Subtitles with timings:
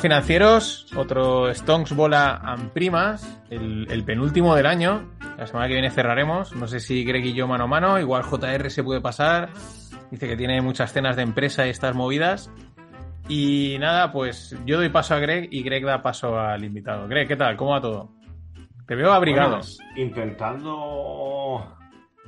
[0.00, 5.10] Financieros, otro Stonks Bola and Primas, el, penúltimo del año.
[5.36, 6.54] La semana que viene cerraremos.
[6.56, 9.50] No sé si Greg y yo mano a mano, igual JR se puede pasar.
[10.10, 12.50] Dice que tiene muchas cenas de empresa y estas movidas.
[13.28, 17.06] Y nada, pues yo doy paso a Greg y Greg da paso al invitado.
[17.06, 17.56] Greg, ¿qué tal?
[17.56, 18.10] ¿Cómo va todo?
[18.86, 19.58] Te veo abrigado.
[19.58, 21.76] Bueno, intentando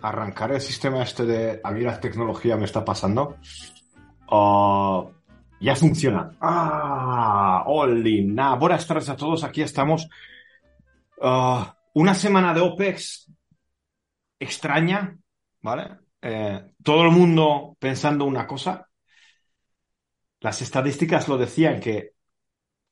[0.03, 3.37] arrancar el sistema este de a mí la tecnología me está pasando.
[4.31, 5.11] Uh,
[5.63, 6.37] ya funciona.
[6.41, 7.63] ¡Ah!
[7.67, 8.35] ¡Oli!
[8.59, 9.45] Buenas tardes a todos.
[9.45, 10.09] Aquí estamos.
[11.19, 11.63] Uh,
[11.95, 13.31] una semana de OPEX
[14.41, 15.17] extraña,
[15.61, 15.99] ¿vale?
[16.21, 18.89] Eh, todo el mundo pensando una cosa.
[20.41, 22.11] Las estadísticas lo decían que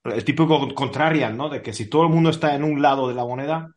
[0.05, 1.49] el típico contrarian, ¿no?
[1.49, 3.75] De que si todo el mundo está en un lado de la moneda,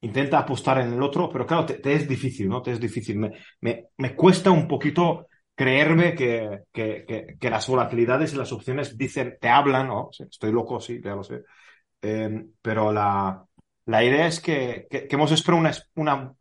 [0.00, 2.60] intenta apostar en el otro, pero claro, te, te es difícil, ¿no?
[2.60, 3.18] Te es difícil.
[3.18, 8.96] Me, me, me cuesta un poquito creerme que, que, que, las volatilidades y las opciones
[8.96, 10.10] dicen, te hablan, ¿no?
[10.18, 11.42] Estoy loco, sí, ya lo sé.
[12.00, 13.44] Eh, pero la,
[13.86, 16.34] la idea es que, hemos esperado una, una,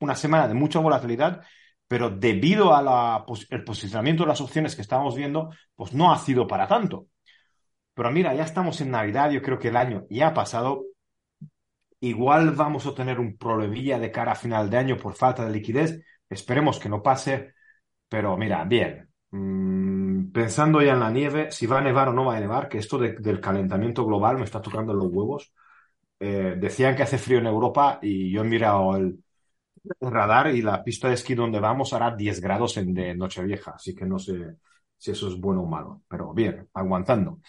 [0.00, 1.42] una semana de mucha volatilidad,
[1.88, 6.46] pero debido al el posicionamiento de las opciones que estábamos viendo, pues no ha sido
[6.46, 7.06] para tanto.
[7.94, 10.84] Pero mira, ya estamos en Navidad, yo creo que el año ya ha pasado.
[12.00, 15.52] Igual vamos a tener un problemilla de cara a final de año por falta de
[15.52, 16.00] liquidez.
[16.28, 17.54] Esperemos que no pase.
[18.10, 19.08] Pero mira, bien.
[19.32, 22.68] Mm, pensando ya en la nieve, si va a nevar o no va a nevar,
[22.68, 25.52] que esto de, del calentamiento global me está tocando los huevos.
[26.20, 29.24] Eh, decían que hace frío en Europa y yo he mirado el,
[30.00, 33.72] el, radar y la pista de esquí donde vamos hará 10 grados en, de Nochevieja,
[33.72, 34.56] así que no sé
[34.98, 37.40] si eso es bueno o malo, pero bien, aguantando.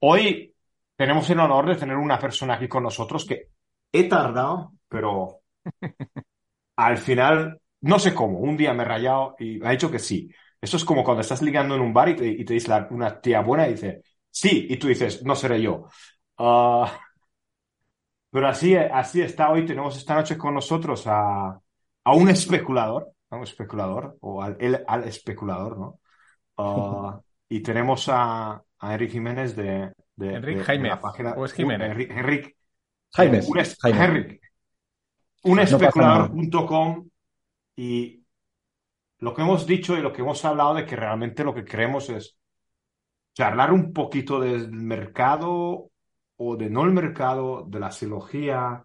[0.00, 0.54] Hoy
[0.96, 3.48] tenemos el honor de tener una persona aquí con nosotros que
[3.92, 5.40] he tardado, pero
[6.76, 10.30] al final, no sé cómo, un día me he rayado y ha dicho que sí.
[10.58, 12.88] Eso es como cuando estás ligando en un bar y te, y te dice la,
[12.90, 15.86] una tía buena y dice, sí, y tú dices, no seré yo.
[16.38, 16.86] Uh,
[18.30, 21.60] pero así, así está hoy, tenemos esta noche con nosotros a,
[22.04, 26.00] a un especulador, a un especulador, o al, el, al especulador, ¿no?
[26.56, 27.20] Uh,
[27.50, 31.34] y tenemos a, a Jiménez de, de, Enric de, Jaime, de la página.
[31.34, 31.90] ¿o es Jiménez?
[31.90, 32.56] Enric, Enric
[33.12, 33.40] Jaime.
[33.46, 34.04] Un, es, Jaime.
[34.04, 34.40] Enric,
[35.42, 37.10] un especulador.com
[37.76, 38.24] y
[39.18, 42.10] lo que hemos dicho y lo que hemos hablado de que realmente lo que queremos
[42.10, 42.36] es
[43.34, 45.90] charlar un poquito del mercado
[46.36, 48.84] o de no el mercado, de la psicología,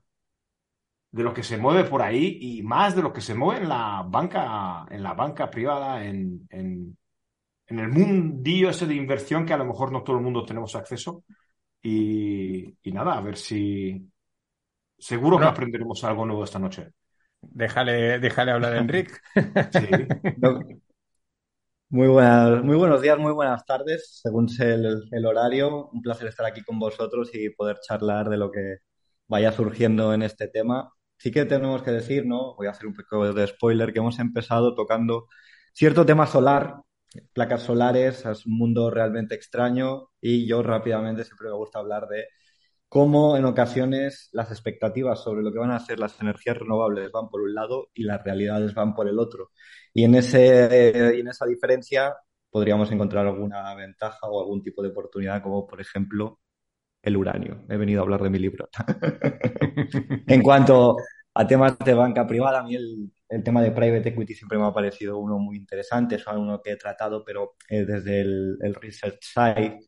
[1.11, 3.69] de lo que se mueve por ahí y más de lo que se mueve en
[3.69, 6.97] la banca, en la banca privada, en, en,
[7.67, 10.75] en el mundillo ese de inversión que a lo mejor no todo el mundo tenemos
[10.75, 11.23] acceso.
[11.81, 14.09] Y, y nada, a ver si
[14.97, 15.47] seguro Bueno.
[15.47, 16.89] que aprenderemos algo nuevo esta noche.
[17.41, 19.22] Déjale, déjale hablar a Enric.
[19.72, 19.88] Sí.
[20.38, 20.59] No.
[21.91, 25.89] Muy, buenas, muy buenos días, muy buenas tardes, según sea el, el horario.
[25.91, 28.77] Un placer estar aquí con vosotros y poder charlar de lo que
[29.27, 30.91] vaya surgiendo en este tema.
[31.17, 32.55] Sí que tenemos que decir, ¿no?
[32.55, 35.27] Voy a hacer un poco de spoiler, que hemos empezado tocando
[35.73, 36.75] cierto tema solar,
[37.33, 42.25] placas solares, es un mundo realmente extraño y yo rápidamente siempre me gusta hablar de
[42.89, 47.29] cómo en ocasiones las expectativas sobre lo que van a hacer las energías renovables van
[47.29, 49.51] por un lado y las realidades van por el otro.
[49.94, 52.16] Y en, ese, y en esa diferencia
[52.50, 56.39] podríamos encontrar alguna ventaja o algún tipo de oportunidad, como por ejemplo
[57.01, 57.66] el uranio.
[57.69, 58.69] He venido a hablar de mi libro.
[60.27, 60.97] en cuanto
[61.33, 64.66] a temas de banca privada, a mí el, el, tema de private equity siempre me
[64.66, 68.75] ha parecido uno muy interesante, es uno que he tratado, pero eh, desde el, el,
[68.75, 69.79] research side.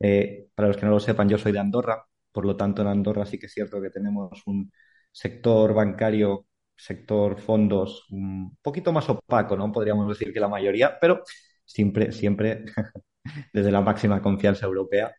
[0.00, 2.88] Eh, para los que no lo sepan, yo soy de Andorra, por lo tanto en
[2.88, 4.70] Andorra sí que es cierto que tenemos un
[5.10, 9.70] sector bancario, sector fondos un poquito más opaco, ¿no?
[9.72, 11.22] Podríamos decir que la mayoría, pero
[11.64, 12.64] siempre, siempre
[13.52, 15.14] desde la máxima confianza europea.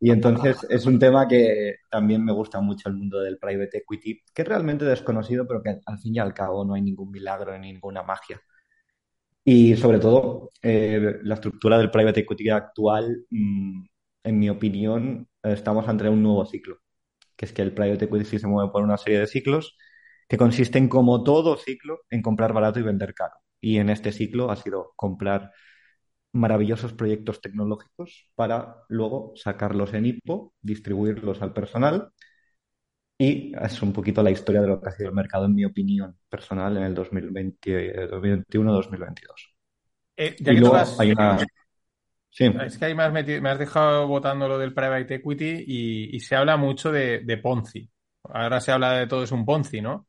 [0.00, 4.22] Y entonces es un tema que también me gusta mucho el mundo del private equity,
[4.34, 7.58] que es realmente desconocido, pero que al fin y al cabo no hay ningún milagro
[7.58, 8.40] ni ninguna magia.
[9.44, 13.84] Y sobre todo, eh, la estructura del private equity actual, mmm,
[14.28, 16.78] en mi opinión, estamos ante un nuevo ciclo,
[17.36, 19.76] que es que el private equity se mueve por una serie de ciclos
[20.28, 23.36] que consisten, como todo ciclo, en comprar barato y vender caro.
[23.60, 25.52] Y en este ciclo ha sido comprar
[26.32, 32.10] maravillosos proyectos tecnológicos para luego sacarlos en IPO, distribuirlos al personal.
[33.16, 35.64] Y es un poquito la historia de lo que ha sido el mercado, en mi
[35.64, 39.54] opinión personal, en el 2021-2022.
[40.18, 41.00] Eh, ya que luego tocas...
[41.00, 41.38] hay una...
[42.38, 42.44] Sí.
[42.64, 46.16] Es que ahí me has, metido, me has dejado votando lo del private equity y,
[46.16, 47.90] y se habla mucho de, de, Ponzi.
[48.22, 50.06] Ahora se habla de todo es un Ponzi, ¿no?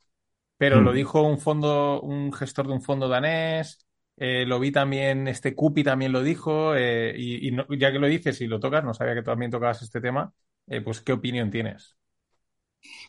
[0.55, 0.83] Pero mm.
[0.83, 3.83] lo dijo un fondo, un gestor de un fondo danés,
[4.21, 8.41] Eh, lo vi también, este Cupi también lo dijo, eh, y, ya que lo dices
[8.41, 10.33] y lo tocas, no sabía que también tocabas este tema,
[10.67, 11.95] eh, pues ¿qué opinión tienes?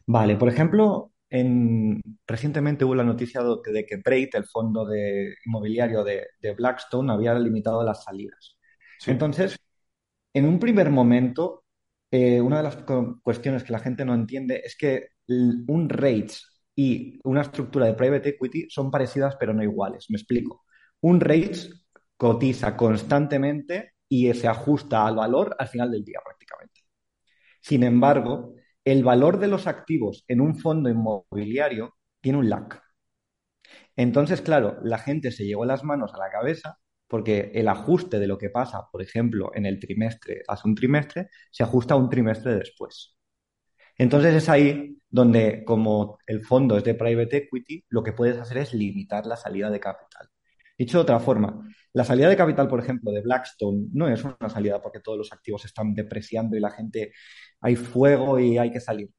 [0.06, 6.04] Vale, por ejemplo, en, recientemente hubo la noticia de que Braid, el fondo de, inmobiliario
[6.04, 6.26] de,
[6.56, 8.56] Blackstone, había limitado las salidas.
[9.06, 9.58] Entonces,
[10.34, 11.64] en un primer momento,
[12.12, 12.78] una de las
[13.22, 18.30] cuestiones que la gente no entiende es que un REITs y una estructura de private
[18.30, 20.06] equity son parecidas pero no iguales.
[20.10, 20.64] Me explico.
[21.00, 21.86] Un REITs
[22.16, 26.80] cotiza constantemente y se ajusta al valor al final del día prácticamente.
[27.60, 28.54] Sin embargo,
[28.84, 32.82] el valor de los activos en un fondo inmobiliario tiene un lag.
[33.96, 36.78] Entonces, claro, la gente se llevó las manos a la cabeza
[37.10, 41.28] porque el ajuste de lo que pasa, por ejemplo, en el trimestre hace un trimestre,
[41.50, 43.16] se ajusta un trimestre después.
[43.98, 48.58] Entonces es ahí donde, como el fondo es de private equity, lo que puedes hacer
[48.58, 50.28] es limitar la salida de capital.
[50.78, 54.48] Dicho de otra forma, la salida de capital, por ejemplo, de Blackstone no es una
[54.48, 57.12] salida porque todos los activos están depreciando y la gente
[57.60, 59.10] hay fuego y hay que salir.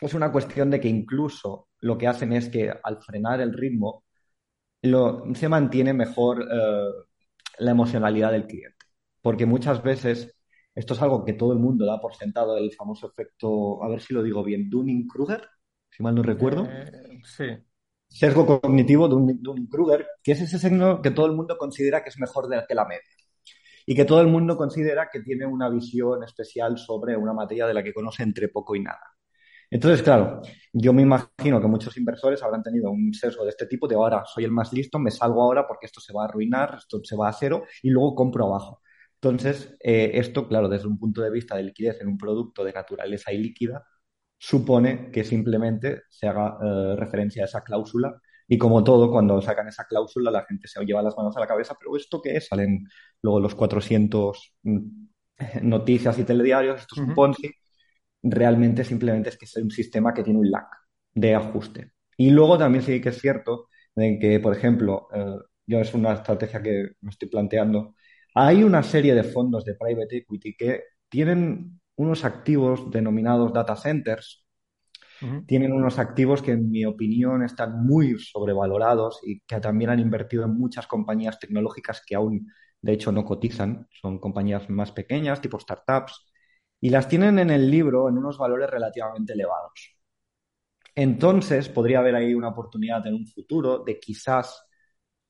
[0.00, 4.04] Es una cuestión de que incluso lo que hacen es que al frenar el ritmo
[5.34, 6.88] se mantiene mejor eh,
[7.58, 8.86] la emocionalidad del cliente.
[9.20, 10.34] Porque muchas veces
[10.74, 14.00] esto es algo que todo el mundo da por sentado, el famoso efecto, a ver
[14.00, 15.42] si lo digo bien, Dunning-Kruger,
[15.90, 16.66] si mal no recuerdo.
[16.68, 17.44] Eh, sí.
[18.08, 22.48] Sesgo cognitivo Dunning-Kruger, que es ese signo que todo el mundo considera que es mejor
[22.66, 23.02] que la media.
[23.84, 27.74] Y que todo el mundo considera que tiene una visión especial sobre una materia de
[27.74, 29.02] la que conoce entre poco y nada.
[29.72, 30.42] Entonces, claro,
[30.74, 34.22] yo me imagino que muchos inversores habrán tenido un sesgo de este tipo de ahora
[34.26, 37.16] soy el más listo, me salgo ahora porque esto se va a arruinar, esto se
[37.16, 38.82] va a cero y luego compro abajo.
[39.14, 42.72] Entonces, eh, esto, claro, desde un punto de vista de liquidez en un producto de
[42.74, 43.82] naturaleza ilíquida,
[44.36, 49.68] supone que simplemente se haga eh, referencia a esa cláusula y como todo, cuando sacan
[49.68, 52.48] esa cláusula, la gente se lleva las manos a la cabeza, pero ¿esto qué es?
[52.48, 52.86] Salen
[53.22, 54.78] luego los 400 mm,
[55.62, 57.54] noticias y telediarios, esto es un Ponzi.
[58.22, 60.66] Realmente simplemente es que es un sistema que tiene un lag
[61.14, 61.92] de ajuste.
[62.16, 65.36] Y luego también sí que es cierto de que, por ejemplo, eh,
[65.66, 67.94] yo es una estrategia que me estoy planteando,
[68.34, 74.46] hay una serie de fondos de private equity que tienen unos activos denominados data centers,
[75.46, 80.44] tienen unos activos que en mi opinión están muy sobrevalorados y que también han invertido
[80.44, 82.48] en muchas compañías tecnológicas que aún
[82.80, 86.31] de hecho no cotizan, son compañías más pequeñas, tipo startups,
[86.82, 89.96] y las tienen en el libro en unos valores relativamente elevados.
[90.94, 94.66] Entonces, podría haber ahí una oportunidad en un futuro de quizás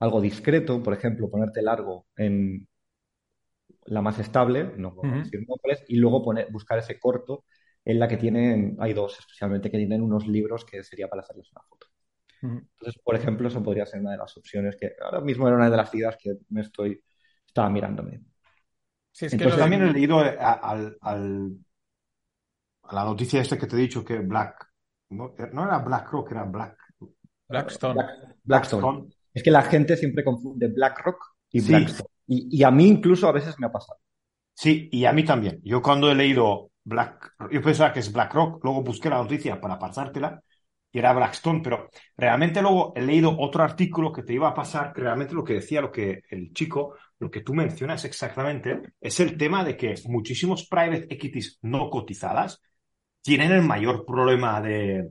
[0.00, 2.66] algo discreto, por ejemplo, ponerte largo en
[3.84, 7.44] la más estable, no decir nombres, y luego poner, buscar ese corto
[7.84, 11.50] en la que tienen, hay dos especialmente que tienen unos libros que sería para hacerles
[11.52, 11.88] una foto.
[12.42, 15.70] Entonces, por ejemplo, eso podría ser una de las opciones que ahora mismo era una
[15.70, 17.02] de las ideas que me estoy,
[17.46, 18.22] estaba mirándome.
[19.12, 23.80] Sí, es que también he leído eh, al, a la noticia esta que te he
[23.80, 24.68] dicho que Black,
[25.10, 26.76] no, era BlackRock, era Black.
[27.48, 28.00] Blackstone.
[28.42, 29.08] Blackstone.
[29.32, 32.08] Es que la gente siempre confunde BlackRock y Blackstone.
[32.26, 33.98] Y, a mí incluso a veces me ha pasado.
[34.54, 35.60] Sí, y a mí también.
[35.62, 39.78] Yo cuando he leído Black, yo pensaba que es BlackRock, luego busqué la noticia para
[39.78, 40.42] pasártela
[40.92, 44.92] y era Blackstone, pero realmente luego he leído otro artículo que te iba a pasar,
[44.92, 49.18] que realmente lo que decía, lo que el chico, lo que tú mencionas exactamente, es
[49.20, 52.60] el tema de que muchísimos private equities no cotizadas
[53.22, 55.08] tienen el mayor problema de,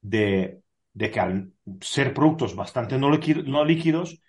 [0.00, 0.60] de,
[0.94, 4.22] de que al ser productos bastante no, no líquidos,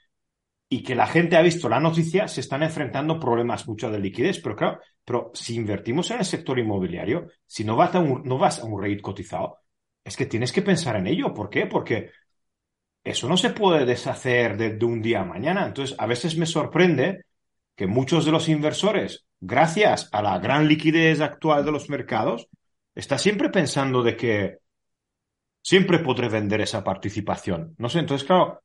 [0.74, 4.40] y que la gente ha visto la noticia, se están enfrentando problemas mucho de liquidez.
[4.42, 8.40] Pero claro, pero si invertimos en el sector inmobiliario, si no vas a un, no
[8.40, 9.60] vas a un rate cotizado,
[10.04, 11.34] es que tienes que pensar en ello.
[11.34, 11.66] ¿Por qué?
[11.66, 12.12] Porque
[13.04, 15.66] eso no se puede deshacer de, un día a mañana.
[15.66, 17.26] Entonces, a veces me sorprende
[17.76, 22.48] que muchos de los inversores, gracias a la gran liquidez actual de los mercados,
[22.96, 24.58] está siempre pensando de que
[25.62, 27.76] siempre podré vender esa participación.
[27.78, 28.62] No sé, entonces, claro,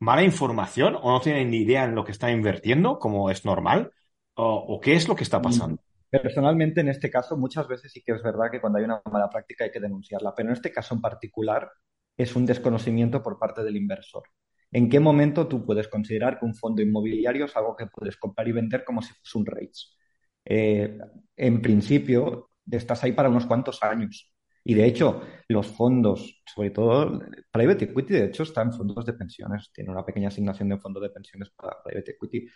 [0.00, 3.92] mala información o no tienen ni idea en lo que están invirtiendo, como es normal,
[4.34, 5.82] o, qué es lo que está mm, pasando.
[6.12, 9.30] Personalmente, en este caso, muchas veces sí que es verdad que cuando hay una mala
[9.30, 11.70] práctica hay que denunciarla, pero en este caso en particular
[12.18, 14.24] es un desconocimiento por parte del inversor.
[14.70, 18.46] ¿En qué momento tú puedes considerar que un fondo inmobiliario es algo que puedes comprar
[18.46, 19.98] y vender como si fuese un REITs?
[20.44, 20.98] Eh,
[21.36, 24.34] en principio, estás ahí para unos cuantos años.
[24.64, 29.14] Y de hecho, los fondos, sobre todo Private Equity, de hecho, está en fondos de
[29.14, 32.46] pensiones, tiene una pequeña asignación de fondos de pensiones para Private Equity.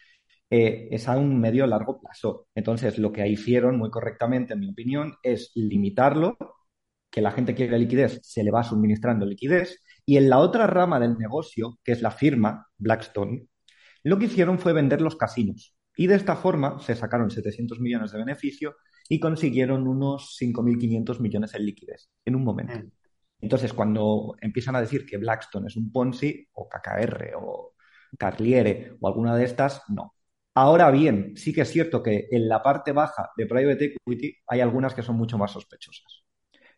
[0.50, 2.46] Eh, es a un medio largo plazo.
[2.54, 6.36] Entonces, lo que hicieron muy correctamente, en mi opinión, es limitarlo,
[7.10, 11.00] que la gente quiere liquidez, se le va suministrando liquidez, Y en la otra rama
[11.00, 13.48] del negocio, que es la firma, Blackstone,
[14.04, 15.74] lo que hicieron fue vender los casinos.
[15.96, 18.76] Y de esta forma se sacaron 700 millones de beneficio
[19.08, 22.78] y consiguieron unos 5.500 millones en liquidez en un momento.
[22.78, 22.90] Mm.
[23.40, 27.74] Entonces, cuando empiezan a decir que Blackstone es un Ponzi o KKR o
[28.18, 30.15] Carliere o alguna de estas, no.
[30.56, 34.60] Ahora bien, sí que es cierto que en la parte baja de Private Equity hay
[34.60, 36.24] algunas que son mucho más sospechosas.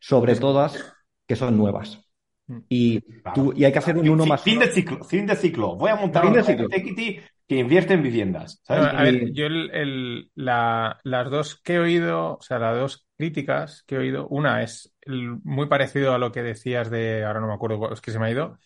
[0.00, 0.92] Sobre todas
[1.26, 2.04] que son nuevas.
[2.48, 2.58] Mm.
[2.68, 3.34] Y, Claro.
[3.34, 4.66] tú- y hay que hacer un Fin- uno fin- más fin uno.
[4.66, 5.76] de ciclo, fin de ciclo.
[5.76, 6.76] Voy a montar Fin un de private ciclo.
[6.76, 8.62] equity que invierte en viviendas.
[8.68, 13.06] A ver, yo el, el- la- las dos que he oído, o sea, las dos
[13.16, 17.40] críticas que he oído, una es el- muy parecido a lo que decías de, ahora
[17.40, 18.58] no me acuerdo, cuál- es que se me ha ido,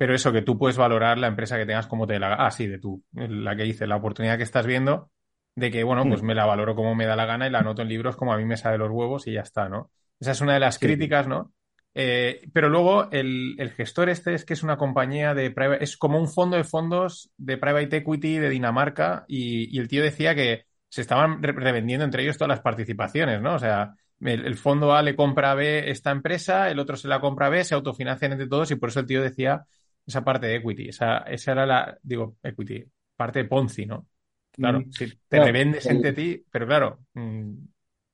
[0.00, 2.66] pero eso que tú puedes valorar la empresa que tengas como te la Ah, sí,
[2.66, 5.10] de tú, la que hice, la oportunidad que estás viendo,
[5.54, 6.24] de que, bueno, pues Mm.
[6.24, 8.38] me la valoro como me da la gana y la anoto en libros como a
[8.38, 9.90] mí me sale los huevos y ya está, ¿no?
[10.18, 10.86] Esa es una de las Sí.
[10.86, 11.52] críticas, ¿no?
[11.92, 15.96] Eh, pero luego el, el gestor este es que es una compañía de private, es
[15.98, 20.34] como un fondo de fondos de private equity de Dinamarca y, y el tío decía
[20.34, 23.56] que se estaban re- revendiendo entre ellos todas las participaciones, ¿no?
[23.56, 27.08] O sea, el, el fondo A le compra a B esta empresa, el otro se
[27.08, 29.64] la compra a B, se autofinancian entre todos y por eso el tío decía
[30.10, 32.84] esa parte de equity, esa, esa era la, digo, equity,
[33.16, 34.08] parte de Ponzi, ¿no?
[34.58, 34.90] Claro, Mm.
[34.90, 37.54] si te Claro, revendes el- entre ti, pero claro, mm,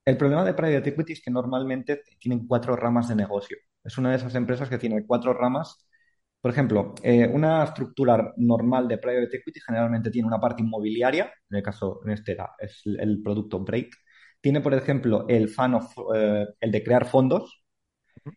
[0.05, 3.57] El problema de Private Equity es que normalmente tienen cuatro ramas de negocio.
[3.85, 5.87] Es una de esas empresas que tiene cuatro ramas.
[6.41, 11.57] Por ejemplo, eh, una estructura normal de Private Equity generalmente tiene una parte inmobiliaria, en
[11.57, 13.91] el caso, en este es el, el producto Break.
[14.41, 17.65] Tiene, por ejemplo, el fan of, eh, el de crear fondos,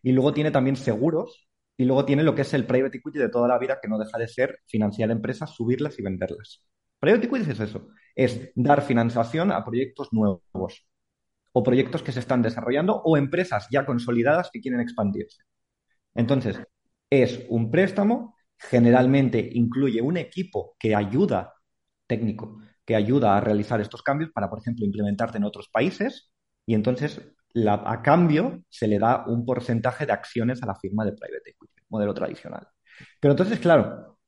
[0.02, 1.49] y luego tiene también seguros,
[1.80, 3.98] y luego tiene lo que es el Private Equity de toda la vida, que no
[3.98, 6.62] deja de ser financiar empresas, subirlas y venderlas.
[6.98, 10.42] Private Equity es eso, es dar financiación a proyectos nuevos
[11.52, 15.42] o proyectos que se están desarrollando o empresas ya consolidadas que quieren expandirse.
[16.14, 16.60] Entonces,
[17.08, 21.54] es un préstamo, generalmente incluye un equipo que ayuda,
[22.06, 26.30] técnico, que ayuda a realizar estos cambios para, por ejemplo, implementarte en otros países
[26.66, 27.22] y entonces
[27.54, 31.82] a cambio se le da un porcentaje de acciones a la firma de private equity,
[31.88, 32.66] modelo tradicional.
[33.18, 34.18] Pero entonces, claro,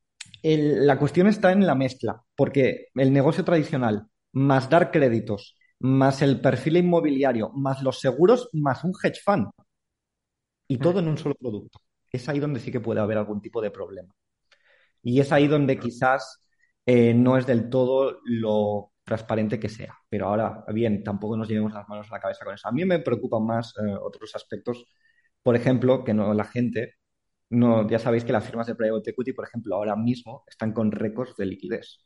[0.41, 6.41] la cuestión está en la mezcla, porque el negocio tradicional, más dar créditos, más el
[6.41, 9.47] perfil inmobiliario, más los seguros, más un hedge fund,
[10.67, 11.79] y todo en un solo producto.
[12.11, 14.13] Es ahí donde sí que puede haber algún tipo de problema.
[15.01, 16.47] Y es ahí donde quizás
[16.85, 19.95] eh, no es del todo lo transparente que sea.
[20.09, 22.67] Pero ahora, bien, tampoco nos llevemos las manos a la cabeza con eso.
[22.67, 24.85] A mí me preocupan más eh, otros aspectos,
[25.41, 26.95] por ejemplo, que no la gente
[27.53, 30.91] no, ya sabéis que las firmas de private equity, por ejemplo, ahora mismo están con
[30.91, 31.99] récords de liquidez.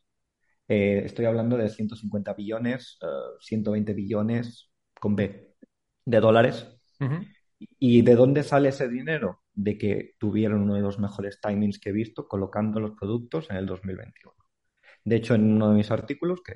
[0.68, 3.08] Eh, estoy hablando de 150 billones, eh,
[3.40, 5.56] 120 billones con B
[6.06, 6.68] de dólares.
[7.80, 9.42] ¿Y de dónde sale ese dinero?
[9.54, 13.58] De que tuvieron uno de los mejores timings que he visto colocando los productos en
[13.58, 14.34] el 2021.
[15.06, 16.54] De hecho, en uno de mis artículos, que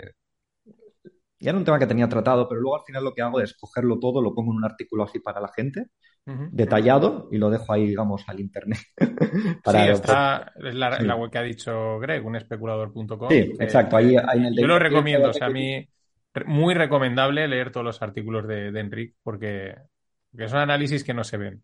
[1.41, 3.55] ya era un tema que tenía tratado, pero luego al final lo que hago es
[3.57, 5.87] cogerlo todo, lo pongo en un artículo así para la gente,
[6.25, 8.79] detallado, y lo dejo ahí, digamos, al internet.
[9.63, 11.03] Para, Sí, está es la, sí.
[11.03, 13.29] la web que ha dicho Greg, unespeculador.com.
[13.29, 13.97] Sí, que- exacto.
[13.97, 15.87] Ahí, ahí en el Yo lo recomiendo, o sea, a mí
[16.45, 19.75] muy recomendable leer todos los artículos de, de Enric porque,
[20.31, 21.63] porque son análisis que no se ven.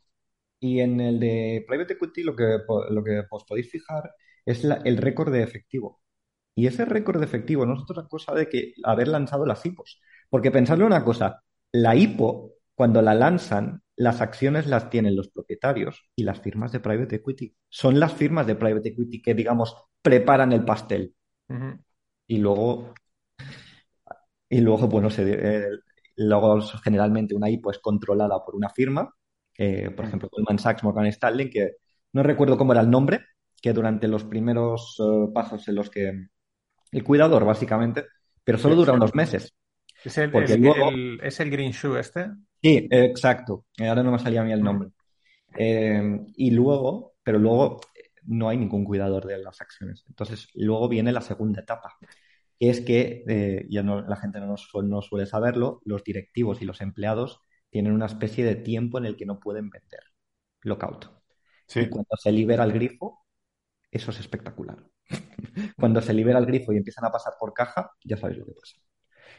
[0.59, 4.11] Y en el de Private Equity lo que, lo que os podéis fijar
[4.45, 6.01] es la- el récord de efectivo.
[6.57, 10.01] Y ese récord de efectivo no es otra cosa de que haber lanzado las IPOs.
[10.27, 16.09] Porque pensadle una cosa, la IPO, cuando la lanzan, las acciones las tienen los propietarios
[16.15, 17.55] y las firmas de Private Equity.
[17.69, 21.13] Son las firmas de Private Equity que, digamos, preparan el pastel.
[22.25, 22.91] Y luego,
[24.49, 25.69] y luego bueno, se, eh,
[26.15, 29.13] luego generalmente una IPO es controlada por una firma,
[29.59, 31.73] eh, por ejemplo, Goldman Sachs, Morgan Stanley, que
[32.13, 33.25] no recuerdo cómo era el nombre,
[33.61, 36.29] que durante los primeros eh, pasos en los que
[36.91, 38.05] el cuidador, básicamente,
[38.43, 39.53] pero solo dura unos meses.
[40.03, 42.27] Es el, Porque el- luego- el- es el Green Shoe este.
[42.61, 43.65] Sí, exacto.
[43.77, 44.89] Eh, Ahora no me salía a mí el nombre.
[45.57, 47.81] Eh, y luego, pero luego
[48.23, 50.03] no hay ningún cuidador de las acciones.
[50.07, 51.95] Entonces, luego viene la segunda etapa,
[52.59, 56.03] que es que, eh, ya no, la gente no, nos su- no suele saberlo, los
[56.03, 60.01] directivos y los empleados tienen una especie de tiempo en el que no pueden vender.
[60.61, 61.09] Lockout.
[61.67, 61.81] Sí.
[61.81, 63.25] Y cuando se libera el grifo,
[63.91, 64.77] eso es espectacular.
[65.79, 68.53] Cuando se libera el grifo y empiezan a pasar por caja, ya sabéis lo que
[68.53, 68.77] pasa.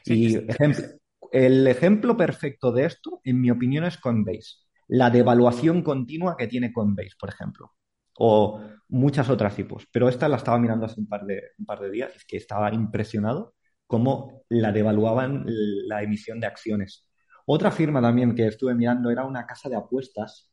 [0.03, 0.85] Sí, y ejemplo,
[1.33, 4.67] el ejemplo perfecto de esto, en mi opinión, es Coinbase.
[4.89, 7.73] La devaluación continua que tiene Coinbase, por ejemplo.
[8.19, 9.87] O muchas otras IPOs.
[9.93, 12.15] Pero esta la estaba mirando hace un par de, un par de días.
[12.17, 13.55] Es que estaba impresionado
[13.87, 17.09] cómo la devaluaban la emisión de acciones.
[17.47, 20.53] Otra firma también que estuve mirando era una casa de apuestas.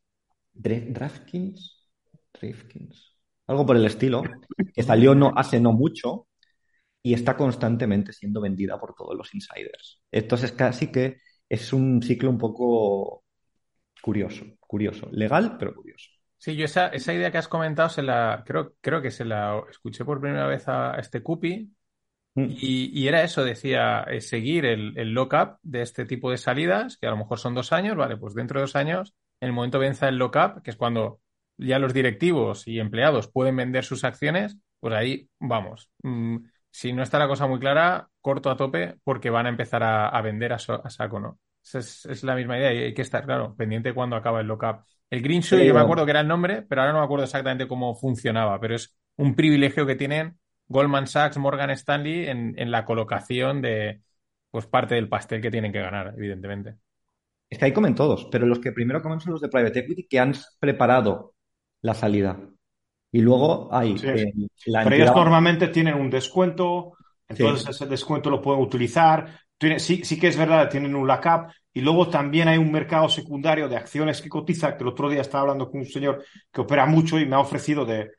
[0.53, 1.61] Dra- DraftKings.
[2.33, 3.14] DraftKings.
[3.47, 4.23] Algo por el estilo,
[4.73, 6.27] que salió no, hace no mucho
[7.01, 10.01] y está constantemente siendo vendida por todos los insiders.
[10.11, 13.23] Entonces casi que es un ciclo un poco
[14.01, 16.09] curioso, curioso, legal pero curioso.
[16.37, 19.61] Sí, yo esa, esa idea que has comentado se la creo, creo que se la
[19.69, 21.71] escuché por primera vez a este Cupi
[22.35, 22.47] Mm.
[22.49, 26.97] y, y era eso, decía, eh, seguir el, el lock-up de este tipo de salidas,
[26.97, 29.53] que a lo mejor son dos años, vale, pues dentro de dos años, en el
[29.53, 31.21] momento venza el lock-up, que es cuando
[31.57, 35.89] ya los directivos y empleados pueden vender sus acciones, pues ahí vamos.
[36.03, 36.37] Mm,
[36.71, 40.09] si no está la cosa muy clara, corto a tope porque van a empezar a,
[40.09, 41.39] a vender a, so- a saco, ¿no?
[41.63, 44.47] Esa Es, es la misma idea y hay que estar, claro, pendiente cuando acaba el
[44.47, 44.83] lock-up.
[45.09, 47.05] El Green Shoe, Sí, yo me acuerdo que era el nombre, pero ahora no me
[47.05, 52.53] acuerdo exactamente cómo funcionaba, pero es un privilegio que tienen Goldman Sachs, Morgan Stanley en,
[52.57, 54.01] en la colocación de
[54.51, 56.75] pues parte del pastel que tienen que ganar, evidentemente.
[57.49, 60.07] Es que ahí comen todos, pero los que primero comen son los de private equity
[60.07, 61.34] que han preparado
[61.85, 62.39] la salida.
[63.11, 64.07] Y luego hay Sí.
[64.13, 64.33] eh,
[64.65, 66.93] la Pero ellos normalmente tienen un descuento,
[67.27, 69.39] entonces ese descuento lo pueden utilizar.
[69.57, 73.07] Tiene- sí, sí que es verdad, tienen un lockup y luego también hay un mercado
[73.09, 76.61] secundario de acciones que cotiza, que el otro día estaba hablando con un señor que
[76.61, 78.11] opera mucho y me ha ofrecido de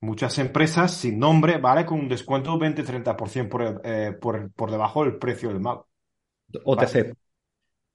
[0.00, 1.84] muchas empresas sin nombre, ¿vale?
[1.86, 5.80] Con un descuento 20-30% por, eh, por, por debajo del precio del mal.
[6.64, 7.14] OTC.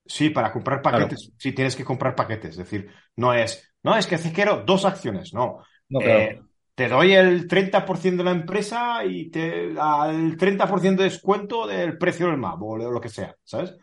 [0.06, 4.06] Sí, para comprar paquetes, sí tienes que comprar paquetes, es decir, no es, no, es
[4.06, 5.62] que quiero dos acciones, no.
[5.88, 6.48] No, Eh, claro.
[6.74, 12.26] te doy el 30% de la empresa y te al 30% de descuento del precio
[12.26, 13.74] del MAP o lo que sea, ¿sabes?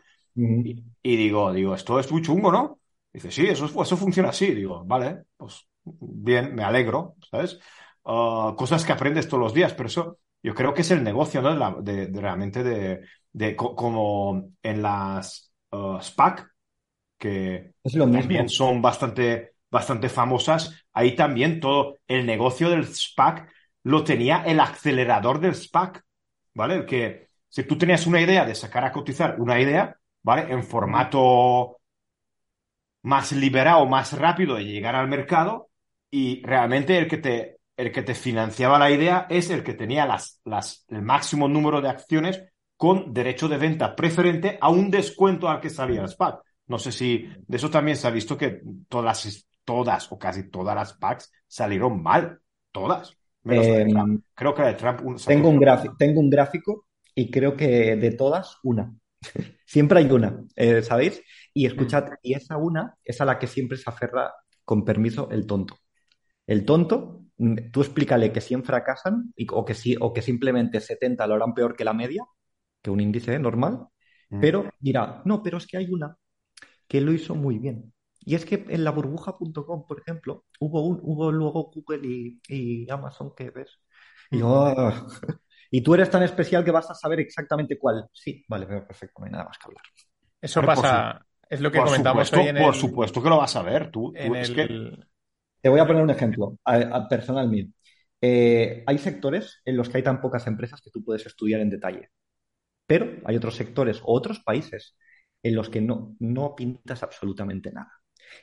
[0.62, 2.80] Y, y digo, digo, esto es muy chungo, ¿no?
[3.12, 4.54] Dice, sí, eso, es- eso funciona así.
[4.54, 7.58] Digo, vale, pues bien, me alegro, ¿sabes?
[8.04, 11.42] Ah, cosas que aprendes todos los días, pero eso yo creo que es el negocio,
[11.42, 11.50] ¿no?
[11.52, 13.00] De, la- de- de realmente de,
[13.32, 16.50] de co- como en las ah, SPAC,
[17.18, 18.40] que Es lo mismo.
[18.40, 20.84] también son bastante, bastante famosas.
[20.92, 23.48] Ahí también todo el negocio del SPAC
[23.84, 26.04] lo tenía el acelerador del SPAC,
[26.54, 26.74] ¿vale?
[26.76, 30.52] El que si tú tenías una idea de sacar a cotizar una idea, ¿vale?
[30.52, 31.78] En formato
[33.02, 35.70] más liberado, más rápido de llegar al mercado
[36.10, 40.04] y realmente el que te, el que te financiaba la idea es el que tenía
[40.06, 42.42] las, las, el máximo número de acciones
[42.76, 46.42] con derecho de venta preferente a un descuento al que salía el SPAC.
[46.66, 50.74] No sé si de eso también se ha visto que todas, todas o casi todas
[50.74, 52.40] las SPACs salieron mal.
[52.72, 53.16] Todas.
[53.42, 54.24] Menos la de Trump.
[54.34, 58.10] Creo que la de Trump Tengo un gráfico, tengo un gráfico y creo que de
[58.12, 58.94] todas, una.
[59.66, 61.22] Siempre hay una, eh, ¿sabéis?
[61.52, 64.32] Y escuchad, y esa una es a la que siempre se aferra,
[64.64, 65.76] con permiso, el tonto.
[66.46, 70.80] El tonto, mm, tú explícale que 100 fracasan y- o, que, sí, o que simplemente
[70.80, 72.24] 70 lo harán peor que la media,
[72.82, 73.86] que un índice normal,
[74.30, 74.40] Mm.
[74.40, 76.16] pero dirá, no, pero es que hay una
[76.88, 77.92] que lo hizo muy bien.
[78.30, 82.90] Y es que en la burbuja.com, por ejemplo, hubo, un, hubo luego Google y, y
[82.90, 83.80] Amazon que ves.
[84.30, 84.38] Y
[85.82, 88.08] tú eres tan especial que vas a saber exactamente cuál.
[88.12, 89.82] Sí, vale, pero perfecto, no hay nada más que hablar.
[90.40, 93.56] Eso pasa, es lo que comentamos supuesto, hoy en por el, supuesto que lo vas
[93.56, 93.90] a ver.
[93.90, 94.68] Tú, es el- que
[95.62, 97.66] Te voy a poner un ejemplo a- a personal mío.
[98.20, 101.70] Eh, hay sectores en los que hay tan pocas empresas que tú puedes estudiar en
[101.70, 102.10] detalle,
[102.86, 104.96] pero hay otros sectores o otros países
[105.42, 107.92] en los que no, no pintas absolutamente nada.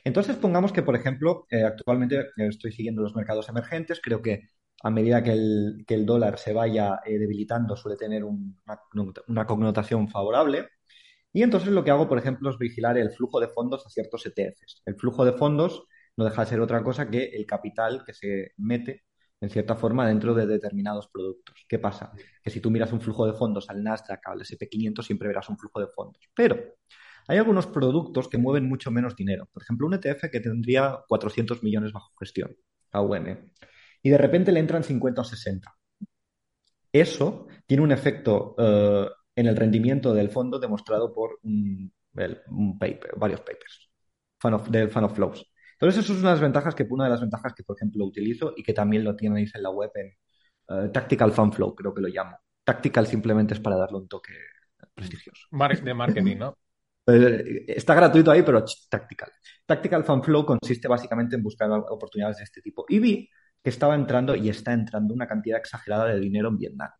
[0.04, 4.48] Entonces, pongamos que, por ejemplo, eh, actualmente eh, estoy siguiendo los mercados emergentes, creo que
[4.82, 8.80] a medida que el, dólar se vaya eh, debilitando suele tener un- una,
[9.28, 10.68] una connotación favorable.
[11.32, 14.24] Y entonces lo que hago, por ejemplo, es vigilar el flujo de fondos a ciertos
[14.26, 14.82] ETFs.
[14.86, 15.84] El flujo de fondos
[16.16, 19.04] no deja de ser otra cosa que el capital que se mete,
[19.40, 21.64] en cierta forma, dentro de determinados productos.
[21.68, 22.12] ¿Qué pasa?
[22.42, 25.58] Que si tú miras un flujo de fondos al Nasdaq, al SP500, siempre verás un
[25.58, 26.28] flujo de fondos.
[26.34, 26.58] Pero
[27.28, 29.48] hay algunos productos que mueven mucho menos dinero.
[29.52, 32.56] Por ejemplo, un ETF que tendría 400 millones bajo gestión,
[32.92, 33.36] AUM,
[34.02, 35.74] y de repente le entran 50 o 60.
[36.90, 41.92] Eso tiene un efecto eh, en el rendimiento del fondo demostrado por un,
[42.78, 43.90] paper, varios papers
[44.40, 45.52] fan del Fan of Flows.
[45.72, 48.04] Entonces, eso es una de las ventajas que, una de las ventajas que, por ejemplo,
[48.04, 50.06] utilizo y que también lo tenéis en la web en
[50.68, 52.38] eh, Tactical Fan Flow, creo que lo llamo.
[52.64, 54.32] Tactical simplemente es para darle un toque
[54.94, 55.46] prestigioso.
[55.84, 56.56] de marketing, ¿no?
[57.08, 59.30] Eh, Está gratuito ahí, pero Tactical.
[59.66, 62.84] Tactical Fan Flow consiste básicamente en buscar oportunidades de este tipo.
[62.88, 63.28] Y vi
[63.62, 66.90] que estaba entrando y está entrando una cantidad exagerada de dinero en Vietnam.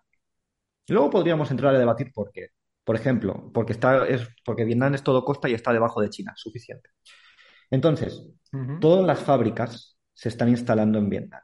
[0.86, 2.48] Y luego podríamos entrar a debatir por qué.
[2.84, 6.32] Por ejemplo, porque, está, es, porque Vietnam es todo costa y está debajo de China,
[6.36, 6.90] suficiente.
[7.70, 8.26] Entonces,
[8.80, 11.42] todas las fábricas se están instalando en Vietnam.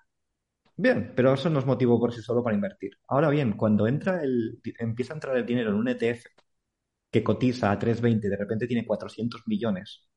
[0.76, 2.92] Bien, pero eso no es motivo por sí solo para invertir.
[3.08, 6.24] Ahora bien, cuando entra el, empieza a entrar el dinero en un ETF
[7.14, 10.08] que cotiza a 320 y de repente tiene 400 millones,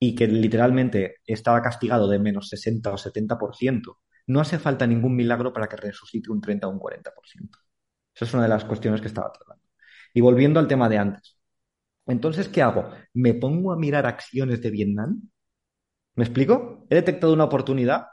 [0.00, 5.52] y que literalmente estaba castigado de menos 60 o 70%, no hace falta ningún milagro
[5.52, 7.58] para que resucite un 30 o un 40%.
[8.14, 9.62] Esa es una de las cuestiones que estaba tratando.
[10.14, 11.38] Y volviendo al tema de antes.
[12.06, 12.90] Entonces, ¿qué hago?
[13.14, 15.28] ¿Me pongo a mirar acciones de Vietnam?
[16.14, 16.86] ¿Me explico?
[16.90, 18.06] He detectado una oportunidad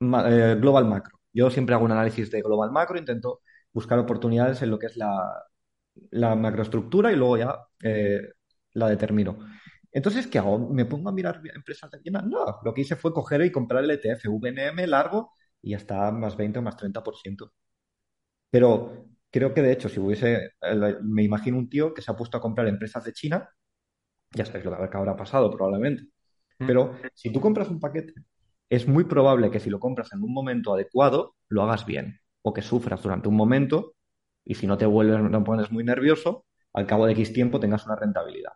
[0.00, 1.18] eh, global macro.
[1.34, 3.40] Yo siempre hago un análisis de global macro, intento
[3.72, 5.44] buscar oportunidades en lo que es la,
[6.12, 8.32] macroestructura y luego ya eh,
[8.74, 9.38] la determino.
[9.90, 10.58] Entonces, ¿qué hago?
[10.58, 12.30] ¿Me pongo a mirar empresas de Vietnam?
[12.30, 16.10] No, lo que hice fue coger y comprar el ETF VNM largo y ya está
[16.10, 17.52] más 20 o más 30%.
[18.50, 20.52] Pero creo que de hecho, si hubiese,
[21.02, 23.48] me imagino un tío que se ha puesto a comprar empresas de China,
[24.32, 26.04] ya sabéis lo que habrá pasado probablemente.
[26.58, 26.66] Mm.
[26.66, 28.14] Pero si tú compras un paquete,
[28.68, 32.20] es muy probable que si lo compras en un momento adecuado, lo hagas bien.
[32.42, 33.94] O que sufras durante un momento
[34.44, 37.86] y si no te vuelves, no pones muy nervioso, al cabo de X tiempo tengas
[37.86, 38.52] una rentabilidad.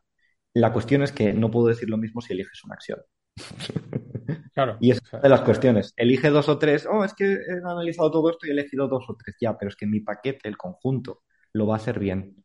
[0.55, 3.01] La cuestión es que no puedo decir lo mismo si eliges una acción.
[4.55, 4.79] Claro.
[4.81, 5.93] Y es una de las cuestiones.
[5.97, 6.87] Elige dos o tres.
[6.91, 9.37] Oh, es que he analizado todo esto y he elegido dos o tres.
[9.39, 11.23] Ya, pero es que mi paquete, el conjunto,
[11.53, 12.43] lo va a hacer bien.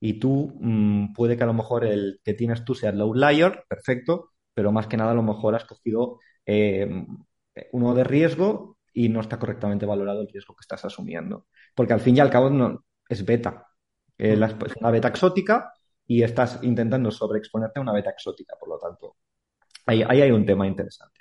[0.00, 3.64] Y tú, mm, puede que a lo mejor el que tienes tú sea el outlier,
[3.68, 6.88] perfecto, pero más que nada a lo mejor has cogido eh,
[7.72, 11.46] uno de riesgo y no está correctamente valorado el riesgo que estás asumiendo.
[11.74, 13.66] Porque al fin y al cabo no, es beta.
[14.18, 15.72] Eh, es una beta exótica
[16.06, 19.16] y estás intentando sobreexponerte a una beta exótica, por lo tanto.
[19.86, 21.20] Ahí, hay un tema interesante.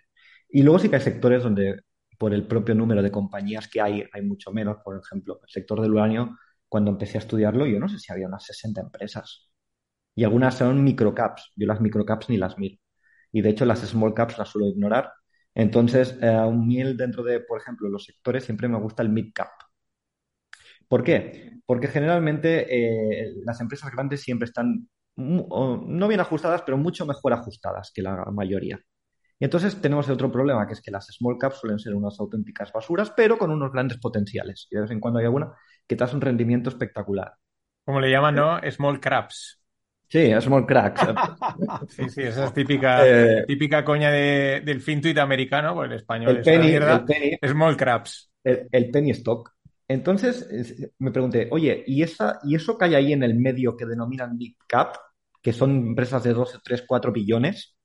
[0.49, 1.81] Y luego sí que hay sectores donde
[2.17, 4.77] por el propio número de compañías que hay, hay mucho menos.
[4.83, 8.27] Por ejemplo, el sector del uranio, cuando empecé a estudiarlo, yo no sé si había
[8.27, 9.49] unas 60 empresas.
[10.15, 11.53] Y algunas son microcaps.
[11.55, 12.77] Yo las microcaps ni las miro.
[13.31, 15.13] Y de hecho las small caps las suelo ignorar.
[15.55, 19.09] Entonces, eh, a un miel dentro de, por ejemplo, los sectores siempre me gusta el
[19.09, 19.49] mid cap.
[20.89, 21.61] ¿Por qué?
[21.65, 27.91] Porque generalmente eh, las empresas grandes siempre están no bien ajustadas, pero mucho mejor ajustadas
[27.93, 28.79] que la mayoría.
[29.39, 32.19] Y entonces tenemos el otro problema, que es que las small caps suelen ser unas
[32.19, 34.67] auténticas basuras, pero con unos grandes potenciales.
[34.69, 35.53] Y de vez en cuando hay alguna
[35.87, 37.33] que te hace un rendimiento espectacular.
[37.85, 38.59] Como le llaman, ¿no?
[38.69, 39.61] Small crabs.
[40.09, 41.01] Sí, small cracks.
[41.89, 46.41] sí, sí, esa es típica, eh, típica coña del fintuit americano, pues el español el
[46.41, 48.31] penny, el penny, small crabs.
[48.43, 49.53] El, penny stock.
[49.89, 50.47] Entonces
[50.99, 54.37] me pregunté, oye, ¿y, esa, ¿y eso que hay ahí en el medio que denominan
[54.37, 54.95] big cap?
[55.41, 57.77] que son empresas de 2, 3, 4 billones,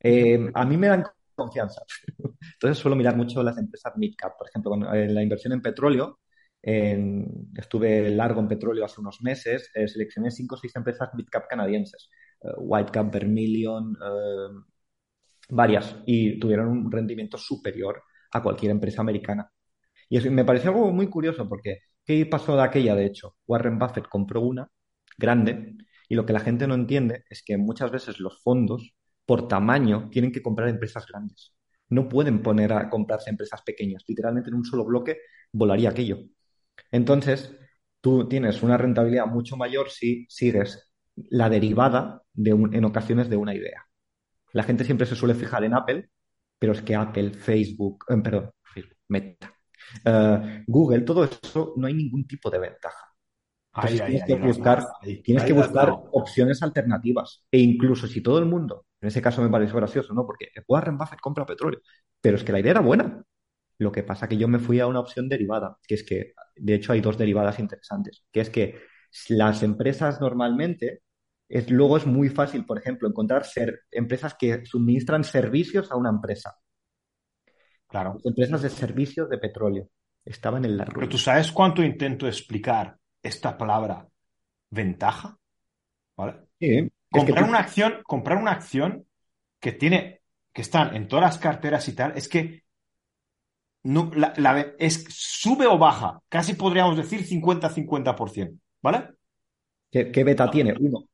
[0.00, 1.82] eh, a mí me dan confianza.
[2.54, 4.36] Entonces suelo mirar mucho las empresas mid-cap.
[4.38, 6.20] Por ejemplo, en eh, la inversión en petróleo,
[6.62, 12.10] estuve largo en petróleo hace unos meses, eh, seleccioné 5 o 6 empresas mid-cap canadienses,
[12.58, 13.96] Whitecap, Vermilion,
[15.48, 19.50] varias, y tuvieron un rendimiento superior a cualquier empresa americana.
[20.10, 22.94] Y me pareció algo muy curioso porque, ¿qué pasó de aquella?
[22.96, 24.68] De hecho, Warren Buffett compró una
[25.16, 25.76] grande
[26.08, 28.92] y lo que la gente no entiende es que muchas veces los fondos,
[29.24, 31.54] por tamaño, tienen que comprar empresas grandes.
[31.88, 34.04] No pueden poner a comprarse empresas pequeñas.
[34.08, 35.18] Literalmente en un solo bloque
[35.52, 36.18] volaría aquello.
[36.90, 37.56] Entonces,
[38.00, 40.92] tú tienes una rentabilidad mucho mayor si sigues
[41.28, 43.86] la derivada de en ocasiones de una idea.
[44.52, 46.10] La gente siempre se suele fijar en Apple,
[46.58, 48.50] pero es que Apple, Facebook, eh, perdón,
[49.08, 49.59] Meta,
[50.04, 53.10] eh, Google, todo eso no hay ningún tipo de ventaja
[53.72, 54.86] tienes que buscar,
[55.22, 57.44] tienes que buscar opciones alternativas.
[57.50, 60.26] E incluso si todo el mundo, en ese caso me parece gracioso, ¿no?
[60.26, 61.80] Porque Warren Buffett compra petróleo.
[62.20, 63.22] Pero es que la idea era buena.
[63.78, 66.74] Lo que pasa que yo me fui a una opción derivada, que es que, de
[66.74, 68.78] hecho, hay dos derivadas interesantes, que es que
[69.28, 71.02] las empresas normalmente,
[71.48, 76.10] es, luego es muy fácil, por ejemplo, encontrar ser, empresas que suministran servicios a una
[76.10, 76.56] empresa.
[77.90, 78.18] Claro.
[78.24, 79.88] empresas de servicios de petróleo.
[80.24, 81.00] Estaban en la ruina.
[81.00, 84.06] Pero tú sabes cuánto intento explicar esta palabra
[84.70, 85.36] ventaja,
[86.16, 86.46] ¿vale?
[87.10, 89.06] comprar una acción, comprar una acción
[89.58, 90.20] que tiene,
[90.52, 92.62] que están en todas las carteras y tal, es que
[93.82, 99.08] no, la, es, sube o baja, casi podríamos decir 50-50%, ¿vale?
[99.90, 100.74] ¿Qué, beta tiene?
[100.78, 101.04] Uno.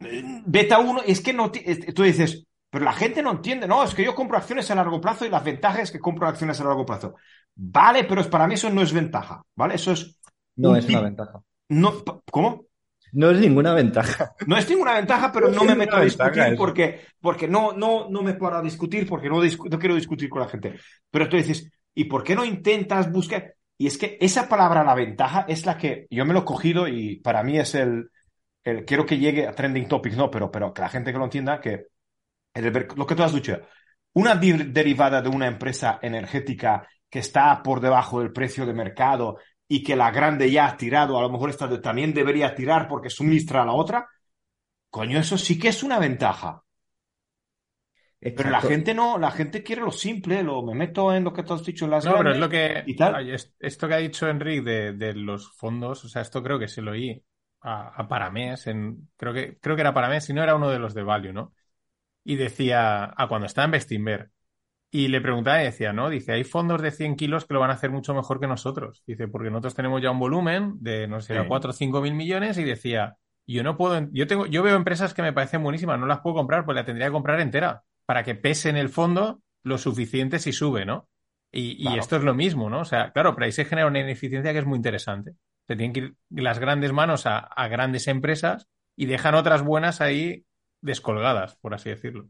[0.00, 4.04] Beta 1, es que no, tú dices, pero la gente no entiende, no, es que
[4.04, 6.84] yo compro acciones a largo plazo y la ventaja es que compro acciones a largo
[6.84, 7.14] plazo.
[7.54, 9.74] Vale, pero para mí eso no es ventaja, ¿vale?
[9.74, 10.18] Eso es
[10.56, 11.40] no es una ventaja.
[11.68, 12.66] No, ¿Cómo?
[13.12, 14.32] No es ninguna ventaja.
[14.46, 18.22] No es ninguna ventaja, pero no, me meto a discutir porque, porque no, no, no
[18.22, 20.74] me puedo a discutir, porque no, no quiero discutir con la gente.
[21.10, 23.54] Pero tú dices, ¿y por qué no intentas buscar?
[23.78, 26.88] Y es que esa palabra, la ventaja, es la que yo me lo he cogido
[26.88, 28.10] y para mí es el,
[28.64, 31.24] el quiero que llegue a trending topics, no, pero, pero que la gente que lo
[31.24, 31.86] entienda, que
[32.54, 33.58] lo que tú has dicho,
[34.14, 39.82] una derivada de una empresa energética que está por debajo del precio de mercado y
[39.82, 43.62] que la grande ya ha tirado, a lo mejor esta también debería tirar porque suministra
[43.62, 44.08] a la otra,
[44.90, 46.62] coño, eso sí que es una ventaja.
[48.20, 51.44] Pero la gente no, la gente quiere lo simple, lo me meto en lo que
[51.44, 52.90] tú has dicho en las No, pero es grandes lo que.
[52.90, 53.30] y tal.
[53.60, 56.82] Esto que ha dicho Enrique de, de los fondos, o sea, esto creo que se
[56.82, 57.22] lo oí
[57.60, 60.80] a, a Paramés, en, creo que, creo que era Paramés, si no era uno de
[60.80, 61.52] los de Value, ¿no?
[62.28, 64.30] Y decía, a cuando estaba en Bestinver,
[64.90, 66.10] y le preguntaba y decía, ¿no?
[66.10, 69.02] Dice, hay fondos de 100 kilos que lo van a hacer mucho mejor que nosotros.
[69.06, 71.46] Dice, porque nosotros tenemos ya un volumen de, no sé, Sí.
[71.48, 75.14] 4 o 5 mil millones, y decía, yo no puedo, yo tengo, yo veo empresas
[75.14, 78.22] que me parecen buenísimas, no las puedo comprar, pues la tendría que comprar entera, para
[78.22, 81.08] que pese en el fondo lo suficiente si sube, ¿no?
[81.50, 82.80] Y, y esto es lo mismo, ¿no?
[82.80, 85.32] O sea, claro, pero ahí se genera una ineficiencia que es muy interesante.
[85.66, 90.02] Se tienen que ir las grandes manos a, a grandes empresas y dejan otras buenas
[90.02, 90.44] ahí
[90.80, 92.28] descolgadas, por así decirlo.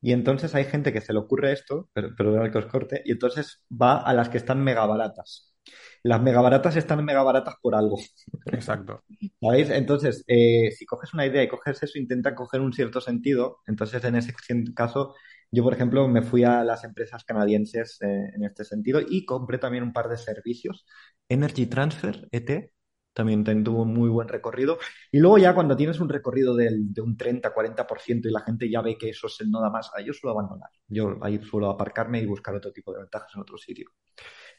[0.00, 3.12] Y entonces hay gente que se le ocurre esto, pero, perdón que os corte, y
[3.12, 5.56] entonces va a las que están mega baratas.
[6.02, 7.98] Las mega baratas están mega baratas por algo.
[8.46, 9.02] Exacto.
[9.40, 9.70] ¿Sabéis?
[9.70, 13.58] Entonces, eh, si coges una idea y coges eso, intenta coger un cierto sentido.
[13.66, 14.32] Entonces, en ese
[14.74, 15.14] caso,
[15.50, 19.58] yo, por ejemplo, me fui a las empresas canadienses eh, en este sentido y compré
[19.58, 20.86] también un par de servicios.
[21.28, 22.72] Energy Transfer, ET,
[23.12, 24.78] también tuvo un muy buen recorrido.
[25.10, 28.80] Y luego ya cuando tienes un recorrido del- de un 30-40% y la gente ya
[28.82, 30.70] ve que eso se no da más, ahí yo suelo abandonar.
[30.86, 33.90] Yo ahí suelo aparcarme y buscar otro tipo de ventajas en otro sitio.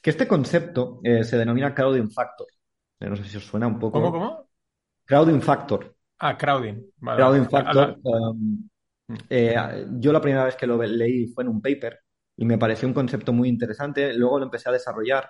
[0.02, 2.48] Que este concepto eh, se denomina crowding factor.
[3.00, 4.00] Eh, No sé si os suena un poco.
[4.00, 4.50] ¿Cómo, cómo?
[5.06, 5.96] Crowding factor.
[6.20, 6.84] Ah, crowding.
[7.00, 7.98] Vale, Crowding factor.
[8.04, 8.70] Um,
[9.30, 12.00] eh, yo la primera vez que lo leí fue en un paper
[12.38, 14.14] y me pareció un concepto muy interesante.
[14.14, 15.30] Luego lo empecé a desarrollar.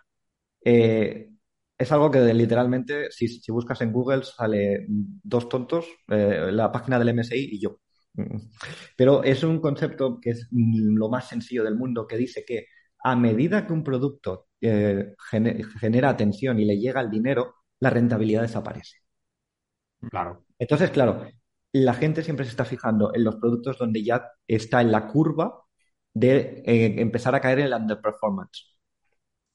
[0.64, 1.29] Eh,
[1.80, 7.00] es algo que literalmente, si, si buscas en Google, sale dos tontos, eh, la página
[7.00, 7.80] del MSI y yo.
[8.96, 12.66] Pero es un concepto que es lo más sencillo del mundo, que dice que
[13.04, 17.90] a medida que un producto eh, gene- genera atención y le llega el dinero, la
[17.90, 18.98] rentabilidad desaparece.
[20.10, 20.46] Claro.
[20.58, 21.26] Entonces, claro,
[21.74, 25.64] la gente siempre se está fijando en los productos donde ya está en la curva
[26.14, 28.79] de eh, empezar a caer en el underperformance.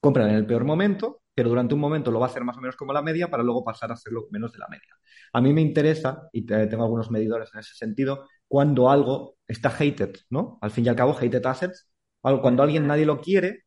[0.05, 2.61] Compran en el peor momento, pero durante un momento lo va a hacer más o
[2.61, 4.95] menos como la media para luego pasar a hacerlo menos de la media.
[5.33, 9.69] A mí me interesa, y te- tengo algunos medidores en ese sentido, cuando algo está
[9.69, 10.57] hated, ¿no?
[10.61, 11.89] Al fin y al cabo, hated assets,
[12.21, 13.63] cuando alguien nadie lo quiere,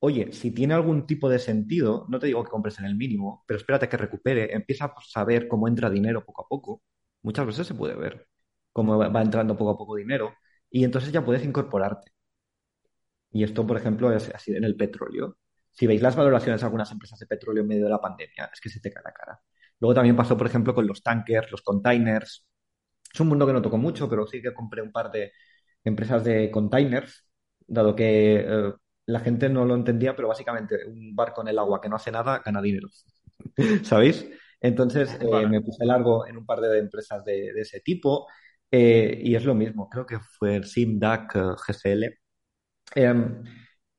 [0.00, 3.44] Oye, si tiene algún tipo de sentido, no te digo que compres en el mínimo,
[3.46, 6.82] pero espérate que recupere, empieza a saber cómo entra dinero poco a poco.
[7.22, 8.28] Muchas veces se puede ver
[8.72, 10.34] cómo va entrando poco a poco dinero
[10.70, 12.12] y entonces ya puedes incorporarte.
[13.32, 15.38] Y esto, por ejemplo, es así en el petróleo.
[15.78, 18.60] Si veis las valoraciones de algunas empresas de petróleo en medio de la pandemia, es
[18.60, 19.40] que se te cae la cara.
[19.80, 22.44] Luego también pasó, por ejemplo, con los tankers, los containers.
[23.12, 25.32] Es un mundo que no toco mucho, pero sí que compré un par de
[25.84, 27.28] empresas de containers,
[27.66, 28.72] dado que eh,
[29.06, 32.10] la gente no lo entendía, pero básicamente un barco en el agua que no hace
[32.10, 32.88] nada gana dinero.
[33.84, 34.28] ¿Sabéis?
[34.60, 38.26] Entonces eh, me puse largo en un par de empresas de, de ese tipo
[38.70, 39.88] eh, y es lo mismo.
[39.88, 42.18] Creo que fue SIMDAC eh, GCL.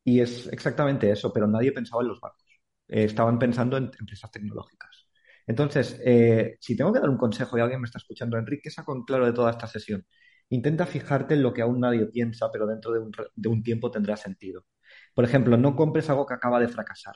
[0.03, 2.43] Y es exactamente eso, pero nadie pensaba en los barcos.
[2.88, 5.07] Eh, estaban pensando en empresas tecnológicas.
[5.45, 8.71] Entonces, eh, si tengo que dar un consejo y alguien me está escuchando, Enrique, ¿qué
[8.71, 10.05] saco en claro de toda esta sesión?
[10.49, 13.91] Intenta fijarte en lo que aún nadie piensa, pero dentro de un, de un tiempo
[13.91, 14.65] tendrá sentido.
[15.13, 17.15] Por ejemplo, no compres algo que acaba de fracasar.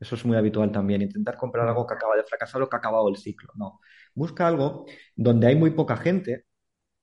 [0.00, 1.02] Eso es muy habitual también.
[1.02, 3.50] Intentar comprar algo que acaba de fracasar o que ha acabado el ciclo.
[3.56, 3.80] No.
[4.14, 6.46] Busca algo donde hay muy poca gente,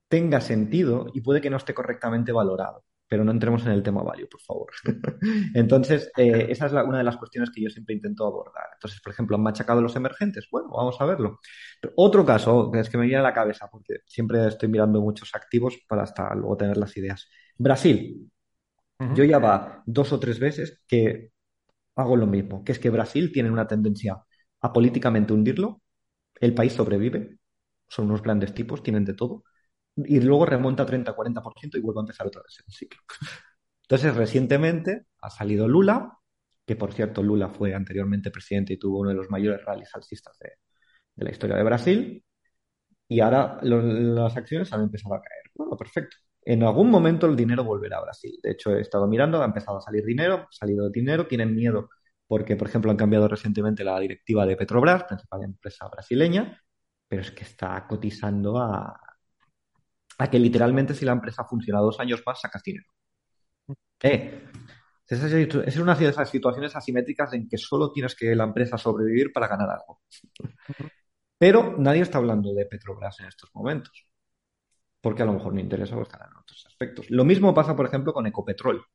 [0.10, 2.86] tenga sentido y puede que no esté correctamente valorado.
[3.12, 4.72] Pero no entremos en el tema value, por favor.
[5.54, 8.66] Entonces, eh, esa es la- una de las cuestiones que yo siempre intento abordar.
[8.76, 10.48] Entonces, por ejemplo, ¿han machacado los emergentes?
[10.52, 11.40] Bueno, vamos a verlo.
[11.82, 15.02] Pero otro caso, que es que me viene a la cabeza, porque siempre estoy mirando
[15.02, 17.28] muchos activos para hasta luego tener las ideas.
[17.58, 18.32] Brasil.
[19.10, 21.32] Yo ya va dos o tres veces que
[21.96, 24.18] hago lo mismo, que es que Brasil tiene una tendencia
[24.62, 25.82] a políticamente hundirlo,
[26.42, 27.40] el país sobrevive,
[27.90, 29.44] son unos grandes tipos, tienen de todo,
[29.98, 33.02] y luego remonta 30-40% y vuelve a empezar otra vez el ciclo.
[33.84, 36.18] Entonces, recientemente ha salido Lula,
[36.66, 40.38] que por cierto Lula fue anteriormente presidente y tuvo uno de los mayores rallies alcistas
[40.40, 40.52] de,
[41.16, 42.26] de la historia de Brasil,
[43.08, 45.44] y ahora lo- las acciones han empezado a caer.
[45.56, 46.18] Bueno, perfecto.
[46.44, 48.40] En algún momento el dinero volverá a Brasil.
[48.42, 51.90] De hecho, he estado mirando, ha empezado a salir dinero, ha salido dinero, tienen miedo
[52.28, 56.58] porque, por ejemplo, han cambiado recientemente la directiva de Petrobras, principal empresa brasileña,
[57.08, 59.00] pero es que está cotizando a,
[60.22, 62.86] a que literalmente si la empresa funciona dos años más, sacas dinero.
[64.04, 64.46] Eh,
[65.08, 69.34] esa es una de esas situaciones asimétricas en que solo tienes que la empresa sobrevivir
[69.34, 70.02] para ganar algo.
[71.38, 74.08] Pero nadie está hablando de Petrobras en estos momentos,
[75.02, 77.10] porque a lo mejor no interesa o estará en otros aspectos.
[77.10, 78.86] Lo mismo pasa, por ejemplo, con Ecopetrol.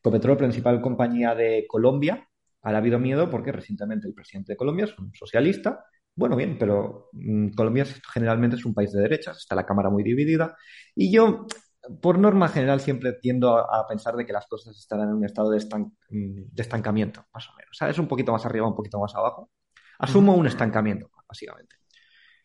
[0.00, 2.28] Ecopetrol, principal compañía de Colombia,
[2.62, 5.84] ha habido miedo porque recientemente el presidente de Colombia es un socialista.
[6.14, 10.02] Bueno, bien, pero mm, Colombia generalmente es un país de derechas, está la Cámara muy
[10.02, 10.56] dividida.
[10.94, 11.46] Y yo
[12.00, 15.50] por norma general siempre tiendo a, pensar de que las cosas estarán en un estado
[15.50, 15.58] de,
[16.56, 17.76] estancamiento, más o menos.
[17.76, 17.98] ¿Sabes?
[17.98, 19.50] Un poquito más arriba, un poquito más abajo.
[19.98, 21.76] Asumo un estancamiento, básicamente.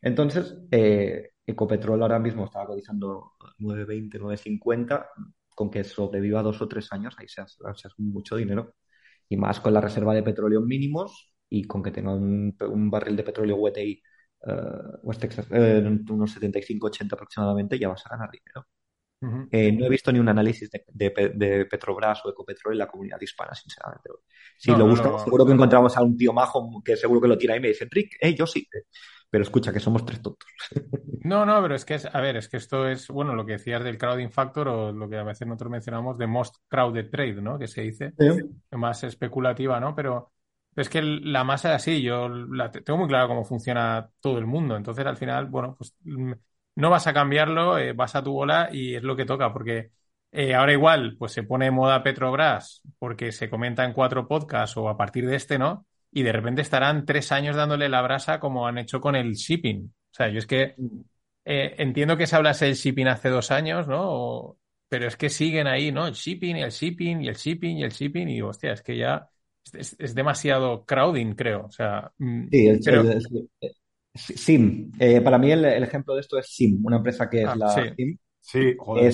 [0.01, 5.07] Entonces, eh, Ecopetrol ahora mismo está cotizando 9.20, 9.50,
[5.55, 8.75] con que sobreviva dos o tres años, ahí se hace, mucho dinero.
[9.29, 12.55] Y más con la reserva de petróleo mínimos y con que tenga un,
[12.89, 14.01] barril de petróleo WTI
[14.43, 18.67] uh, West Texas, eh, unos 75-80 aproximadamente, ya vas a ganar dinero.
[19.51, 23.53] Eh, no he visto ni un análisis de, Petrobras o Ecopetrol en la comunidad hispana,
[23.55, 24.09] sinceramente.
[24.57, 27.55] Si lo buscamos, seguro que encontramos a un tío majo que seguro que lo tira
[27.55, 28.67] y me dice, Rick, eh, yo sí.
[29.29, 30.47] Pero escucha, que somos tres tontos.
[31.23, 33.53] No, no, pero es que es, a ver, es que esto es, bueno, lo que
[33.53, 37.41] decías del crowding factor o lo que a veces nosotros mencionamos de most crowded trade,
[37.41, 37.59] ¿no?
[37.59, 38.13] Que se dice,
[38.71, 39.93] más especulativa, ¿no?
[39.93, 40.31] Pero
[40.83, 44.45] es que la masa es así, yo la, tengo muy claro cómo funciona todo el
[44.45, 44.75] mundo.
[44.75, 45.95] Entonces, al final, bueno, pues
[46.75, 49.91] no vas a cambiarlo, eh, vas a tu bola y es lo que toca, porque
[50.31, 54.89] eh, ahora igual, pues se pone moda Petrobras porque se comenta en cuatro podcasts o
[54.89, 55.85] a partir de este, ¿no?
[56.11, 59.85] Y de repente estarán tres años dándole la brasa como han hecho con el shipping.
[59.85, 60.75] O sea, yo es que
[61.45, 64.57] eh, entiendo que se hablase del shipping hace dos años, ¿no?
[64.89, 66.07] pero es que siguen ahí, ¿no?
[66.07, 68.97] El shipping el shipping y el shipping y el shipping y digo, hostia, es que
[68.97, 69.29] ya
[69.73, 71.65] es, demasiado crowding, creo.
[71.65, 73.49] O sea, mm, sí, el,
[74.13, 74.91] SIM.
[74.99, 77.69] Eh, para mí el, ejemplo de esto es SIM, una empresa que es ah, la
[77.69, 78.17] SIM.
[78.39, 79.13] Sí, joder.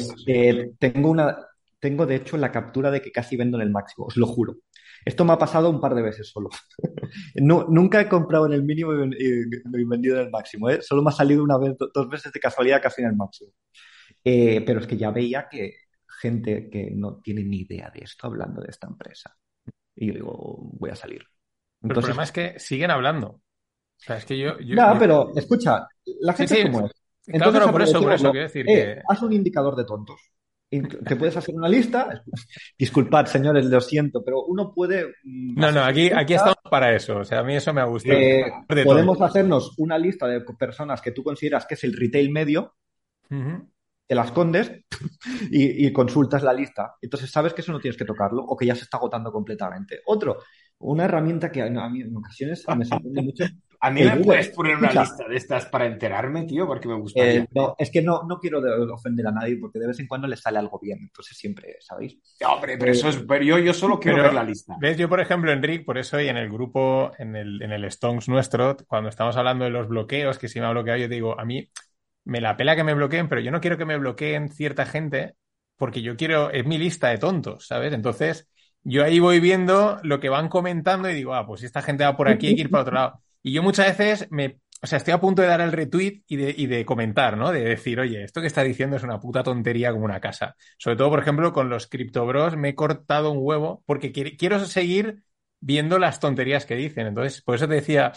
[0.79, 1.35] tengo una,
[1.79, 4.57] tengo de hecho la captura de que casi vendo en el máximo, os lo juro.
[5.05, 6.49] Esto me ha pasado un par de veces solo.
[7.35, 10.69] no, nunca he comprado en el mínimo y, vendido en el máximo.
[10.69, 10.81] ¿eh?
[10.81, 13.51] Solo me ha salido una vez, dos veces de casualidad casi en el máximo.
[14.23, 15.75] Eh, pero es que ya veía que
[16.21, 19.35] gente que no tiene ni idea de esto hablando de esta empresa.
[19.95, 21.23] Y yo digo, voy a salir.
[21.81, 23.27] el problema es que siguen hablando.
[23.27, 23.41] O
[23.97, 24.53] sea, es que yo.
[24.59, 25.87] no, pero escucha,
[26.21, 26.91] la gente es como es.
[27.25, 30.19] Entonces, claro, por eso, por eso quiero decir eh, Haz un indicador de tontos.
[31.05, 32.23] Te puedes hacer una lista.
[32.77, 35.05] Disculpad, señores, lo siento, pero uno puede.
[35.23, 37.19] Mm, no, no, aquí, aquí estamos para eso.
[37.19, 38.17] O sea, a mí eso me ha gustado.
[38.17, 38.45] Eh,
[38.83, 42.75] podemos hacernos una lista de personas que tú consideras que es el retail medio.
[44.05, 44.71] Te las escondes
[45.51, 46.95] y, y, consultas la lista.
[47.01, 50.01] Entonces sabes que eso no tienes que tocarlo o que ya se está agotando completamente.
[50.05, 50.39] Otro,
[50.79, 53.45] una herramienta que a mí en ocasiones me sorprende mucho
[53.83, 57.21] a mí me puedes poner una lista de estas para enterarme, tío, porque me gusta.
[57.21, 58.61] Eh, no, es que no, no quiero
[58.93, 62.17] ofender a nadie porque de vez en cuando le sale algo bien, entonces siempre, ¿sabéis?
[62.47, 63.17] hombre, pero eso es.
[63.27, 64.77] Pero yo, yo solo quiero ver la lista.
[64.79, 64.95] ¿Ves?
[64.95, 68.29] Yo, por ejemplo, Enrique, por eso y en el grupo, en el, en el Stones
[68.29, 71.43] nuestro, cuando estamos hablando de los bloqueos, que si me ha bloqueado, yo digo, a
[71.43, 71.69] mí
[72.25, 75.35] me la pela que me bloqueen, pero yo no quiero que me bloqueen cierta gente
[75.77, 77.93] porque yo quiero, es mi lista de tontos, ¿sabes?
[77.93, 78.47] Entonces,
[78.83, 82.03] yo ahí voy viendo lo que van comentando y digo, ah, pues si esta gente
[82.03, 83.19] va por aquí, hay que ir para otro lado.
[83.41, 86.35] Y yo muchas veces me, o sea, estoy a punto de dar el retweet y
[86.35, 87.51] de, y de comentar, ¿no?
[87.51, 90.55] De decir, oye, esto que está diciendo es una puta tontería como una casa.
[90.77, 95.23] Sobre todo, por ejemplo, con los criptobros me he cortado un huevo porque quiero seguir
[95.61, 97.07] viendo las tonterías que dicen.
[97.07, 98.11] Entonces, por eso te decía,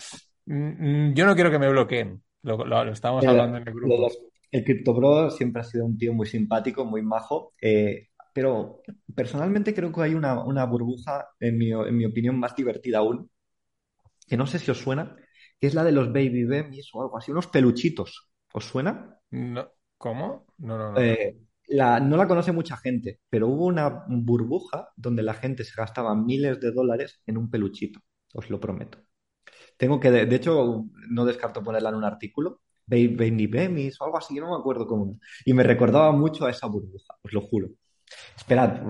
[0.46, 2.22] mm, mm, yo no quiero que me bloqueen.
[2.42, 4.08] Lo, lo, estábamos hablando en el grupo.
[4.50, 7.52] El criptobro siempre ha sido un tío muy simpático, muy majo.
[7.60, 8.82] Eh, pero
[9.14, 13.30] personalmente creo que hay una, una burbuja, en mi, en mi opinión, más divertida aún,
[14.26, 15.16] que no sé si os suena,
[15.58, 18.28] que es la de los Baby Bemis o algo así, unos peluchitos.
[18.52, 19.18] ¿Os suena?
[19.30, 19.68] No.
[19.96, 20.46] ¿Cómo?
[20.58, 21.00] No, no, no.
[21.00, 25.74] Eh, la, no la conoce mucha gente, pero hubo una burbuja donde la gente se
[25.74, 28.00] gastaba miles de dólares en un peluchito,
[28.34, 28.98] os lo prometo.
[29.76, 34.34] Tengo que, de, hecho, no descarto ponerla en un artículo, Baby Bemis o algo así,
[34.36, 35.18] no me acuerdo cómo.
[35.44, 37.68] Y me recordaba mucho a esa burbuja, os lo juro.
[38.36, 38.80] Esperad,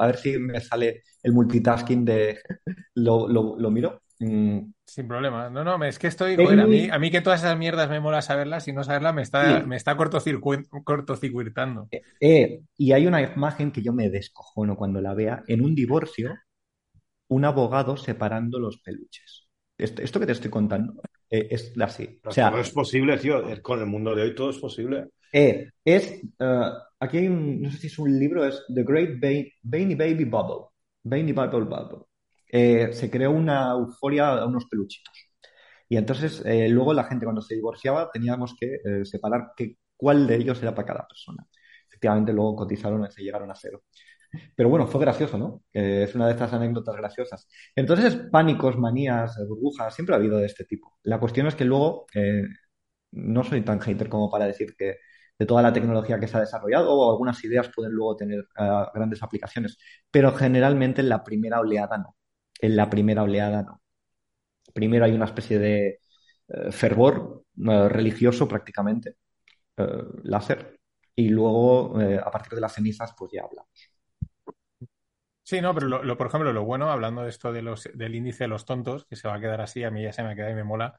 [0.00, 2.38] a ver si me sale el multitasking de...
[2.94, 4.02] lo, lo miro.
[4.18, 4.72] Mm.
[4.86, 5.50] Sin problema.
[5.50, 6.34] No, no, es que estoy.
[6.34, 9.22] a, mí, a mí que todas esas mierdas me mola saberlas y no saberlas me
[9.22, 11.88] está, me está cortocircuitando.
[11.90, 15.42] Eh, eh, y hay una imagen que yo me descojono cuando la vea.
[15.48, 16.34] En un divorcio,
[17.28, 19.45] un abogado separando los peluches.
[19.78, 20.94] Esto, que te estoy contando
[21.30, 22.20] eh, es así.
[22.24, 23.42] O sea, todo es posible, tío.
[23.62, 25.08] Con el mundo de hoy todo es posible.
[25.32, 26.22] es.
[26.98, 27.60] aquí hay un.
[27.60, 30.68] No sé si es un libro, es The Great Baby Baby Bubble.
[31.02, 32.06] Baby Bubble Bubble.
[32.48, 35.14] Eh, se creó una euforia a unos peluchitos.
[35.88, 40.26] Y entonces eh, luego la gente cuando se divorciaba teníamos que eh, separar que, cuál
[40.26, 41.46] de ellos era para cada persona.
[41.88, 43.84] Efectivamente luego cotizaron y se llegaron a cero.
[44.54, 45.62] Pero bueno, fue gracioso, ¿no?
[45.72, 47.48] es una de estas anécdotas graciosas.
[47.74, 50.98] Entonces, pánicos, manías, burbujas, siempre ha habido de este tipo.
[51.02, 52.06] La cuestión es que luego
[53.12, 54.96] no soy tan hater como para decir que
[55.38, 58.44] de toda la tecnología que se ha desarrollado o algunas ideas pueden luego tener
[58.94, 59.78] grandes aplicaciones,
[60.10, 62.16] pero generalmente en la primera oleada no
[62.60, 63.82] en la primera oleada no.
[64.74, 66.00] Primero hay una especie de
[66.48, 69.16] eh, fervor eh, religioso prácticamente,
[69.76, 70.78] eh, láser,
[71.14, 73.95] y luego eh, a partir de las cenizas pues ya hablamos.
[75.46, 78.44] Sí, no, pero lo, por ejemplo, lo bueno, hablando de esto de los, del índice
[78.44, 80.34] de los tontos, que se va a quedar así, a mí ya se me ha
[80.34, 80.98] quedado y me mola.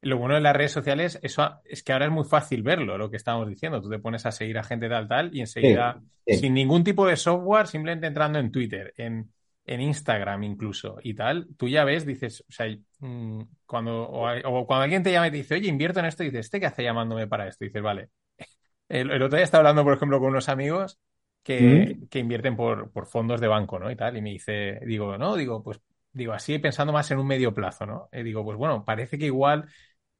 [0.00, 3.10] Lo bueno de las redes sociales eso, es que ahora es muy fácil verlo, lo
[3.10, 3.82] que estábamos diciendo.
[3.82, 7.16] Tú te pones a seguir a gente tal, tal, y enseguida, sin ningún tipo de
[7.16, 9.30] software, simplemente entrando en Twitter, en,
[9.66, 12.66] en Instagram incluso y tal, tú ya ves, dices, o sea,
[13.00, 16.30] mm, cuando, o, cuando alguien te llama y te dice, oye, invierto en esto, y
[16.30, 17.66] dices, ¿este qué hace llamándome para esto?
[17.66, 18.08] Y dices, vale.
[18.88, 20.98] El, otro día estaba hablando, por ejemplo, con unos amigos
[21.44, 23.90] que, que invierten por, por, fondos de banco, ¿no?
[23.90, 25.80] Y tal, y me dice, digo, no, digo, pues,
[26.12, 28.08] digo, así pensando más en un medio plazo, ¿no?
[28.12, 29.66] Y digo, pues bueno, parece que igual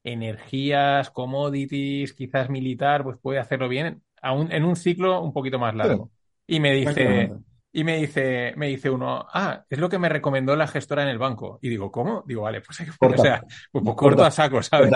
[0.05, 5.75] energías, commodities, quizás militar, pues puede hacerlo bien aún en un ciclo un poquito más
[5.75, 6.11] largo.
[6.47, 7.31] Y me dice,
[7.73, 11.09] y me dice, me dice uno, ah, es lo que me recomendó la gestora en
[11.09, 11.59] el banco.
[11.63, 12.25] Y digo, ¿cómo?
[12.27, 14.91] Digo, vale, pues, hay que, o sea, pues, pues corto a saco, ¿sabes?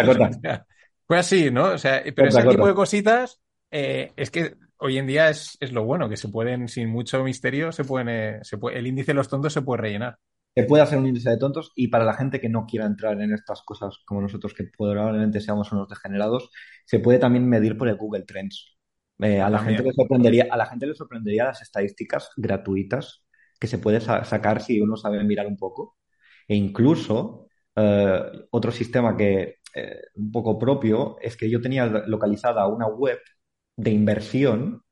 [1.06, 1.64] fue así, ¿no?
[1.72, 5.72] O sea, pero ese tipo de cositas eh, es que hoy en día es, es,
[5.72, 9.12] lo bueno, que se pueden, sin mucho misterio, se pueden, eh, se puede, el índice
[9.12, 10.18] de los tontos se puede rellenar.
[10.54, 13.20] Se puede hacer un índice de tontos y para la gente que no quiera entrar
[13.20, 16.50] en estas cosas como nosotros, que probablemente seamos unos degenerados,
[16.84, 18.76] se puede también medir por el Google Trends.
[19.20, 23.24] Eh, a, la gente le sorprendería, a la gente le sorprendería las estadísticas gratuitas
[23.58, 25.96] que se puede sacar si uno sabe mirar un poco.
[26.46, 32.66] E incluso eh, otro sistema que eh, un poco propio es que yo tenía localizada
[32.66, 33.18] una web
[33.78, 34.82] de inversión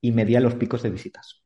[0.00, 1.42] y medía los picos de visitas.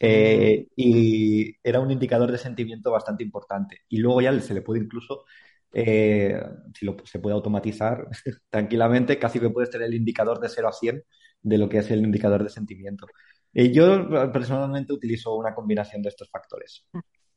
[0.00, 3.82] y era un indicador de sentimiento bastante importante.
[3.88, 5.24] Y luego ya se le puede incluso
[5.72, 8.08] si lo, se puede automatizar
[8.50, 11.02] tranquilamente, casi que puedes tener el indicador de 0 a 100
[11.42, 13.06] de lo que es el indicador de sentimiento.
[13.52, 16.86] Y yo personalmente utilizo una combinación de estos factores.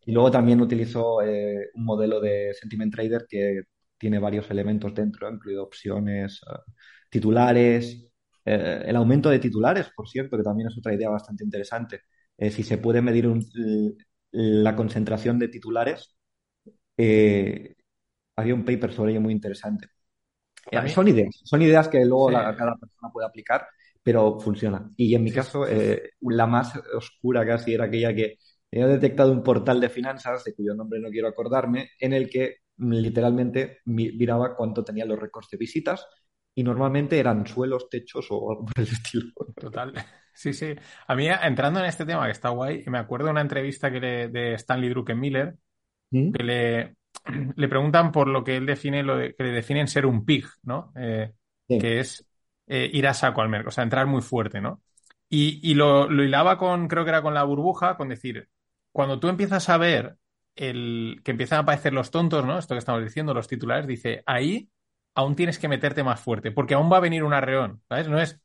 [0.06, 3.64] Y luego también utilizo eh, un modelo de Sentiment Trader que
[3.98, 6.72] tiene varios elementos dentro, incluido opciones, eh,
[7.10, 8.12] titulares,
[8.46, 12.02] eh, el aumento de titulares, por cierto, que también es otra idea bastante interesante.
[12.38, 13.30] si se puede medir
[14.32, 16.16] la concentración de titulares,
[18.36, 19.88] había un paper sobre ello muy interesante.
[20.88, 23.68] Son ideas, son ideas que luego cada persona puede aplicar
[24.04, 24.92] pero funciona.
[24.98, 28.38] Y en mi caso, eh, la más oscura casi era aquella que
[28.70, 32.58] he detectado un portal de finanzas, de cuyo nombre no quiero acordarme, en el que
[32.78, 36.06] literalmente miraba cuánto tenían los récords de visitas
[36.56, 39.32] y normalmente eran suelos, techos o algo por el estilo.
[39.56, 39.94] Total.
[40.36, 40.74] Sí, sí.
[41.06, 44.00] A mí, entrando en este tema que está guay, me acuerdo de una entrevista que
[44.00, 45.56] le, de Stanley Druckenmiller,
[46.10, 46.32] ¿Mm?
[46.32, 46.96] que le,
[47.56, 50.92] le preguntan por lo que él define, lo que le definen ser un pig, ¿no?
[50.96, 51.32] Eh,
[51.68, 52.28] que es
[52.66, 54.82] eh, ir a saco al mercado, o sea, entrar muy fuerte, ¿no?
[55.30, 58.50] Y, lo, hilaba con, creo que era con la burbuja, con decir,
[58.92, 60.18] cuando tú empiezas a ver
[60.56, 62.60] el que empiezan a aparecer los tontos, ¿no?
[62.60, 64.70] Esto que estamos diciendo, los titulares, dice, ahí
[65.16, 68.08] aún tienes que meterte más fuerte, porque aún va a venir un arreón, ¿sabes?
[68.08, 68.40] No es...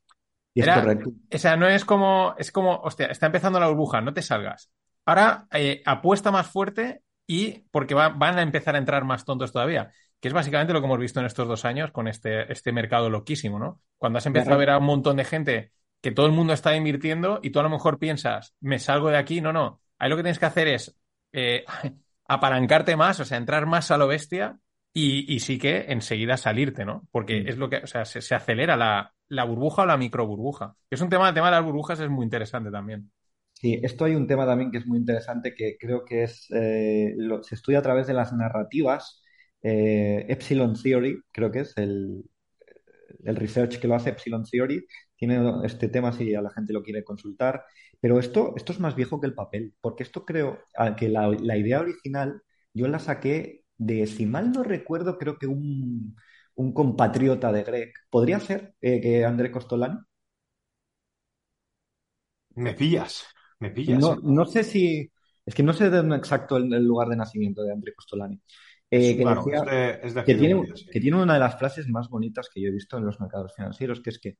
[1.32, 4.72] O sea, no es como, es como, hostia, está empezando la burbuja, no te salgas.
[5.06, 9.92] Ahora eh, apuesta más fuerte y porque van a empezar a entrar más tontos todavía
[10.20, 13.08] que es básicamente lo que hemos visto en estos dos años con este, este mercado
[13.08, 13.80] loquísimo, ¿no?
[13.98, 16.74] Cuando has empezado a ver a un montón de gente que todo el mundo está
[16.76, 19.80] invirtiendo y tú a lo mejor piensas, me salgo de aquí, no, no.
[19.98, 20.96] Ahí lo que tienes que hacer es
[21.32, 21.64] eh,
[22.28, 24.58] apalancarte más, o sea, entrar más a lo bestia
[24.92, 27.06] y, sí que enseguida salirte, ¿no?
[27.12, 27.48] Porque mm.
[27.48, 30.74] es lo que, o sea, se, acelera la, la, burbuja o la micro burbuja.
[30.90, 33.10] Es un tema, el tema de las burbujas es muy interesante también.
[33.52, 37.14] Sí, esto hay un tema también que es muy interesante que creo que es, eh,
[37.42, 39.22] se estudia a través de las narrativas
[39.62, 42.24] eh, Epsilon Theory, creo que es el,
[43.24, 44.86] el research que lo hace Epsilon Theory,
[45.16, 47.64] tiene este tema si a la gente lo quiere consultar,
[48.00, 50.60] pero esto, esto es más viejo que el papel, porque esto creo
[50.96, 56.16] que la, idea original yo la saqué de, si mal no recuerdo, creo que un,
[56.54, 59.98] un compatriota de Greg, ¿podría ser eh, que André Costolani?
[62.56, 63.24] Me pillas,
[63.60, 64.00] me pillas.
[64.00, 65.10] No, no sé si,
[65.46, 68.40] es que no sé de exacto el, el lugar de nacimiento de André Costolani.
[68.90, 69.16] Eh,
[70.24, 73.54] que, tiene, una de las frases más bonitas que yo he visto en los mercados
[73.54, 74.38] financieros, que es que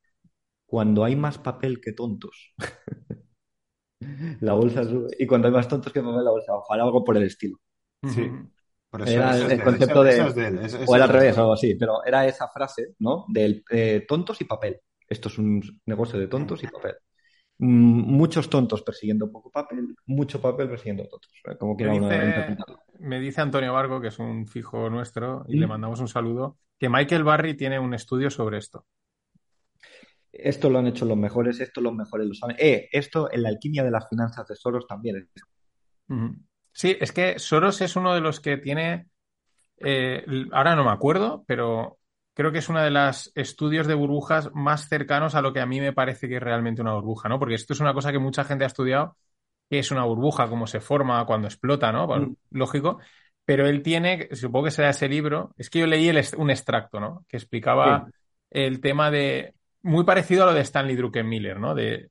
[0.67, 2.55] cuando hay más papel que tontos,
[4.41, 7.17] la bolsa sube, y cuando hay más tontos que papel, la bolsa baja, algo por
[7.19, 7.59] el estilo.
[8.05, 8.31] Sí.
[9.07, 10.21] Era el, concepto de...
[10.87, 13.27] o era al revés, o algo así, pero era esa frase, ¿no?
[13.29, 14.81] Del eh, tontos y papel.
[15.07, 16.95] Esto es un negocio de tontos y papel.
[17.59, 21.31] Mm, muchos tontos persiguiendo poco papel, mucho papel persiguiendo tontos.
[21.45, 21.57] ¿eh?
[21.59, 22.57] Como me, dice,
[23.01, 26.89] me dice Antonio Vargo, que es un fijo nuestro, y le mandamos un saludo, que
[26.89, 28.87] Michael Barry tiene un estudio sobre esto.
[30.31, 32.57] Esto lo han hecho los mejores, esto los mejores lo saben.
[32.59, 35.29] Eh, esto en la alquimia de las finanzas de Soros también es.
[36.79, 39.09] Sí, es que Soros es uno de los que tiene,
[39.79, 41.99] eh, ahora no me acuerdo, pero
[42.35, 45.67] creo que es uno de los estudios de burbujas más cercanos a lo que a
[45.67, 47.41] mí me parece que es realmente una burbuja, ¿no?
[47.41, 49.17] Porque esto es una cosa que mucha gente ha estudiado,
[49.69, 52.07] que es una burbuja, cómo se forma cuando explota, ¿no?
[52.07, 52.35] Bueno, Mm.
[52.53, 53.01] lógico.
[53.45, 57.01] Pero él tiene, supongo que será ese libro, es que yo leí el un extracto,
[57.01, 57.25] ¿no?
[57.29, 58.13] Que explicaba Sí.
[58.51, 59.53] el tema de,
[59.83, 61.75] muy parecido a lo de Stanley Druckenmiller, ¿no?
[61.75, 62.11] De,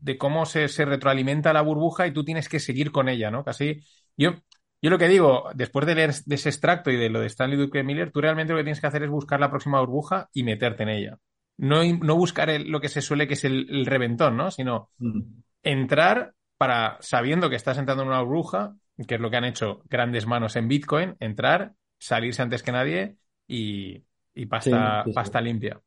[0.00, 3.44] de cómo se, se retroalimenta la burbuja y tú tienes que seguir con ella, ¿no?
[3.44, 3.80] Casi,
[4.16, 4.32] yo,
[4.82, 7.58] yo lo que digo, después de leer de ese extracto y de lo de Stanley
[7.58, 10.82] Druckenmiller, tú realmente lo que tienes que hacer es buscar la próxima burbuja y meterte
[10.84, 11.18] en ella.
[11.56, 14.50] No, no buscar el- lo que se suele que es el, el reventón, ¿no?
[14.50, 14.90] Sino
[15.62, 18.76] entrar para, sabiendo que estás entrando en una burbuja,
[19.06, 23.16] que es lo que han hecho grandes manos en Bitcoin, entrar, salirse antes que nadie
[23.46, 25.14] y, y pasta, Sí, sí, sí.
[25.14, 25.80] pasta limpia.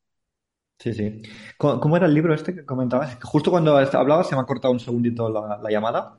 [0.82, 1.22] Sí, sí.
[1.58, 3.16] ¿Cómo cómo era el libro este que comentabas?
[3.22, 6.18] Justo cuando hablabas se me ha cortado un segundito la, la llamada.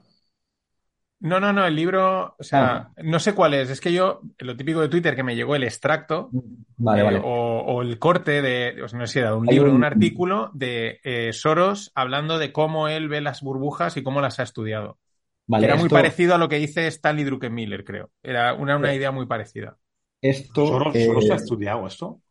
[1.19, 2.93] No, no, no, el libro, o sea, Ah.
[2.97, 3.69] no sé cuál es.
[3.69, 6.35] Es que yo, lo típico de Twitter, que me llegó el extracto
[6.77, 7.19] Vale, eh, vale.
[7.23, 9.73] o, o el corte de, o sea, no sé si era un Hay libro, un-
[9.73, 14.39] un artículo de eh, Soros hablando de cómo él ve las burbujas y cómo las
[14.39, 14.99] ha estudiado.
[15.47, 18.11] Vale, Era muy parecido a lo que dice Stanley Druckenmiller, creo.
[18.23, 19.77] Era una, una Eh, idea muy parecida.
[20.21, 22.22] esto, ¿Solo, eh, se ha estudiado esto?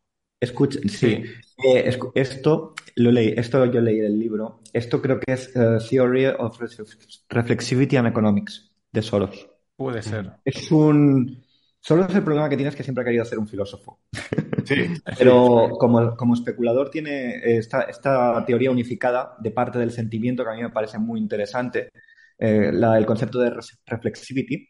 [0.42, 1.24] Escucha, sí, Sí.
[1.64, 4.60] Eh, escu- esto lo leí, esto yo leí el libro.
[4.72, 9.48] Esto creo que es eh, Theory of Reflex- Reflexivity and Economics de Soros.
[9.76, 10.32] Puede ser.
[10.44, 11.42] Es un
[11.80, 14.00] Soros el problema que tiene es que siempre ha querido ser un filósofo.
[14.64, 14.76] Sí.
[15.18, 20.54] Pero como, como especulador tiene esta, esta teoría unificada de parte del sentimiento que a
[20.54, 21.90] mí me parece muy interesante,
[22.38, 23.52] eh, la, el concepto de
[23.86, 24.68] reflexivity.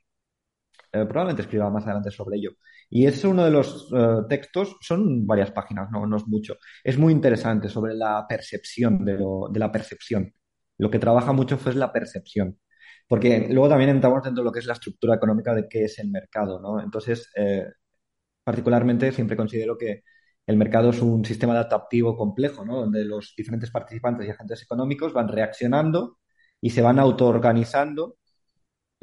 [0.92, 2.52] Eh, probablemente escriba más adelante sobre ello.
[2.94, 6.56] Y es uno de los eh, textos, son varias páginas, no, no es mucho.
[6.84, 10.32] Es muy interesante sobre la percepción de, lo- de la percepción.
[10.78, 12.58] Lo que trabaja mucho fue la percepción.
[13.08, 15.98] Porque luego también entramos dentro de lo que es la estructura económica de qué es
[16.00, 16.80] el mercado, ¿no?
[16.82, 17.66] Entonces, eh,
[18.44, 20.02] particularmente siempre considero que
[20.46, 22.80] el mercado es un sistema adaptativo complejo, ¿no?
[22.80, 26.18] Donde los diferentes participantes y agentes económicos van reaccionando
[26.60, 28.16] y se van autoorganizando.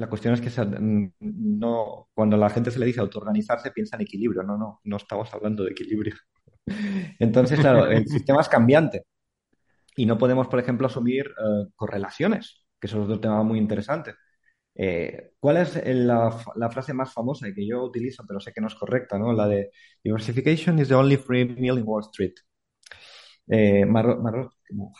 [0.00, 3.96] La cuestión es que se- mm, no, cuando la gente se le dice autoorganizarse, piensa
[3.96, 4.42] en equilibrio.
[4.42, 6.14] No, no, no estamos hablando de equilibrio.
[7.18, 9.04] Entonces, claro, el sistema es cambiante
[9.96, 14.14] y no podemos, por ejemplo, asumir eh, correlaciones, que eso es otro tema muy interesante.
[14.74, 16.30] Eh, ¿cuál es la,
[16.70, 19.32] frase más famosa y que yo utilizo, pero sé que no es correcta, ¿no?
[19.34, 19.70] La de
[20.04, 22.34] diversification is the only free meal in Wall Street.
[23.48, 24.50] Eh, Marro-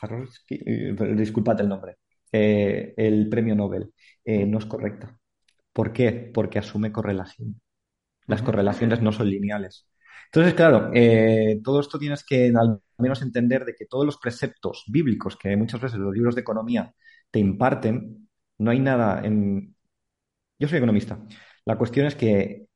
[0.00, 1.96] Jarrowski, eh, disculpad el nombre.
[2.32, 3.92] Eh, el premio Nobel.
[4.24, 5.16] Eh, no es correcta.
[5.72, 6.12] ¿Por qué?
[6.34, 7.60] Porque asume correlación.
[8.26, 9.88] Las correlaciones no son lineales.
[10.26, 14.84] Entonces, claro, eh, todo esto tienes que al menos entender de que todos los preceptos
[14.88, 16.94] bíblicos que muchas veces los libros de economía
[17.30, 19.74] te imparten, no hay nada en...
[20.58, 21.20] Yo soy economista.
[21.66, 22.66] La cuestión es que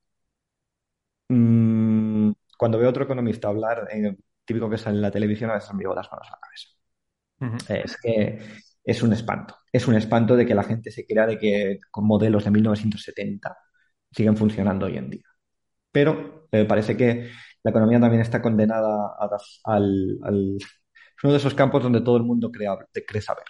[1.29, 5.55] mm, cuando veo a otro economista hablar, eh, típico que sale en la televisión, a
[5.55, 6.69] veces me llevo las manos a la cabeza.
[7.69, 8.39] Es que
[8.85, 9.57] es un espanto.
[9.73, 13.57] Es un espanto de que la gente se crea de que con modelos de 1970
[14.13, 15.25] siguen funcionando hoy en día.
[15.93, 17.31] Pero eh, parece que
[17.63, 19.29] la economía también está condenada a
[19.65, 22.69] al, al- Es uno de esos campos donde todo el mundo cree,
[23.07, 23.45] cree saber.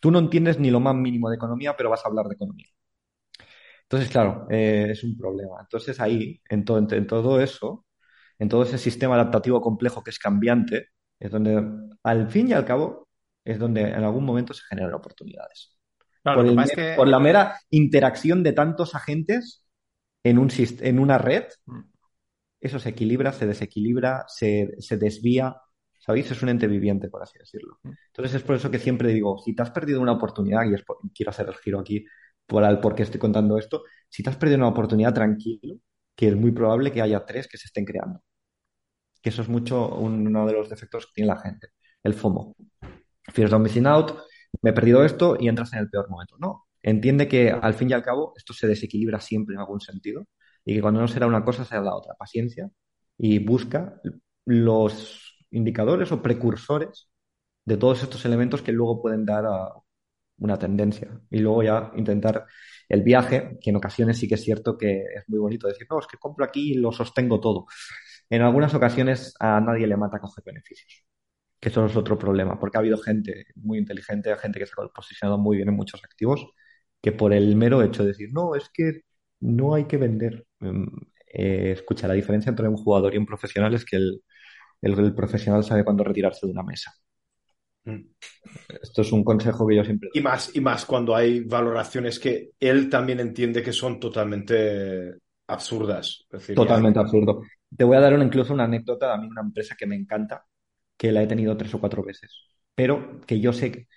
[0.00, 2.68] Tú no entiendes ni lo más mínimo de economía, pero vas a hablar de economía.
[3.84, 5.56] Entonces, claro, eh, es un problema.
[5.60, 7.86] Entonces ahí, en, to- en todo eso,
[8.38, 10.88] en todo ese sistema adaptativo complejo que es cambiante,
[11.20, 11.62] es donde,
[12.02, 13.08] al fin y al cabo,
[13.44, 15.76] es donde en algún momento se generan oportunidades.
[16.22, 19.64] Claro, Por, el es que la mera interacción de tantos agentes
[20.22, 21.80] en, un, en una red, Mm.
[22.60, 25.56] eso se equilibra, se desequilibra, se, se desvía.
[25.98, 26.30] ¿Sabéis?
[26.32, 27.78] Es un ente viviente, por así decirlo.
[27.82, 27.90] Mm.
[28.08, 30.82] Entonces es por eso que siempre digo, si te has perdido una oportunidad, y es
[30.84, 32.04] por- quiero hacer el giro aquí
[32.46, 35.76] por el por qué estoy contando esto, si te has perdido una oportunidad, tranquilo,
[36.16, 38.20] que es muy probable que haya tres que se estén creando.
[39.22, 41.68] Que eso es mucho un- uno de los defectos que tiene la gente,
[42.02, 42.54] el FOMO.
[43.28, 44.12] Fear of missing out,
[44.62, 46.36] me he perdido esto y entras en el peor momento.
[46.38, 50.26] No, entiende que al fin y al cabo esto se desequilibra siempre en algún sentido
[50.64, 52.14] y que cuando no será una cosa será la otra.
[52.14, 52.70] Paciencia
[53.18, 54.00] y busca
[54.44, 57.08] los indicadores o precursores
[57.64, 59.70] de todos estos elementos que luego pueden dar a
[60.38, 61.20] una tendencia.
[61.30, 62.46] Y luego ya intentar
[62.88, 65.98] el viaje, que en ocasiones sí que es cierto que es muy bonito decir, no,
[66.00, 67.66] es que compro aquí y lo sostengo todo.
[68.30, 71.04] En algunas ocasiones a nadie le mata coger beneficios.
[71.62, 74.88] Que eso es otro problema, porque ha habido gente muy inteligente, gente que se ha
[74.88, 76.46] posicionado muy bien en muchos activos,
[77.02, 79.02] que por el mero hecho de decir, no, es que
[79.40, 80.46] no hay que vender.
[80.60, 80.86] Mm,
[81.34, 84.22] eh, escucha, la diferencia entre un jugador y un profesional es que el,
[84.82, 86.92] el- el profesional sabe cuándo retirarse de una mesa.
[87.86, 88.02] Mm.
[88.82, 90.10] Esto es un consejo que yo siempre.
[90.12, 95.14] Y más, y más cuando hay valoraciones que él también entiende que son totalmente
[95.46, 96.26] absurdas.
[96.30, 97.42] Es decir, Totalmente absurdo.
[97.74, 100.44] Te voy a dar una- incluso una anécdota, a mí una empresa que me encanta,
[101.02, 102.30] que la he tenido tres o cuatro veces,
[102.76, 103.88] pero que yo sé, que-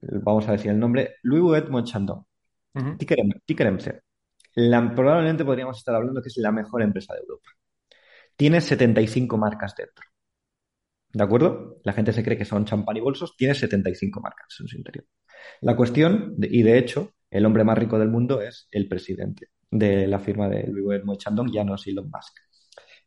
[0.00, 2.26] vamos a decir el nombre, Louis Vuitton Chandon,
[2.74, 2.96] Ujú.
[2.98, 4.00] ticker, em- ticker MC.
[4.56, 7.50] La- probablemente podríamos estar hablando que es la mejor empresa de Europa.
[8.36, 10.04] Tiene 75 marcas dentro.
[11.12, 11.78] ¿De acuerdo?
[11.84, 15.06] La gente se cree que son champán y bolsos, tiene 75 marcas en su interior.
[15.62, 20.06] La cuestión, y de hecho, el hombre más rico del mundo es el presidente de
[20.08, 22.34] la firma de Louis Vuitton Chandon, ya no es Elon Musk.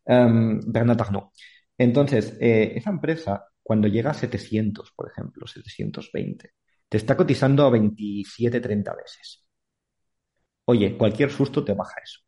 [0.05, 1.31] Em, Bernard Arnault.
[1.77, 6.51] Entonces, eh, esa empresa, cuando llega a 700, por ejemplo, 720,
[6.89, 9.45] te está cotizando a 27, 30 veces.
[10.65, 12.19] Oye, cualquier susto te baja eso.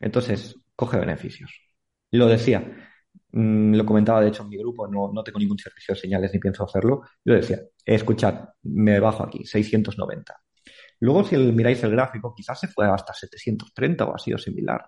[0.00, 1.52] Entonces, coge beneficios.
[2.12, 2.60] Lo decía,
[3.32, 6.40] mm, lo comentaba de hecho en mi grupo, no, tengo ningún servicio de señales ni
[6.40, 7.02] pienso hacerlo.
[7.24, 10.42] Yo decía, escuchad, me bajo aquí, 690.
[11.00, 14.84] Luego, si el- miráis el gráfico, quizás se fue hasta 730 o así o similar.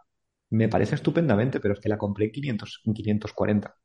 [0.50, 3.76] Me parece estupendamente, pero es que la compré en 500, en 540.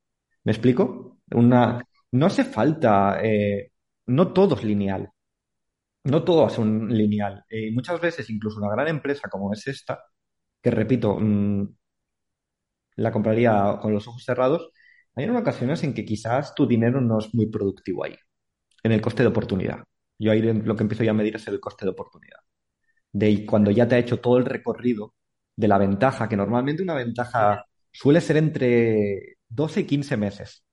[0.43, 1.19] ¿Me explico?
[1.31, 3.71] Una, no hace falta, eh,
[4.07, 5.09] no todo es lineal.
[6.03, 7.43] No todo es un lineal.
[7.49, 9.99] Eh, muchas veces, incluso una gran empresa como es esta,
[10.61, 11.67] que repito, mm,
[12.95, 14.71] la compraría con los ojos cerrados,
[15.15, 18.15] hay ocasiones en que quizás tu dinero no es muy productivo ahí,
[18.83, 19.83] en el coste de oportunidad.
[20.19, 22.39] Yo ahí lo que empiezo ya a medir es el coste de oportunidad.
[23.11, 25.15] De cuando ya te ha hecho todo el recorrido
[25.55, 30.65] de la ventaja, que normalmente una ventaja suele ser entre 12 y 15 meses.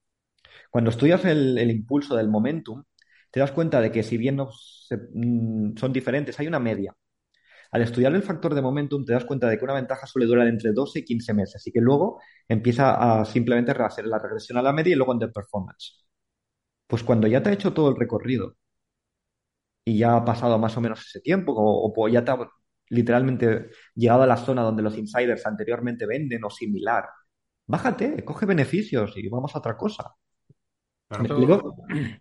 [0.70, 2.84] Cuando estudias el, impulso del momentum,
[3.30, 6.94] te das cuenta de que si bien mm, son diferentes, hay una media.
[7.72, 10.46] Al estudiar el factor de momentum, te das cuenta de que una ventaja suele durar
[10.48, 14.62] entre 12 y 15 meses y que luego empieza a simplemente hacer la regresión a
[14.62, 16.06] la media y luego en performance.
[16.86, 18.56] Pues cuando ya te ha hecho todo el recorrido
[19.84, 22.38] y ya ha pasado más o menos ese tiempo, o, o ya te ha
[22.88, 27.04] literalmente llegado a la zona donde los insiders anteriormente venden o similar,
[27.66, 30.14] bájate, coge beneficios y vamos a otra cosa.
[31.08, 31.28] ¿Me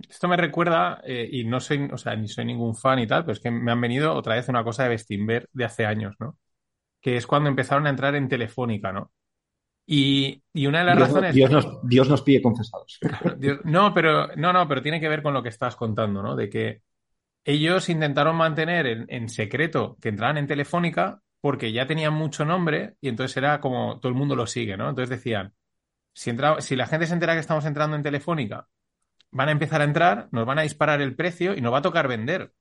[0.09, 3.23] Esto, me recuerda, eh, y no soy, o sea, ni soy ningún fan y tal,
[3.23, 6.15] pero es que me han venido otra vez una cosa de Bestinver de hace años,
[6.19, 6.37] ¿no?
[7.01, 9.11] Que es cuando empezaron a entrar en Telefónica, ¿no?
[9.87, 11.35] Y, y una de las Dios, razones.
[11.35, 12.99] Dios nos, Dios nos pide confesados.
[13.37, 16.35] Dios- no, pero no, no, pero tiene que ver con lo que estás contando, ¿no?
[16.35, 16.81] De que
[17.43, 22.95] ellos intentaron mantener en, en secreto que entraban en Telefónica porque ya tenían mucho nombre
[23.01, 24.89] y entonces era como todo el mundo lo sigue, ¿no?
[24.89, 25.53] Entonces decían,
[26.13, 28.67] si, entra, si la gente se entera que estamos entrando en Telefónica,
[29.31, 31.83] van a empezar a entrar, nos van a disparar el precio y nos va a
[31.83, 32.53] tocar vender.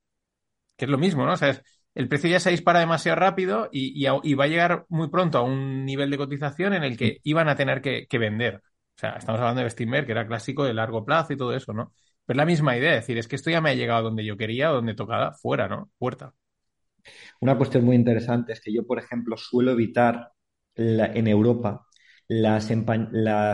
[0.76, 1.32] Que es lo mismo, ¿no?
[1.34, 1.62] O sea, es-
[1.94, 5.08] el precio ya se dispara demasiado rápido y, y a- y va a llegar muy
[5.10, 8.56] pronto a un nivel de cotización en el que iban a tener que, que vender.
[8.56, 11.72] O sea, estamos hablando de Bestinver, que era clásico de largo plazo y todo eso,
[11.72, 11.92] ¿no?
[12.26, 14.24] Pero es la misma idea, es decir, es que esto ya me ha llegado donde
[14.24, 15.90] yo quería donde tocaba, fuera, ¿no?
[15.98, 16.34] Puerta.
[17.40, 20.32] Una cuestión muy interesante es que yo, por ejemplo, suelo evitar
[20.74, 21.86] la- en Europa
[22.28, 22.70] las,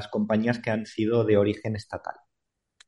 [0.08, 2.14] compañías que han sido de origen estatal.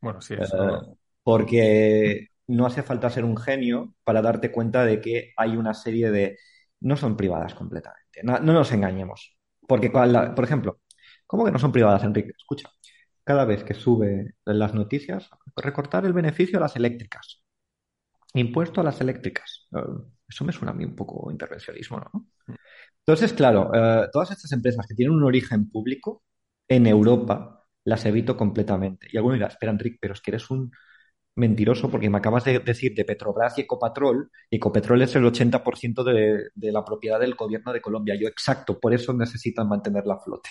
[0.00, 0.98] Bueno, sí, Eh, eso.
[1.22, 6.10] porque no hace falta ser un genio para darte cuenta de que hay una serie
[6.10, 6.38] de...
[6.80, 8.20] No son privadas completamente.
[8.24, 9.36] No, no nos engañemos.
[9.68, 10.80] Porque, la- por ejemplo,
[11.26, 12.32] ¿cómo que no son privadas, Enrique?
[12.36, 12.68] Escucha,
[13.24, 17.42] cada vez que sube las noticias, recortar el beneficio a las eléctricas.
[18.34, 19.68] Impuesto a las eléctricas.
[20.32, 22.26] Eso me suena a mí un poco intervencionismo, ¿no?
[22.98, 26.22] Entonces, claro, eh, todas estas empresas que tienen un origen público
[26.68, 29.08] en Europa las evito completamente.
[29.12, 30.70] Y alguno dirá, espera, Enrique, pero es que eres un
[31.36, 34.30] mentiroso porque me acabas de decir de Petrobras y Ecopetrol.
[34.50, 38.14] y Ecopetrol es el 80% de, de la propiedad del gobierno de Colombia.
[38.20, 40.50] Yo, exacto, por eso necesitan mantener la flote.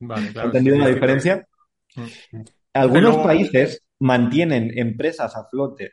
[0.00, 0.46] Vale, ¿Has claro.
[0.48, 0.94] entendido sí, la sí.
[0.94, 1.48] diferencia?
[1.96, 2.42] Mm.
[2.74, 5.92] Algunos luego- países mantienen empresas a flote,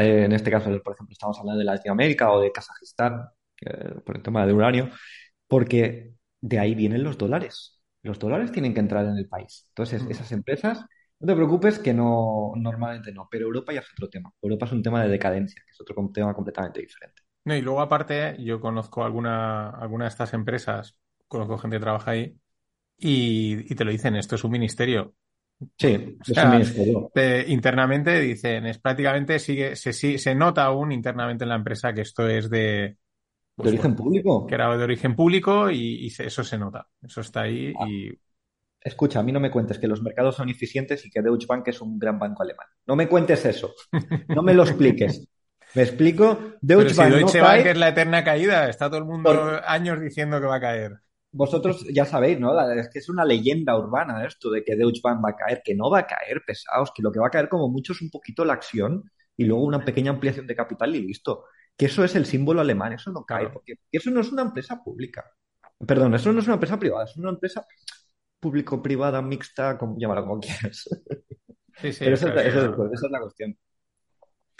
[0.00, 3.28] en este caso, por ejemplo, estamos hablando de Latinoamérica o de Kazajistán,
[3.60, 4.90] eh, por el tema del uranio,
[5.46, 7.80] porque de ahí vienen los dólares.
[8.02, 9.64] Los dólares tienen que entrar en el país.
[9.70, 10.10] Entonces, Mm.
[10.10, 10.84] esas empresas,
[11.20, 14.32] no te preocupes que no, normalmente no, pero Europa ya es otro tema.
[14.42, 17.22] Europa es un tema de decadencia, que es otro tema completamente diferente.
[17.44, 20.98] No, y luego aparte, yo conozco alguna, alguna de estas empresas,
[21.28, 22.38] conozco gente que trabaja ahí,
[22.98, 25.14] y, y te lo dicen, esto es un ministerio.
[25.76, 26.60] Sí, O sea,
[27.48, 32.28] internamente dicen, es prácticamente sigue, se, se nota aún internamente en la empresa que esto
[32.28, 32.96] es de, ¿De
[33.56, 34.46] pues, origen bueno, público?
[34.46, 36.86] que era de origen público y, eso se nota.
[37.02, 37.86] Eso está ahí Ah.
[37.88, 38.10] y
[38.80, 41.66] Escucha, a mí no me cuentes que los mercados son ineficientes y que Deutsche Bank
[41.66, 42.68] es un gran banco alemán.
[42.86, 43.74] No me cuentes eso.
[44.28, 45.26] No me lo expliques.
[45.74, 46.38] ¿Me explico?
[46.38, 47.70] Pero Deutsche si Bank no Deutsche Bank cae.
[47.72, 50.92] es la eterna caída, está todo el mundo Por- años diciendo que va a caer.
[51.30, 52.54] Vosotros ya sabéis, ¿no?
[52.54, 55.62] La- Es que es una leyenda urbana esto de que Deutsche Bank va a caer,
[55.64, 58.00] que no va a caer, pesados, que lo que va a caer como mucho es
[58.02, 59.04] un poquito la acción
[59.36, 61.44] y luego una pequeña ampliación de capital y listo.
[61.76, 63.54] Que eso es el símbolo alemán, eso no cae, Claro.
[63.54, 65.30] porque eso no es una empresa pública.
[65.86, 67.64] Perdón, eso no es una empresa privada, es una empresa
[68.40, 70.88] público-privada, mixta, como, llámala como quieras.
[71.80, 73.56] Sí, sí, Pero eso, es- es- esa es la cuestión.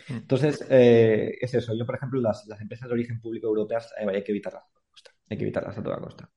[0.09, 0.15] Mm.
[0.15, 1.75] Entonces, eh, es eso.
[1.75, 4.69] Yo, por ejemplo, las, las empresas de origen público europeas eh, hay que evitarlas a
[4.73, 5.11] toda costa.
[5.29, 6.31] Hay que evitarlas a toda costa.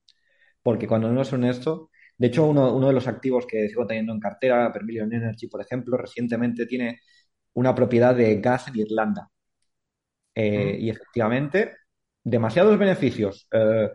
[0.63, 4.13] Porque cuando no son esto, de hecho, uno, uno de los activos que sigo teniendo
[4.13, 6.99] en cartera, Vermilion Energy, por ejemplo, recientemente tiene
[7.53, 9.29] una propiedad de gas en Irlanda.
[10.35, 10.81] Eh, Mm.
[10.81, 11.77] y efectivamente,
[12.23, 13.47] demasiados beneficios.
[13.51, 13.89] Eh,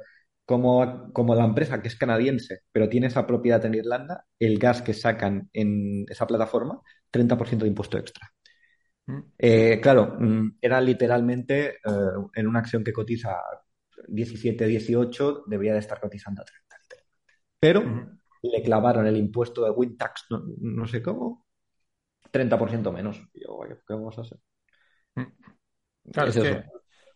[0.44, 4.80] como, como la empresa que es canadiense, pero tiene esa propiedad en Irlanda, el gas
[4.82, 8.30] que sacan en esa plataforma, 30% de impuesto extra.
[9.06, 9.20] Mm.
[9.38, 11.76] Eh, claro, mm, era literalmente
[12.34, 13.36] en una acción que cotiza
[14.08, 16.76] 17, 18, debería de estar cotizando a 30.
[16.82, 17.06] literalmente.
[17.60, 17.82] Pero
[18.42, 21.46] le clavaron el impuesto de Wintax, no, no sé cómo,
[22.30, 23.18] 30% menos.
[23.34, 24.38] Y yo, "Oye, ¿qué vamos a hacer?
[26.12, 26.62] Claro, Es es eso.
[26.62, 26.64] que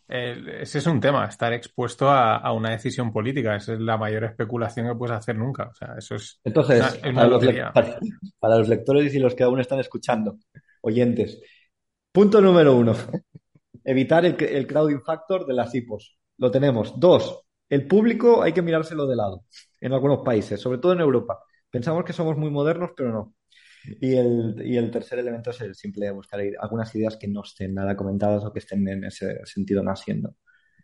[0.09, 3.57] eh, ese es un tema, estar expuesto a, a una decisión política.
[3.57, 5.68] Esa es la mayor especulación que puedes hacer nunca.
[5.68, 7.99] O sea, eso es Entonces, una, es una para los, para,
[8.38, 10.38] para los lectores y los que aún están escuchando,
[10.82, 11.41] oyentes,
[12.12, 12.95] punto número uno,
[13.84, 16.18] evitar el, el crowding factor de las IPOs.
[16.41, 16.99] Lo tenemos.
[16.99, 19.45] Dos, el público hay que mirárselo de lado
[19.80, 21.41] en algunos países, sobre todo en Europa.
[21.70, 23.34] Pensamos que somos muy modernos, pero no.
[24.01, 27.43] Y el, y el tercer elemento es el simple buscar i- algunas ideas que no
[27.45, 30.36] estén nada comentadas o que estén en ese sentido naciendo.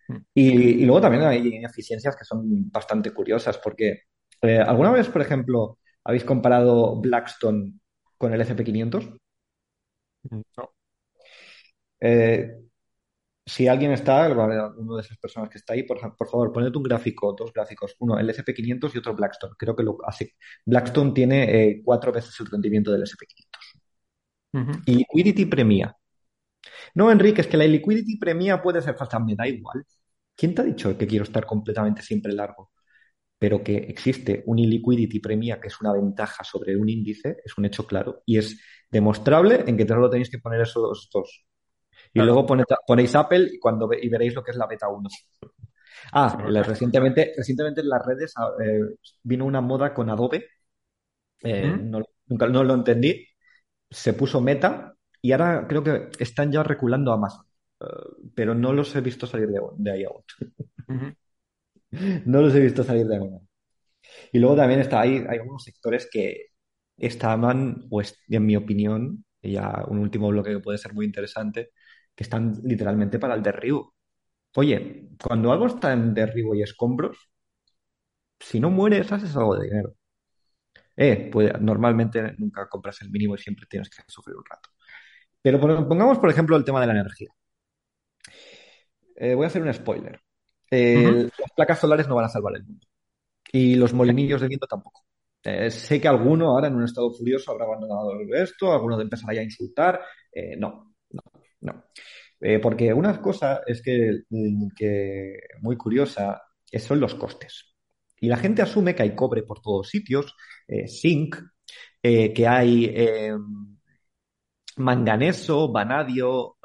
[0.09, 0.17] Mm.
[0.35, 0.53] Y,
[0.83, 4.03] y luego también hay ineficiencias que son bastante curiosas, porque
[4.43, 7.75] eh, ¿alguna vez, por ejemplo, habéis comparado Blackstone
[8.19, 9.09] con el SP500?
[10.31, 10.71] No.
[12.01, 12.66] Eh,
[13.47, 14.29] si alguien está,
[14.77, 17.95] uno de esas personas que está ahí, por, por favor, poned un gráfico, dos gráficos,
[18.01, 19.55] uno el SP500 y otro Blackstone.
[19.57, 20.35] Creo que lo hace.
[20.65, 23.83] Blackstone tiene eh, cuatro veces el rendimiento del SP500.
[24.53, 24.83] Ujú.
[24.87, 25.97] Y liquidity premia.
[26.95, 29.85] No, Enrique, es que la liquidity premia puede ser falsa, me da igual.
[30.35, 32.73] ¿Quién te ha dicho que quiero estar completamente siempre largo?
[33.39, 37.67] Pero que existe un illiquidity premia que es una ventaja sobre un índice, es un
[37.67, 41.47] hecho claro y es demostrable en que solo tenéis que poner esos dos.
[42.13, 42.27] Y Claro.
[42.33, 45.09] luego poned- ponéis Apple y, cuando y veréis lo que es la beta 1.
[46.13, 48.81] Ah, la- recientemente, recientemente en las redes ah, eh,
[49.23, 50.47] vino una moda con Adobe.
[51.43, 51.91] Eh, ¿Mm?
[51.91, 53.27] no, nunca no lo entendí.
[53.91, 57.47] Se puso Meta y ahora creo que están ya reculando a Amazon.
[57.81, 57.87] Eh,
[58.35, 60.23] pero no los he visto salir de, de ahí aún.
[62.27, 63.31] No los he visto salir de ahí.
[64.33, 66.47] Y luego también está ahí, hay algunos sectores que
[66.97, 71.71] estaban, o en mi opinión, y ya un último bloque que puede ser muy interesante,
[72.15, 73.95] que están literalmente para el derribo.
[74.57, 77.19] Oye, cuando algo está en derribo y escombros,
[78.41, 79.95] si no mueres, haces algo de dinero.
[80.97, 84.71] Eh, pues normalmente nunca compras el mínimo y siempre tienes que sufrir un rato.
[85.43, 87.31] Pero pon- pongamos, por ejemplo, el tema de la energía.
[89.17, 90.21] Eh, voy a hacer un spoiler.
[90.71, 92.87] El- Las placas solares no van a salvar el mundo.
[93.53, 95.05] Y los molinillos de viento tampoco.
[95.43, 99.41] Eh, sé que alguno ahora en un estado furioso habrá abandonado esto, alguno empezará ya
[99.41, 100.01] a insultar.
[100.33, 101.23] Eh, no, no,
[101.61, 101.85] no.
[102.41, 106.43] Eh, porque una cosa es que, mm, que muy curiosa
[106.79, 107.75] son los costes.
[108.21, 110.35] Y la gente asume que hay cobre por todos sitios,
[110.89, 111.37] zinc,
[112.03, 113.35] que hay eh,
[114.77, 116.57] manganeso, vanadio,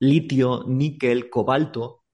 [0.00, 2.04] litio, níquel, cobalto,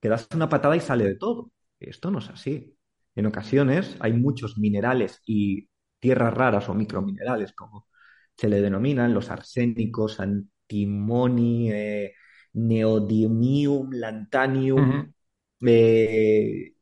[0.00, 1.52] que das una patada y sale de todo.
[1.80, 2.77] Esto no es así.
[3.18, 7.88] En ocasiones hay muchos minerales y tierras raras o microminerales, como
[8.36, 12.14] se le denominan, los arsénicos, antimony, eh,
[12.54, 15.10] neodymium, lantanium, Ujú.
[15.66, 16.74] eh,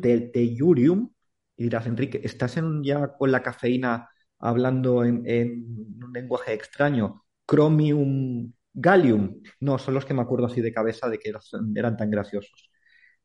[0.00, 1.10] te- tellurium.
[1.56, 5.64] Y dirás, Enrique, ¿estás en- ya con la cafeína hablando en, en
[6.04, 7.24] un lenguaje extraño?
[7.46, 9.40] Chromium, gallium.
[9.60, 11.32] No, son los que me acuerdo así de cabeza de que
[11.76, 12.70] eran tan graciosos.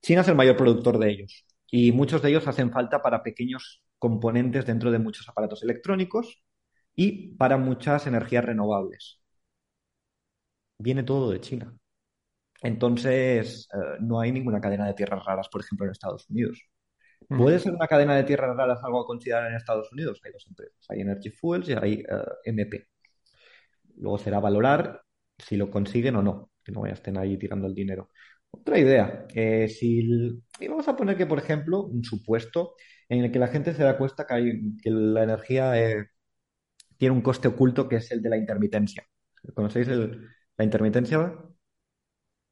[0.02, 1.46] China es el mayor productor de ellos
[1.76, 6.44] y muchos de ellos hacen falta para pequeños componentes dentro de muchos aparatos electrónicos
[6.94, 9.24] y para muchas energías renovables.
[10.78, 11.76] Viene todo de China.
[12.62, 16.62] Entonces, eh, no hay ninguna cadena de tierras raras, por ejemplo, en Estados Unidos.
[17.28, 20.22] ¿Puede ser una cadena de tierras raras algo a considerar en Estados Unidos?
[20.24, 22.06] Hay dos empresas, hay Energy Fuels y hay eh,
[22.46, 22.88] MP.
[23.98, 25.02] Luego será valorar
[25.40, 28.12] si lo consiguen o no, que no vayan a estén ahí tirando el dinero.
[28.56, 30.00] Otra idea, eh, si
[30.60, 32.76] y vamos a poner que, por ejemplo, un supuesto
[33.10, 36.08] en el que la gente se da cuenta que, hay- que la energía eh,
[36.98, 39.04] tiene un coste oculto que es el de la intermitencia.
[39.56, 41.36] ¿Conocéis el- la intermitencia?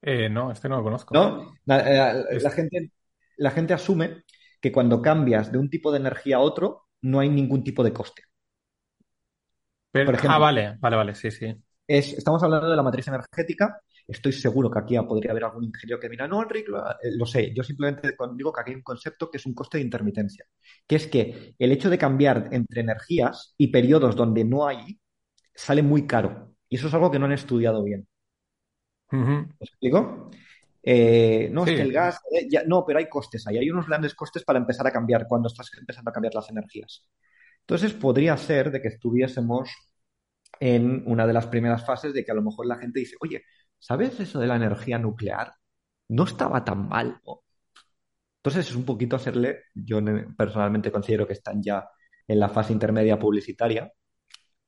[0.01, 1.13] Eh, no, este no lo conozco.
[1.13, 1.53] ¿No?
[1.65, 2.91] La, eh, Es- la gente,
[3.37, 4.23] la gente asume
[4.59, 7.93] que cuando cambias de un tipo de energía a otro, no hay ningún tipo de
[7.93, 8.23] coste.
[9.91, 11.53] Pero- ejemplo- ah, vale, vale, vale, sí, sí.
[11.87, 15.99] Es, estamos hablando de la matriz energética Estoy seguro que aquí podría haber algún ingeniero
[15.99, 17.53] que mira, no, Enrique, lo, eh, lo sé.
[17.53, 20.45] Yo simplemente digo que aquí hay un concepto que es un coste de intermitencia,
[20.87, 24.99] que es que el hecho de cambiar entre energías y periodos donde no hay
[25.53, 26.55] sale muy caro.
[26.69, 28.07] Y eso es algo que no han estudiado bien.
[29.11, 30.31] ¿Me explico?
[30.83, 34.15] Eh, no, es que el gas, eh, no, pero hay costes ahí, hay unos grandes
[34.15, 37.05] costes para empezar a cambiar cuando estás empezando a cambiar las energías.
[37.61, 39.69] Entonces podría ser de que estuviésemos
[40.59, 43.43] en una de las primeras fases de que a lo mejor la gente dice, oye,
[43.81, 45.53] ¿sabes eso de la energía nuclear?
[46.09, 47.19] No estaba tan mal.
[48.37, 49.99] Entonces es un poquito hacerle, yo
[50.37, 51.89] personalmente considero que están ya
[52.27, 53.91] en la fase intermedia publicitaria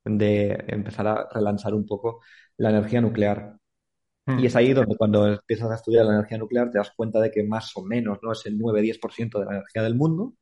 [0.04, 2.22] de empezar a relanzar un poco
[2.58, 3.58] la energía nuclear.
[4.26, 4.40] Hmm.
[4.40, 7.32] Y es ahí donde cuando empiezas a estudiar la energía nuclear te das cuenta de
[7.32, 8.32] que más o menos ¿no?
[8.32, 10.34] es el 9-10% de la energía del mundo,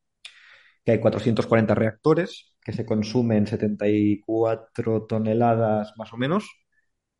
[0.86, 6.50] que hay 440 reactores, que se consumen 74 toneladas más o menos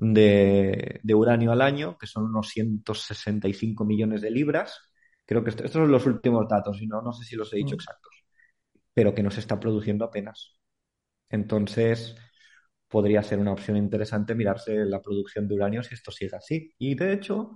[0.02, 4.92] de, uranio al año, que son unos 165 millones de libras.
[5.26, 7.76] Creo que estos son los últimos datos, y no, no sé si los he dicho
[7.76, 7.80] hmm.
[7.80, 8.26] exactos,
[8.94, 10.58] pero que no se está produciendo apenas.
[11.30, 12.16] Entonces,
[12.88, 16.74] podría ser una opción interesante mirarse la producción de uranio si esto sigue así.
[16.80, 17.52] Y de hecho,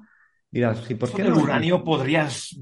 [0.49, 2.55] dirás, ¿sí, ¿por qué el uranio podrías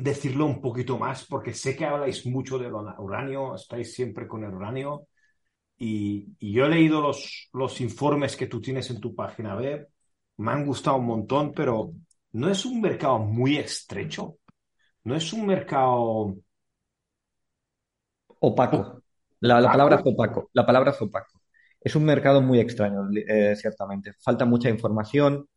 [0.00, 1.26] decirlo un poquito más?
[1.26, 5.08] Porque sé que habláis mucho del uranio, estáis siempre con el uranio.
[5.78, 9.88] Y, yo he leído los, los informes que tú tienes en tu página web,
[10.38, 11.92] me han gustado un montón, pero
[12.32, 14.38] no es un mercado muy estrecho.
[15.04, 16.36] No es un mercado
[18.40, 19.02] opaco.
[19.40, 20.50] La, la palabra es opaco.
[20.52, 21.40] La palabra es opaco.
[21.80, 24.14] Es un mercado muy extraño, eh, ciertamente.
[24.20, 25.48] Falta mucha información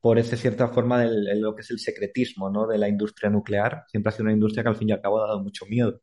[0.00, 2.66] por esa cierta forma de lo que es el secretismo ¿no?
[2.66, 3.84] de la industria nuclear.
[3.88, 6.00] Siempre ha sido una industria que al fin y al cabo ha dado mucho miedo.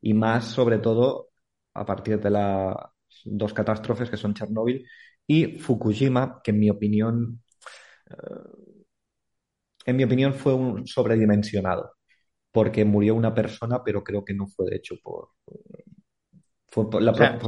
[0.00, 1.30] Y más, sobre todo,
[1.74, 2.74] a partir de las
[3.24, 4.86] dos catástrofes que son Chernóbil
[5.26, 7.42] y Fukushima, que en mi opinión,
[8.10, 8.14] eh,
[9.86, 11.92] en mi opinión fue un sobredimensionado,
[12.52, 15.30] porque murió una persona, pero creo que no fue de hecho por,
[16.68, 17.38] fue la,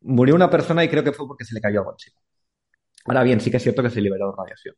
[0.00, 2.20] Murió una persona y creo que fue porque se le cayó algo encima.
[3.06, 4.74] Ahora bien, sí que es cierto que se liberó radiación.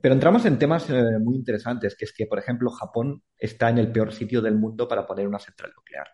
[0.00, 3.78] Pero entramos en temas eh, muy interesantes, que es que, por ejemplo, Japón está en
[3.78, 6.08] el peor sitio del mundo para poner una central nuclear,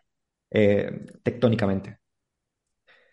[0.51, 1.99] eh, tectónicamente.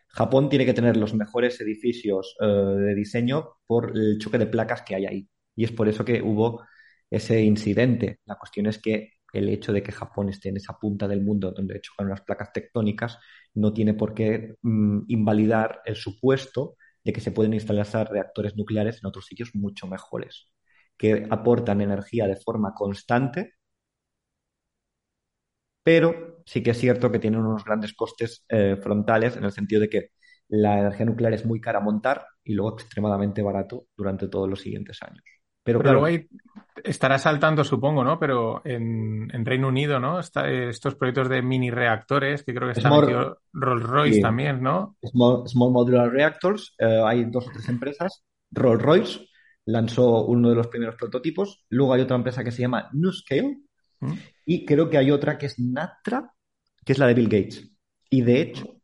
[0.08, 4.82] Japón tiene que tener los mejores edificios eh, de diseño por el choque de placas
[4.84, 5.30] que hay ahí.
[5.55, 6.64] Y es por eso que hubo
[7.10, 8.20] ese incidente.
[8.26, 11.51] La cuestión es que el hecho de que Japón esté en esa punta del mundo
[11.51, 13.20] donde chocan unas placas tectónicas
[13.53, 18.99] no tiene por qué mm, invalidar el supuesto de que se pueden instalar reactores nucleares
[19.01, 20.51] en otros sitios mucho mejores,
[20.97, 23.53] que aportan energía de forma constante,
[25.84, 29.82] pero sí que es cierto que tienen unos grandes costes eh, frontales en el sentido
[29.82, 30.12] de que
[30.48, 34.62] la energía nuclear es muy cara a montar y luego extremadamente barato durante todos los
[34.62, 35.24] siguientes años.
[35.62, 36.08] Pero, claro,
[36.82, 38.18] estará saltando, supongo, ¿no?
[38.18, 40.22] Pero en, Reino Unido, ¿no?
[40.22, 44.95] Está, estos proyectos de mini reactores, que creo que está metido Rolls Royce también, ¿no?
[45.04, 48.24] Small, Modular Reactors, eh, hay dos o tres empresas.
[48.50, 49.28] Rolls Royce
[49.66, 51.66] lanzó uno de los primeros prototipos.
[51.68, 53.60] Luego hay otra empresa que se llama NewScale.
[54.00, 54.14] ¿Mm?
[54.45, 56.32] Y creo que hay otra que es Natra,
[56.88, 57.69] que es la de Bill Gates.
[58.09, 58.81] Y de hecho,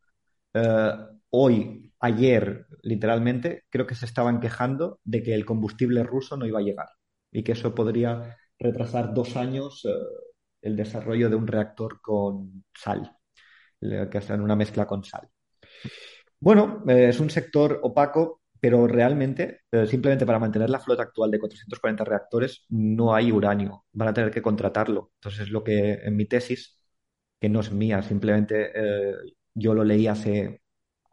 [0.52, 0.92] eh,
[1.30, 6.58] hoy ayer, literalmente, creo que se estaban quejando de que el combustible ruso no iba
[6.58, 6.88] a llegar
[7.32, 9.90] y que eso podría retrasar dos años eh,
[10.60, 13.16] el desarrollo de un reactor con sal,
[13.80, 15.26] que en una mezcla con sal.
[16.38, 21.38] Bueno, eh, es un sector opaco, pero realmente, simplemente para mantener la flota actual de
[21.38, 23.84] 440 reactores, no hay uranio.
[23.92, 25.12] Van a tener que contratarlo.
[25.16, 26.78] Entonces, es lo que en mi tesis,
[27.44, 28.72] que no es mía, simplemente
[29.54, 30.62] yo lo leí hace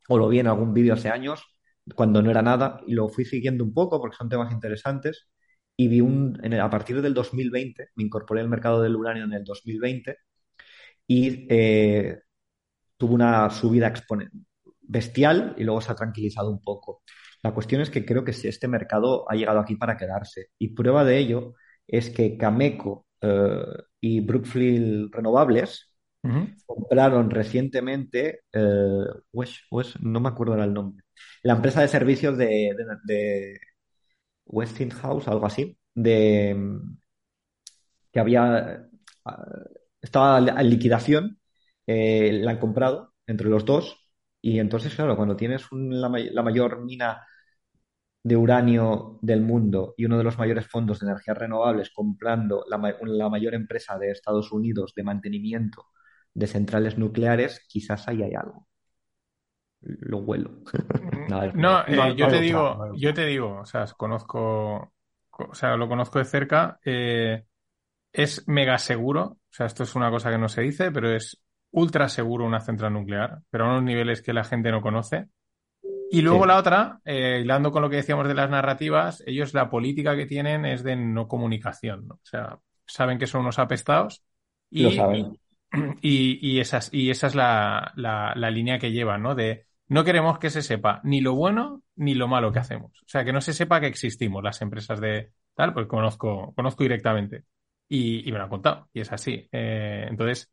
[0.07, 1.43] o lo vi en algún vídeo hace años,
[1.93, 5.27] cuando no era nada, y lo fui siguiendo un poco porque son temas interesantes.
[5.75, 9.43] Y vi un, a partir del 2020, me incorporé al mercado del uranio en el
[9.43, 10.15] 2020
[11.05, 12.21] y eh,
[12.95, 13.93] tuvo una subida
[14.81, 17.03] bestial y luego se ha tranquilizado un poco.
[17.43, 20.47] La cuestión es que creo que este mercado ha llegado aquí para quedarse.
[20.57, 21.55] Y prueba de ello
[21.87, 23.65] es que Cameco eh,
[23.99, 25.90] y Brookfield Renovables
[26.65, 29.05] Compraron recientemente, eh,
[30.01, 31.03] no me acuerdo el nombre,
[31.43, 33.59] la empresa de servicios de, de,
[34.45, 36.55] Westinghouse, algo así, de
[38.11, 38.87] que había
[40.01, 41.39] estaba en liquidación,
[41.87, 43.97] eh, la han comprado entre los dos
[44.41, 47.25] y entonces, claro, cuando tienes la, mayor mina
[48.23, 53.29] de uranio del mundo y uno de los mayores fondos de energías renovables comprando la
[53.29, 55.87] mayor empresa de Estados Unidos de mantenimiento
[56.33, 58.67] de centrales nucleares, quizás ahí hay algo.
[59.81, 60.61] Lo huelo.
[61.55, 64.93] no, eh, yo te digo, yo te digo, o sea, conozco
[65.49, 67.45] o sea, lo conozco de cerca, eh,
[68.11, 71.41] es mega seguro, o sea, esto es una cosa que no se dice, pero es
[71.71, 75.27] ultra seguro una central nuclear, pero a unos niveles que la gente no conoce.
[76.11, 76.47] Y luego Sí.
[76.49, 80.25] la otra, eh, hilando con lo que decíamos de las narrativas, ellos la política que
[80.25, 82.15] tienen es de no comunicación, ¿no?
[82.15, 84.21] O sea, saben que son unos apestados
[84.69, 85.39] y, Lo saben.
[86.01, 89.35] y, y esas, y esa es la, la, la línea que llevan, ¿no?
[89.35, 92.91] De no queremos que se sepa ni lo bueno ni lo malo que hacemos.
[93.01, 96.83] O sea, que no se sepa que existimos las empresas de tal, pues conozco, conozco
[96.83, 97.43] directamente.
[97.89, 99.49] Y, y me lo han contado, y es así.
[99.51, 100.49] Eh, entonces,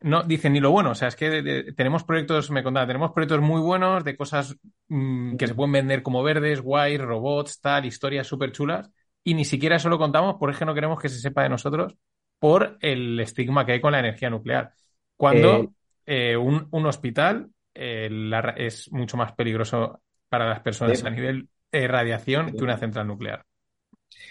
[0.00, 3.40] no dicen ni lo bueno, o sea, es que tenemos proyectos, me contaba, tenemos proyectos
[3.40, 4.56] muy buenos de cosas
[4.88, 8.90] mm, que se pueden vender como verdes, guay, robots, tal, historias súper chulas,
[9.22, 11.50] y ni siquiera eso lo contamos porque es que no queremos que se sepa de
[11.50, 11.96] nosotros
[12.42, 14.72] por el estigma que hay con la energía nuclear.
[15.16, 15.74] Cuando
[16.04, 21.48] eh, un, un hospital eh, la es mucho más peligroso para las personas a nivel
[21.70, 23.44] eh, radiación que una central nuclear.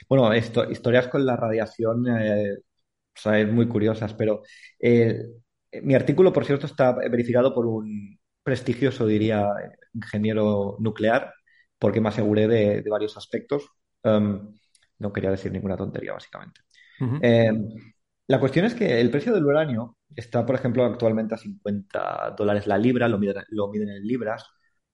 [0.10, 4.42] Bueno, esto, historias con la radiación, eh, o sea, es muy curiosas, pero
[4.78, 5.24] eh,
[5.82, 9.48] mi artículo, por cierto, está verificado por un prestigioso, diría,
[9.94, 11.34] ingeniero nuclear,
[11.80, 13.70] porque me aseguré de, de varios aspectos.
[14.04, 14.54] Um,
[15.00, 16.60] no quería decir ninguna tontería, básicamente.
[17.22, 17.54] Eh,
[18.28, 22.68] la cuestión es que el precio del uranio está, por ejemplo, actualmente a 50 dólares
[22.68, 24.46] la libra, lo miden, lo miden en libras.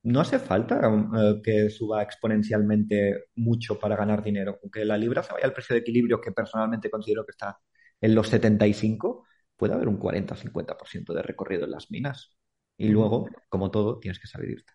[0.04, 0.80] No hace falta
[1.18, 4.58] eh, que suba exponencialmente mucho para ganar dinero.
[4.64, 7.60] Aunque la libra se vaya al precio de equilibrio, que personalmente considero que está
[8.02, 9.26] en los 75,
[9.56, 12.38] puede haber un 40 o 50% de recorrido en las minas.
[12.78, 14.74] Y luego, como todo, tienes que saber irte.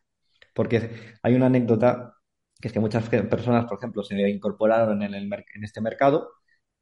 [0.55, 0.91] Porque
[1.23, 2.15] hay una anécdota
[2.61, 6.31] que es que muchas personas, por ejemplo, se incorporaron en, el mer- en este mercado,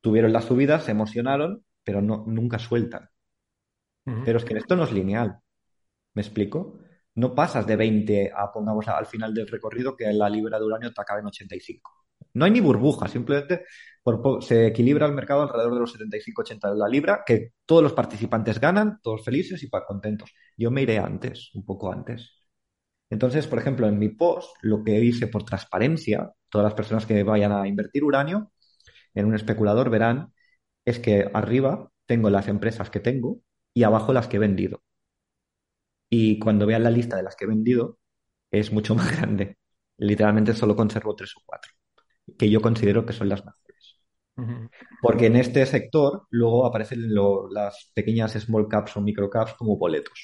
[0.01, 3.09] tuvieron la subida, se emocionaron, pero no, nunca sueltan.
[4.25, 5.39] Pero es que esto no es lineal.
[6.15, 6.81] ¿Me explico?
[7.15, 10.93] No pasas de 20 a, pongamos, al final del recorrido que la libra de uranio
[10.93, 11.93] te acaba en 85.
[12.35, 13.65] No hay ni burbuja, simplemente
[14.03, 17.93] por se equilibra el mercado alrededor de los 75-80 de la libra, que todos los
[17.93, 20.33] participantes ganan, todos felices y contentos.
[20.57, 22.41] Yo me iré antes, un poco antes.
[23.11, 27.23] Entonces, por ejemplo, en mi post, lo que hice por transparencia, todas las personas que
[27.23, 28.53] vayan a invertir uranio
[29.15, 30.33] en un especulador verán,
[30.85, 33.41] es que arriba tengo las empresas que tengo
[33.75, 34.83] y abajo las que he vendido.
[36.09, 37.99] Y cuando vean la lista de las que he vendido,
[38.51, 39.59] es mucho más grande.
[39.99, 41.73] Literalmente solo conservo tres o cuatro,
[42.39, 44.01] que yo considero que son las mejores.
[45.01, 49.77] Porque en este sector luego aparecen lo- las pequeñas small caps o micro caps como
[49.77, 50.19] boletos.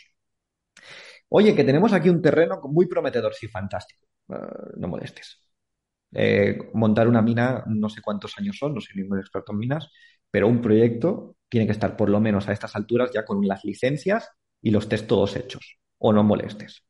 [1.28, 4.06] Oye, que tenemos aquí un terreno muy prometedor, sí, fantástico.
[4.28, 4.34] Eh,
[4.78, 5.45] no molestes.
[6.16, 9.90] Eh, montar una mina, no sé cuántos años son, no soy ningún experto en minas,
[10.30, 13.64] pero un proyecto tiene que estar por lo menos a estas alturas ya con las
[13.64, 14.30] licencias
[14.62, 16.84] y los test todos hechos, o no molestes.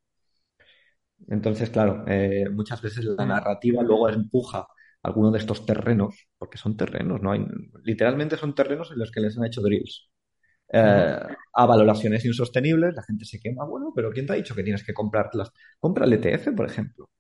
[1.29, 4.67] Entonces, claro, eh, muchas veces la narrativa luego empuja
[5.03, 7.33] alguno de estos terrenos, porque son terrenos, ¿no?
[7.33, 7.45] Hay,
[7.85, 10.11] literalmente son terrenos en los que les han hecho drills.
[10.73, 11.19] eh,
[11.55, 13.65] a valoraciones insostenibles, la gente se quema.
[13.67, 15.51] Bueno, pero ¿quién te ha dicho que tienes que comprarlas?
[15.81, 17.11] Compra el ETF, por ejemplo.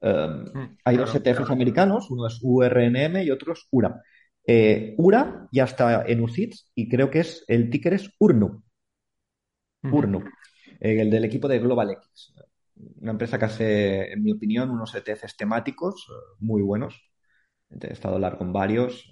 [0.00, 1.52] Um, Mm, hay claro, dos ETFs claro.
[1.52, 4.02] americanos, uno es URNM y otro es URA.
[4.46, 8.62] Eh, URA ya está en UCITS y creo que es el ticker es URNU.
[9.82, 9.96] Ujú.
[9.96, 10.20] URNU,
[10.80, 12.34] eh, el del equipo de Global X.
[13.00, 17.00] Una empresa que hace, en mi opinión, unos ETFs temáticos eh, muy buenos.
[17.70, 19.10] He estado largo en varios.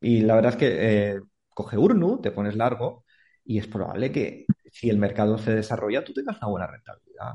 [0.00, 1.20] Y la verdad es que eh,
[1.54, 3.04] coge Urnu, te pones largo
[3.44, 7.34] y es probable que si el mercado se desarrolla, tú tengas una buena rentabilidad.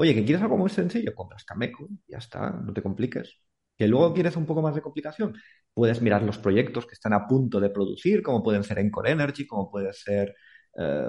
[0.00, 3.38] Oye, que quieres algo muy sencillo, compras Cameco, ya está, no te compliques.
[3.76, 5.34] Que luego quieres un poco más de complicación,
[5.74, 9.46] puedes mirar los proyectos que están a punto de producir, como pueden ser Encore Energy,
[9.46, 10.34] como puede ser
[10.78, 11.08] eh,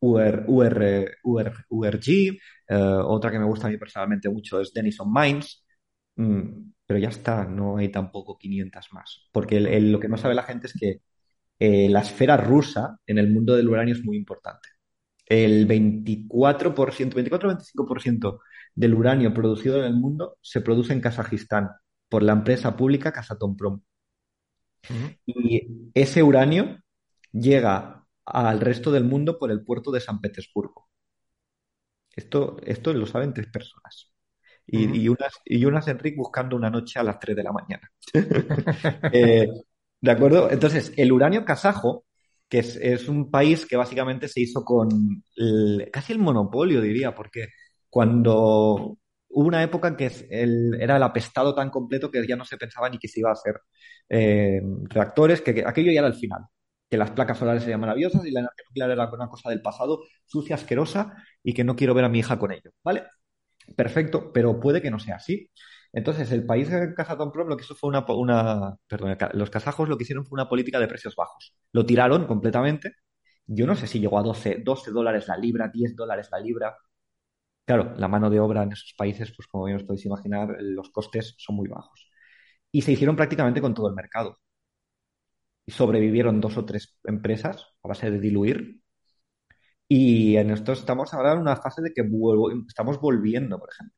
[0.00, 2.08] UR, UR, UR, URG,
[2.68, 5.64] eh, otra que me gusta a mí personalmente mucho es Denison Mines.
[6.16, 9.28] Mm, pero ya está, no hay tampoco 500 más.
[9.32, 11.00] Porque lo que no sabe la gente es que
[11.58, 14.68] eh, la esfera rusa en el mundo del uranio es muy importante.
[15.28, 18.40] El 24%, 24-25%
[18.74, 21.70] del uranio producido en el mundo se produce en Kazajistán
[22.08, 23.80] por la empresa pública Kazatomprom.
[25.26, 26.78] Y ese uranio
[27.32, 30.88] llega al resto del mundo por el puerto de San Petersburgo.
[32.14, 34.12] Esto, esto lo saben tres personas.
[34.66, 37.90] Y, y unas, y unas Enric buscando una noche a las 3 de la mañana.
[39.12, 39.48] Eh,
[40.00, 40.50] ¿de acuerdo?
[40.50, 42.04] Entonces, el uranio kazajo,
[42.48, 44.88] que es, es un país que básicamente se hizo con
[45.92, 47.48] casi el monopolio, diría, porque
[47.90, 48.98] cuando
[49.30, 50.06] hubo una época en que
[50.80, 53.32] era el apestado tan completo que ya no se pensaba ni que se iba a
[53.34, 53.54] hacer
[54.08, 56.42] eh, reactores, que, que aquello ya era el final.
[56.90, 60.00] Que las placas solares serían maravillosas y la energía nuclear era una cosa del pasado,
[60.24, 62.70] sucia, asquerosa y que no quiero ver a mi hija con ello.
[62.82, 63.04] ¿Vale?
[63.76, 65.50] Perfecto, pero puede que no sea así.
[65.92, 70.04] Entonces, el país de Kazatomprom lo que hizo fue una, perdón, los kazajos lo que
[70.04, 71.54] hicieron fue una política de precios bajos.
[71.72, 72.94] Lo tiraron completamente.
[73.46, 76.76] Yo no sé si llegó a 12, 12 dólares la libra, 10 dólares la libra.
[77.64, 80.90] Claro, la mano de obra en esos países, pues como bien os podéis imaginar, los
[80.90, 82.10] costes son muy bajos.
[82.72, 84.38] Y se hicieron prácticamente con todo el mercado.
[85.66, 88.80] Y sobrevivieron dos o tres empresas a base de diluir.
[89.88, 92.02] Y en esto estamos ahora en una fase de que
[92.68, 93.97] estamos volviendo, por ejemplo.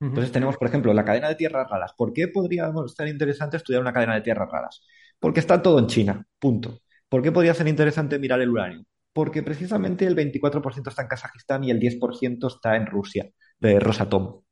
[0.00, 1.92] Entonces tenemos, por ejemplo, la cadena de tierras raras.
[1.96, 4.82] ¿Por qué podríamos ser interesante estudiar una cadena de tierras raras?
[5.18, 6.80] Porque está todo en China, punto.
[7.08, 8.84] ¿Por qué podría ser interesante mirar el uranio?
[9.12, 14.42] Porque precisamente el 24% está en Kazajistán y el 10% está en Rusia, de Rosatom.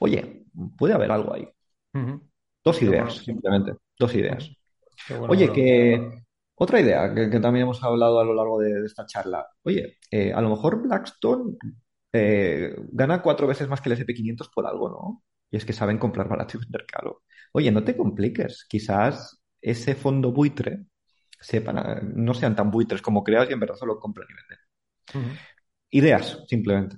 [0.00, 0.44] Oye,
[0.76, 1.48] puede haber algo ahí.
[2.62, 3.72] Dos ideas, simplemente.
[3.98, 4.50] Dos ideas.
[5.28, 6.22] Oye, que
[6.54, 9.46] otra idea que, también hemos hablado a lo largo de, esta charla.
[9.62, 11.56] Oye, eh, a lo mejor Blackstone
[12.12, 15.24] eh, gana cuatro veces más que el SP500 por algo, ¿no?
[15.50, 17.22] Y es que saben comprar barato y vender caro.
[17.52, 18.66] Oye, no te compliques.
[18.68, 20.84] Quizás ese fondo buitre
[21.40, 24.58] sepan, no sean tan buitres como creas y en verdad solo compran y venden.
[25.90, 26.96] Ideas, simplemente.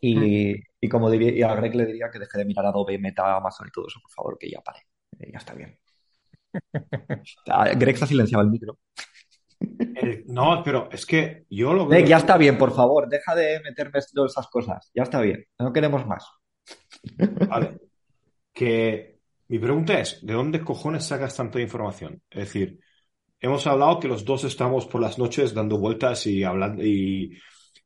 [0.00, 3.36] Y, y como diría, y a Greg le diría que deje de mirar Adobe, Meta,
[3.36, 4.80] Amazon y todo eso, por favor, que ya pare.
[5.18, 5.78] Eh, ya está bien.
[7.48, 8.78] Ah, Greg se ha silenciado el micro
[10.26, 12.04] no, pero es que yo lo veo.
[12.04, 14.90] ya está bien, por favor, deja de meterme en esas cosas.
[14.94, 16.26] Ya está bien, no queremos más.
[17.48, 17.80] Vale.
[18.52, 22.22] Que mi pregunta es: ¿de dónde cojones sacas tanta información?
[22.30, 22.80] Es decir,
[23.40, 27.38] hemos hablado que los dos estamos por las noches dando vueltas y hablando y,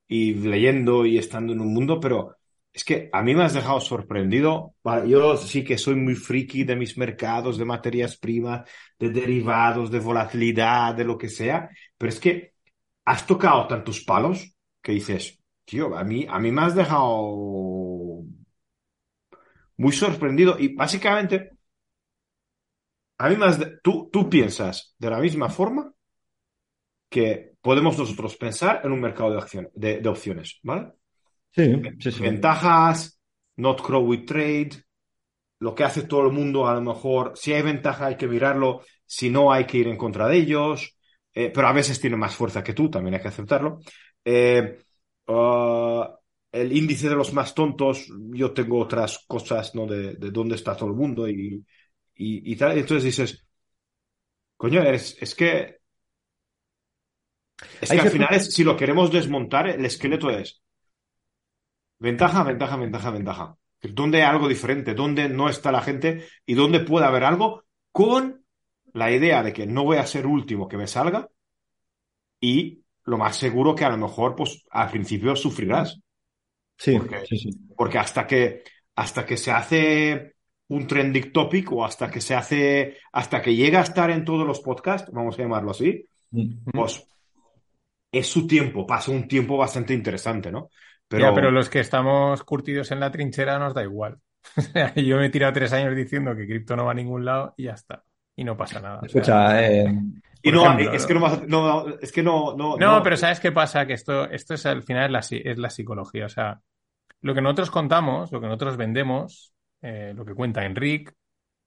[0.06, 2.37] y leyendo y estando en un mundo, pero
[2.72, 4.74] es que a mí me has dejado sorprendido.
[5.06, 9.98] Yo sí que soy muy friki de mis mercados, de materias primas, de derivados, de
[10.00, 12.54] volatilidad, de lo que sea, pero es que
[13.04, 18.24] has tocado tantos palos que dices, tío, a mí, a mí me has dejado
[19.76, 21.52] muy sorprendido y básicamente,
[23.18, 25.92] a mí más tú, tú piensas de la misma forma
[27.08, 30.92] que podemos nosotros pensar en un mercado de, de, de opciones, ¿vale?
[32.20, 33.20] Ventajas,
[33.56, 34.70] not grow with trade,
[35.60, 38.82] lo que hace todo el mundo, a lo mejor, si hay ventaja hay que mirarlo,
[39.04, 40.96] si no hay que ir en contra de ellos,
[41.34, 43.80] eh, pero a veces tiene más fuerza que tú, también hay que aceptarlo.
[44.24, 44.78] Eh,
[45.26, 46.02] uh,
[46.52, 49.86] el índice de los más tontos, yo tengo otras cosas, ¿no?
[49.86, 51.64] De, dónde está todo el mundo y,
[52.14, 52.78] y, tal.
[52.78, 53.46] entonces dices,
[54.56, 55.78] coño, es, es que...
[57.80, 60.62] Es que al final, si lo queremos desmontar, el esqueleto es
[61.98, 63.56] Ventaja, ventaja, ventaja, ventaja.
[63.82, 64.94] ¿Dónde hay algo diferente?
[64.94, 66.26] ¿Dónde no está la gente?
[66.46, 67.64] ¿Y dónde puede haber algo?
[67.92, 68.44] Con
[68.92, 71.28] la idea de que no voy a ser último que me salga
[72.40, 76.00] y lo más seguro que a lo mejor, pues al principio sufrirás.
[76.76, 77.50] Sí, porque, sí, sí.
[77.76, 78.62] Porque hasta que,
[78.96, 80.34] hasta que se hace
[80.68, 84.46] un trending topic o hasta que se hace, hasta que llega a estar en todos
[84.46, 86.70] los podcasts, vamos a llamarlo así, mm.
[86.72, 87.08] pues
[88.12, 90.70] es su tiempo, pasa un tiempo bastante interesante, ¿no?
[91.08, 91.34] Pero...
[91.34, 94.18] pero los que estamos curtidos en la trinchera nos da igual.
[94.96, 97.64] yo me he tirado tres años diciendo que cripto no va a ningún lado y
[97.64, 98.04] ya está.
[98.36, 99.00] Y no pasa nada.
[99.02, 99.92] Escucha, eh,
[100.42, 103.86] y no, es que no, es que no, no, pero ¿sabes qué pasa?
[103.86, 106.26] Que esto, esto es al final es la, es la psicología.
[106.26, 106.60] O sea,
[107.20, 111.12] lo que nosotros contamos, lo que nosotros vendemos, eh, lo que cuenta Enric,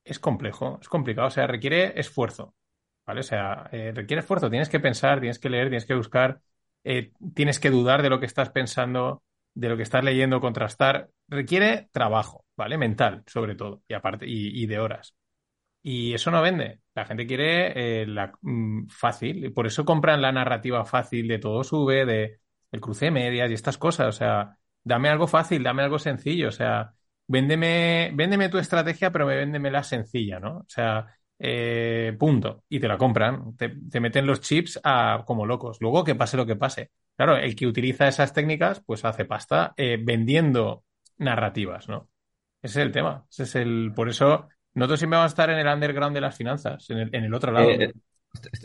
[0.03, 1.27] es complejo, es complicado.
[1.27, 2.55] O sea, requiere esfuerzo.
[3.05, 3.19] ¿Vale?
[3.19, 4.49] O sea, eh, requiere esfuerzo.
[4.49, 6.39] Tienes que pensar, tienes que leer, tienes que buscar,
[7.33, 9.23] tienes que dudar de lo que estás pensando
[9.53, 12.77] de lo que estás leyendo, contrastar, requiere trabajo, ¿vale?
[12.77, 15.15] Mental, sobre todo, y aparte, y, de horas.
[15.83, 16.81] Y eso no vende.
[16.95, 21.39] La gente quiere eh, la mm, fácil, y por eso compran la narrativa fácil de
[21.39, 22.39] todo sube, de
[22.71, 24.07] el cruce de medias y estas cosas.
[24.07, 26.49] O sea, dame algo fácil, dame algo sencillo.
[26.49, 26.93] O sea,
[27.27, 30.59] véndeme, véndeme tu estrategia, pero véndeme la sencilla, ¿no?
[30.59, 31.07] O sea,
[31.43, 32.63] eh, punto.
[32.69, 33.55] Y te la compran.
[33.57, 35.77] Te, te, meten los chips a, como locos.
[35.81, 36.91] Luego que pase lo que pase.
[37.15, 40.83] Claro, el que utiliza esas técnicas, pues hace pasta eh, vendiendo
[41.17, 42.09] narrativas, ¿no?
[42.61, 43.25] Ese es el tema.
[43.29, 43.91] Ese es el.
[43.95, 47.15] Por eso nosotros siempre vamos a estar en el underground de las finanzas, en el,
[47.15, 47.71] en el otro lado.
[47.71, 47.91] Eh,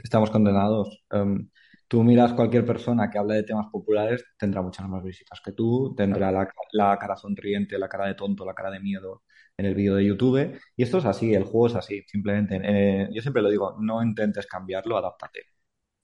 [0.03, 1.03] estamos condenados.
[1.11, 1.49] Um,
[1.89, 5.95] tú miras cualquier persona que hable de temas populares, tendrá muchas más visitas que tú,
[5.97, 9.23] tendrá la, la, cara sonriente, la cara de tonto, la cara de miedo
[9.57, 10.59] en el vídeo de YouTube.
[10.77, 12.61] Y esto es así, el juego es así, simplemente.
[12.63, 15.43] Eh, yo siempre lo digo, no intentes cambiarlo, adáptate.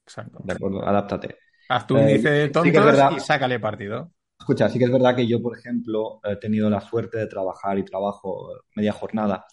[0.05, 0.39] Exacto.
[0.43, 1.37] De acuerdo, adáptate.
[1.69, 4.11] Haz tu índice de tontos y sácale partido.
[4.39, 7.77] Escucha, sí que es verdad que yo, por ejemplo, he tenido la suerte de trabajar
[7.77, 9.45] y trabajo media jornada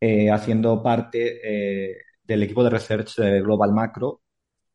[0.00, 4.22] eh, haciendo parte eh, del equipo de research de Global Macro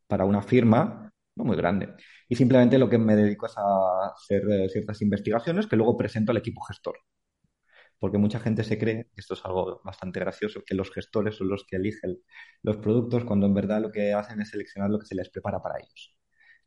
[0.07, 1.93] para una firma no muy grande.
[2.30, 6.31] Y simplemente lo que me dedico es a hacer eh, ciertas investigaciones que luego presento
[6.31, 6.97] al equipo gestor.
[8.03, 11.47] Porque mucha gente se cree, y esto es algo bastante gracioso, que los gestores son
[11.47, 12.19] los que eligen
[12.61, 15.61] los productos cuando en verdad lo que hacen es seleccionar lo que se les prepara
[15.61, 16.13] para ellos.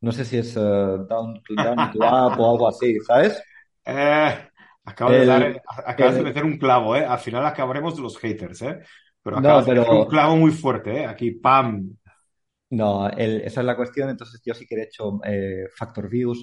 [0.00, 3.38] No sé si es uh, down, down to up o algo así, ¿sabes?
[3.84, 4.48] Eh,
[4.84, 7.04] acabo de, dar, acabas de meter un clavo, ¿eh?
[7.04, 8.80] Al final acabaremos de los haters, ¿eh?
[9.22, 11.06] Pero acabas de meter un clavo muy fuerte, ¿eh?
[11.06, 11.96] Aquí, pam.
[12.70, 14.08] No, esa es la cuestión.
[14.08, 16.42] Entonces, yo sí que he hecho eh, factor views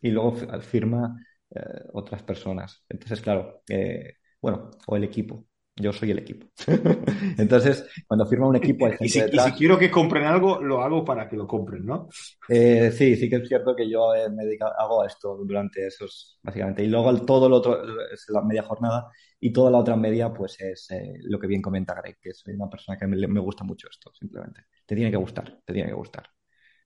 [0.00, 1.14] y luego firma
[1.54, 1.60] eh,
[1.92, 2.84] otras personas.
[2.88, 5.46] Entonces, claro, eh, bueno, o el equipo.
[5.76, 6.46] Yo soy el equipo.
[7.36, 9.48] Entonces, cuando firma un equipo hay gente y si, detrás.
[9.48, 12.08] Y si quiero que compren algo, lo hago para que lo compren, ¿no?
[12.48, 16.38] Eh, sí, sí que es cierto que yo me dedico, hago a esto durante esos,
[16.42, 16.84] básicamente.
[16.84, 17.82] Y luego todo lo otro
[18.12, 19.10] es la media jornada
[19.40, 20.88] y toda la otra media, pues es
[21.22, 24.12] lo que bien comenta Greg, que soy una persona que me, me gusta mucho esto,
[24.14, 24.66] simplemente.
[24.86, 26.24] Te tiene que gustar, te tiene que gustar.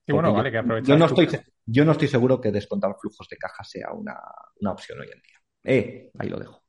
[0.09, 0.89] Y bueno, vale, que aprovechar.
[0.89, 1.29] Yo no, estoy,
[1.67, 4.17] yo no estoy seguro que descontar flujos de caja sea una,
[4.61, 5.39] una opción hoy en día.
[5.65, 6.63] Eh, ahí lo dejo.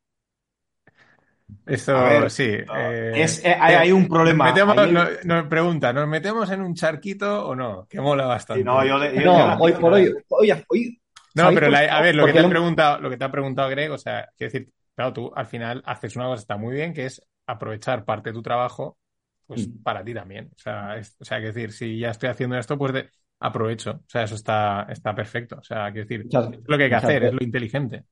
[1.67, 2.45] Eso sí.
[2.45, 4.45] Eh, es, eh, hay, hay, un problema.
[4.45, 4.91] Metemos, hay...
[4.91, 7.85] no, nos pregunta, ¿nos metemos en un charquito o no?
[7.87, 8.61] Que mola bastante.
[8.61, 10.11] Sí, no, yo, yo, no hoy por hoy.
[10.29, 10.99] hoy, hoy
[11.35, 13.69] no, pero la, a ver, lo que, te ha preguntado, lo que te ha preguntado
[13.69, 16.73] Greg, o sea, quiero decir, claro, tú al final haces una cosa que está muy
[16.73, 18.97] bien, que es aprovechar parte de tu trabajo
[19.45, 19.83] pues mm.
[19.83, 20.51] para ti también.
[20.55, 23.09] O sea, es, o sea, que decir, si ya estoy haciendo esto, pues de,
[23.39, 23.91] aprovecho.
[23.91, 25.57] O sea, eso está, está perfecto.
[25.59, 28.05] O sea, que decir, muchas, es lo que hay que hacer, veces, es lo inteligente.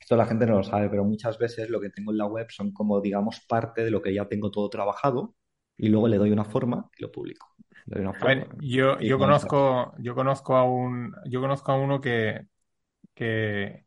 [0.00, 2.46] Esto la gente no lo sabe, pero muchas veces lo que tengo en la web
[2.50, 5.34] son como, digamos, parte de lo que ya tengo todo trabajado
[5.76, 7.54] y luego le doy una forma y lo publico.
[7.86, 11.72] Le doy una forma, a ver, yo, yo conozco, yo conozco a un, yo conozco
[11.72, 12.46] a uno que,
[13.14, 13.86] que,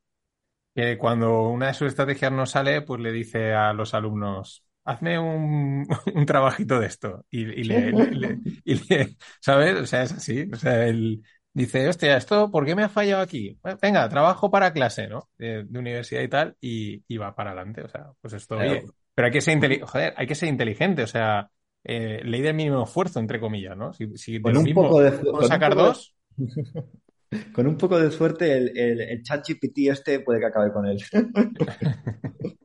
[0.74, 5.20] que cuando una de sus estrategias no sale, pues le dice a los alumnos, hazme
[5.20, 7.26] un, un, trabajito de esto.
[7.30, 9.82] Y, y, le, le, y, le, ¿sabes?
[9.82, 10.48] O sea, es así.
[10.54, 13.58] O sea, él dice, hostia, ¿esto por qué me ha fallado aquí?
[13.82, 15.30] Venga, trabajo para clase, ¿no?
[15.38, 17.82] De, de universidad y tal, y, y, va para adelante.
[17.82, 18.84] O sea, pues esto, oye,
[19.14, 21.50] pero hay que ser inteligente, joder, hay que ser inteligente, o sea,
[21.84, 23.94] eh, ley del mínimo esfuerzo, entre comillas, ¿no?
[23.94, 26.16] Si, si con un mismo, poco de puedo sacar dos.
[26.36, 26.48] De...
[27.54, 30.86] Con un poco de suerte, el, el, el chat GPT este puede que acabe con
[30.86, 30.98] él.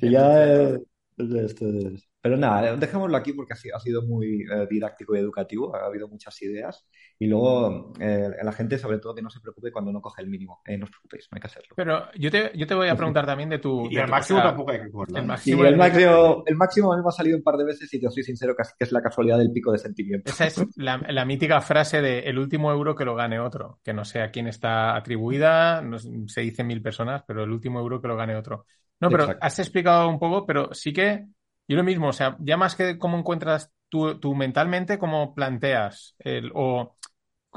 [0.00, 0.78] que ya.
[1.16, 6.40] Pero nada, dejémoslo aquí porque ha sido muy eh, didáctico y educativo, ha habido muchas
[6.42, 6.84] ideas.
[7.18, 10.28] Y luego eh, la gente, sobre todo, que no se preocupe cuando no coge el
[10.28, 10.60] mínimo.
[10.66, 11.74] Eh, no os preocupéis, no hay que hacerlo.
[11.76, 13.86] Pero yo te, yo te voy a preguntar también de tu.
[13.86, 15.18] Y de el tu, máximo tampoco hay que cogerlo.
[15.18, 15.28] El ¿no?
[15.28, 17.94] máximo, Sí, el máximo, el máximo a mí me ha salido un par de veces
[17.94, 20.30] y te soy sincero que es la casualidad del pico de sentimiento.
[20.30, 23.94] Esa es la, la mítica frase de el último euro que lo gane otro, que
[23.94, 28.00] no sé a quién está atribuida, no, se dice mil personas, pero el último euro
[28.00, 28.66] que lo gane otro.
[29.00, 29.42] No, pero Exacto.
[29.42, 31.26] has explicado un poco, pero sí que
[31.68, 36.14] yo lo mismo, o sea, ya más que cómo encuentras tú, tú mentalmente, cómo planteas,
[36.18, 36.96] el, o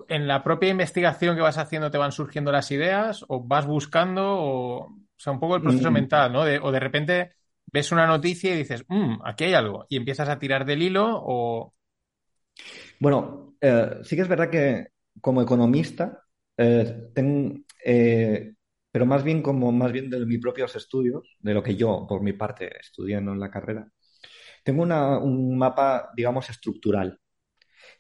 [0.10, 4.24] en la propia investigación que vas haciendo te van surgiendo las ideas, o vas buscando,
[4.26, 5.92] o, o sea, un poco el proceso Mm.
[5.92, 6.46] mental, ¿no?
[6.46, 7.32] De, o de repente
[7.68, 11.08] ves una noticia y dices, mmm, aquí hay algo, y empiezas a tirar del hilo,
[11.12, 11.74] o...
[13.00, 14.88] Bueno, eh, sí que es verdad que
[15.22, 16.24] como economista,
[16.58, 18.54] eh, ten- eh,
[19.00, 22.22] pero más bien como más bien de mis propios estudios, de lo que yo, por
[22.22, 23.34] mi parte, estudié ¿no?
[23.34, 23.90] en la carrera,
[24.64, 27.20] tengo una- un mapa, digamos, estructural.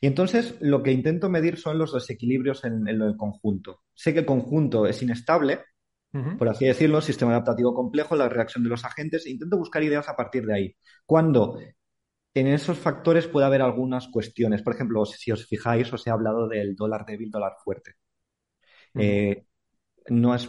[0.01, 3.81] Y entonces lo que intento medir son los desequilibrios en, en el conjunto.
[3.93, 5.61] Sé que el conjunto es inestable,
[6.37, 10.09] por así decirlo, sistema adaptativo complejo, la reacción de los agentes, e intento buscar ideas
[10.09, 10.75] a partir de ahí.
[11.05, 11.59] Cuando
[12.35, 14.63] en esos factores puede haber algunas cuestiones.
[14.63, 17.95] Por ejemplo, si os fijáis, os he hablado del dólar débil, dólar fuerte.
[18.97, 19.45] Eh,
[20.09, 20.47] no es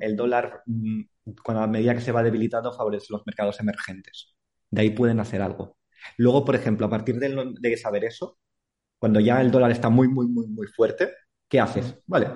[0.00, 1.02] el dólar, mm,
[1.42, 4.34] cuando a medida que se va debilitando, favorece los mercados emergentes.
[4.70, 5.76] De ahí pueden hacer algo.
[6.18, 8.38] Luego, por ejemplo, a partir de, de saber eso,
[8.98, 11.12] cuando ya el dólar está muy, muy, muy, muy fuerte,
[11.48, 11.96] ¿qué haces?
[12.06, 12.28] Vale,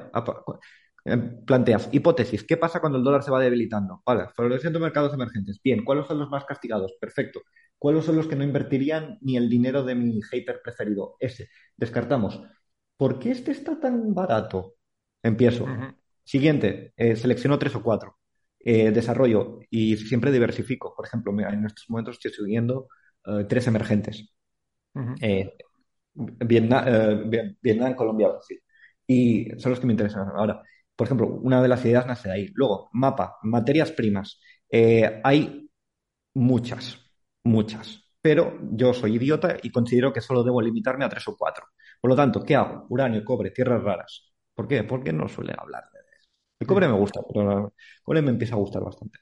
[1.04, 1.16] eh,
[1.46, 2.44] planteas hipótesis.
[2.44, 4.02] ¿Qué pasa cuando el dólar se va debilitando?
[4.04, 5.60] Vale, favoreciendo mercados emergentes.
[5.62, 6.94] Bien, ¿cuáles son los más castigados?
[7.00, 7.40] Perfecto.
[7.78, 11.16] ¿Cuáles son los que no invertirían ni el dinero de mi hater preferido?
[11.20, 11.48] Ese.
[11.76, 12.40] Descartamos.
[12.96, 14.74] ¿Por qué este está tan barato?
[15.22, 15.66] Empiezo.
[16.32, 18.18] Siguiente, eh, selecciono tres o cuatro.
[18.60, 20.94] Eh, desarrollo y siempre diversifico.
[20.96, 22.88] Por ejemplo, mira, en estos momentos estoy siguiendo
[23.26, 24.16] eh, tres emergentes.
[25.20, 25.52] Eh,
[26.14, 28.60] Vietnam, eh, Viet- Vietnam, Colombia, Brasil.
[29.06, 30.62] Y son los que me interesan ahora.
[30.96, 32.48] Por ejemplo, una de las ideas nace de ahí.
[32.54, 34.40] Luego, mapa, materias primas.
[35.24, 35.70] Hay
[36.34, 36.98] muchas,
[37.44, 38.04] muchas.
[38.22, 41.66] Pero yo soy idiota y considero que solo debo limitarme a tres o cuatro.
[42.00, 42.86] Por lo tanto, ¿qué hago?
[42.90, 44.32] Uranio, cobre, tierras raras.
[44.54, 44.84] ¿Por qué?
[44.84, 45.99] Porque no suelen hablar de.
[46.60, 47.72] El cobre me gusta, pero el
[48.04, 49.20] cobre me empieza a gustar bastante.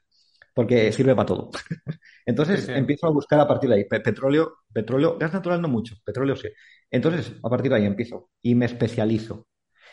[0.54, 1.50] Porque sirve para todo.
[2.26, 2.72] Entonces Sí, sí.
[2.74, 3.84] empiezo a buscar a partir de ahí.
[3.86, 6.48] Pe- petróleo, petróleo, gas natural no mucho, petróleo sí.
[6.90, 9.48] Entonces, a partir de ahí empiezo y me especializo.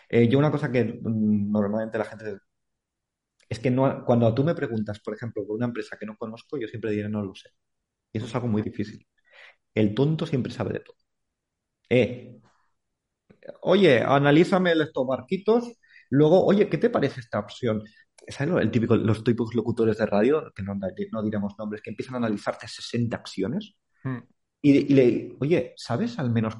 [0.09, 2.37] Eh, yo una cosa que mm, normalmente la gente
[3.49, 6.57] Es que no, cuando tú me preguntas, por ejemplo, por una empresa que no conozco,
[6.57, 7.49] yo siempre diré no lo sé.
[8.13, 9.07] Y eso es algo muy difícil.
[9.75, 10.97] El tonto siempre sabe de todo.
[11.89, 12.39] Eh,
[13.61, 15.63] oye, analízame estos barquitos.
[16.09, 17.83] Luego, oye, ¿qué te parece esta opción?
[18.27, 21.89] ¿Sabes lo- el típico, los típicos locutores de radio, que no, no diremos nombres, que
[21.91, 23.75] empiezan a analizarte 60 acciones?
[24.03, 24.19] Hmm.
[24.61, 26.55] Y, y le, oye, ¿sabes al menos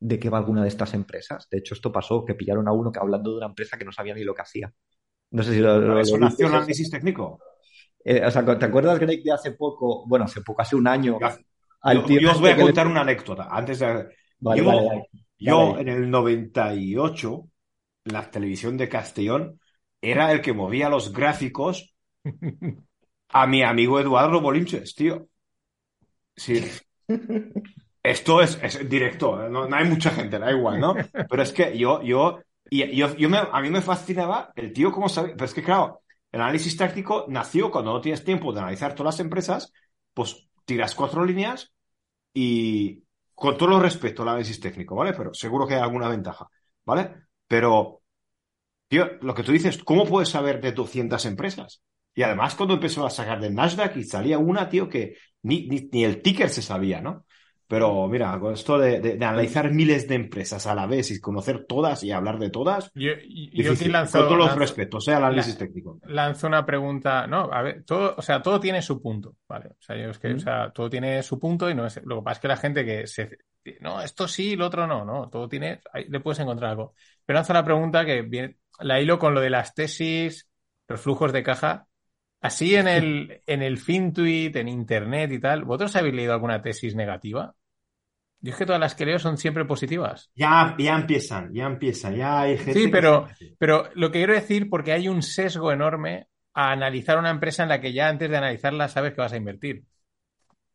[0.00, 1.46] de qué va alguna de estas empresas?
[1.50, 3.92] De hecho, esto pasó, que pillaron a uno que hablando de una empresa que no
[3.92, 4.72] sabía ni lo que hacía.
[5.30, 6.56] No sé si lo, lo- ¿Es lo acción eso.
[6.58, 7.40] análisis técnico?
[8.04, 10.06] Eh, o sea, ¿te acuerdas, Greg, de hace poco?
[10.06, 11.18] Bueno, hace poco, hace un año.
[11.20, 11.28] Yo,
[11.80, 13.48] al yo- yo os voy a este le- contar una anécdota.
[13.50, 13.86] Antes de.
[14.40, 15.08] Vale, yo, vale, vale.
[15.38, 17.50] yo en el 98,
[18.04, 19.60] la televisión de Castellón
[20.00, 21.94] era el que movía los gráficos
[23.28, 25.28] a mi amigo Eduardo Bolinches, tío.
[26.36, 26.64] Sí.
[28.02, 29.48] Esto es, es directo, ¿eh?
[29.48, 30.94] no, no hay mucha gente, da igual, ¿no?
[31.28, 34.92] Pero es que yo, yo, y, yo, yo me, a mí me fascinaba el tío
[34.92, 38.60] cómo sabía, pero es que claro, el análisis táctico nació cuando no tienes tiempo de
[38.60, 39.72] analizar todas las empresas,
[40.12, 41.72] pues tiras cuatro líneas
[42.34, 43.04] y
[43.34, 45.14] con todo el respeto al análisis técnico, ¿vale?
[45.14, 46.46] Pero seguro que hay alguna ventaja,
[46.84, 47.23] ¿vale?
[47.48, 48.02] Pero,
[48.88, 51.82] tío, lo que tú dices, ¿cómo puedes saber de 200 empresas?
[52.14, 55.88] Y además cuando empezó a sacar del Nasdaq y salía una, tío, que ni, ni,
[55.92, 57.26] ni el ticker se sabía, ¿no?
[57.66, 61.20] Pero mira, con esto de, de- de analizar miles de empresas a la vez y
[61.20, 63.92] conocer todas y hablar de todas, Yo, yo aquí difícil.
[63.92, 65.98] lanzo, con todos los lanzo- respetos, sea el análisis la- técnico.
[66.04, 67.26] lanzo una pregunta.
[67.26, 69.68] No, a ver, todo, o sea, todo tiene su punto, ¿vale?
[69.70, 72.00] O sea, yo es que, o sea, todo tiene su punto y no es.
[72.04, 73.38] Lo que pasa es que la gente que se.
[73.80, 75.30] No, esto sí, lo otro no, no.
[75.30, 75.80] Todo tiene.
[75.92, 76.94] Ahí le puedes encontrar algo.
[77.24, 80.48] Pero lanzo la pregunta que viene, la hilo con lo de las tesis,
[80.86, 81.86] los flujos de caja.
[82.44, 86.94] Así en el, en el FinTweet, en internet y tal, ¿vosotros habéis leído alguna tesis
[86.94, 87.54] negativa?
[88.40, 90.30] Yo es que todas las que leo son siempre positivas.
[90.36, 94.68] Ya, ya empiezan, ya empiezan, ya hay gente Sí, pero, pero lo que quiero decir,
[94.68, 98.36] porque hay un sesgo enorme a analizar una empresa en la que ya antes de
[98.36, 99.84] analizarla sabes que vas a invertir.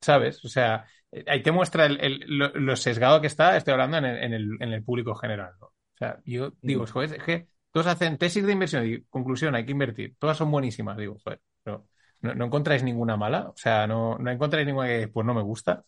[0.01, 0.43] ¿Sabes?
[0.45, 3.97] O sea, eh, ahí te muestra el, el- lo, lo sesgado que está, estoy hablando
[3.97, 5.67] en el, en el, en el público general, ¿no?
[5.67, 9.65] O sea, yo digo, joder, es que todos hacen tesis de inversión y conclusión, hay
[9.65, 10.15] que invertir.
[10.19, 11.41] Todas son buenísimas, digo, joder,
[12.21, 15.41] no, no encontráis ninguna mala, o sea, no, no encontráis ninguna que pues no me
[15.41, 15.83] gusta.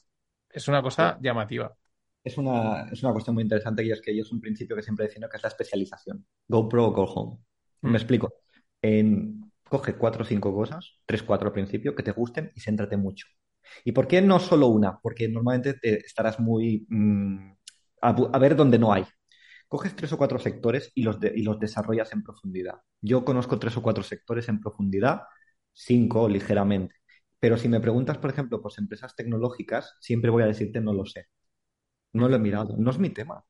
[0.49, 1.75] Es una cosa llamativa.
[2.23, 4.83] Es una, es una cuestión muy interesante y es que yo es un principio que
[4.83, 6.25] siempre defiendo que es la especialización.
[6.47, 7.37] Go pro o go home.
[7.81, 7.89] Mm.
[7.89, 8.33] Me explico.
[8.81, 12.97] En- coge cuatro o cinco cosas, tres, cuatro al principio, que te gusten y céntrate
[12.97, 13.27] mucho.
[13.85, 14.99] ¿Y por qué no solo una?
[14.99, 17.53] Porque normalmente te estarás muy mm,
[18.01, 19.05] a, ver dónde no hay.
[19.69, 22.81] Coges tres o cuatro sectores y los, de- y los desarrollas en profundidad.
[22.99, 25.21] Yo conozco tres o cuatro sectores en profundidad,
[25.73, 26.95] cinco ligeramente.
[27.39, 31.05] Pero si me preguntas, por ejemplo, por empresas tecnológicas, siempre voy a decirte no lo
[31.05, 31.27] sé.
[32.13, 33.43] No lo he mirado, no es mi tema.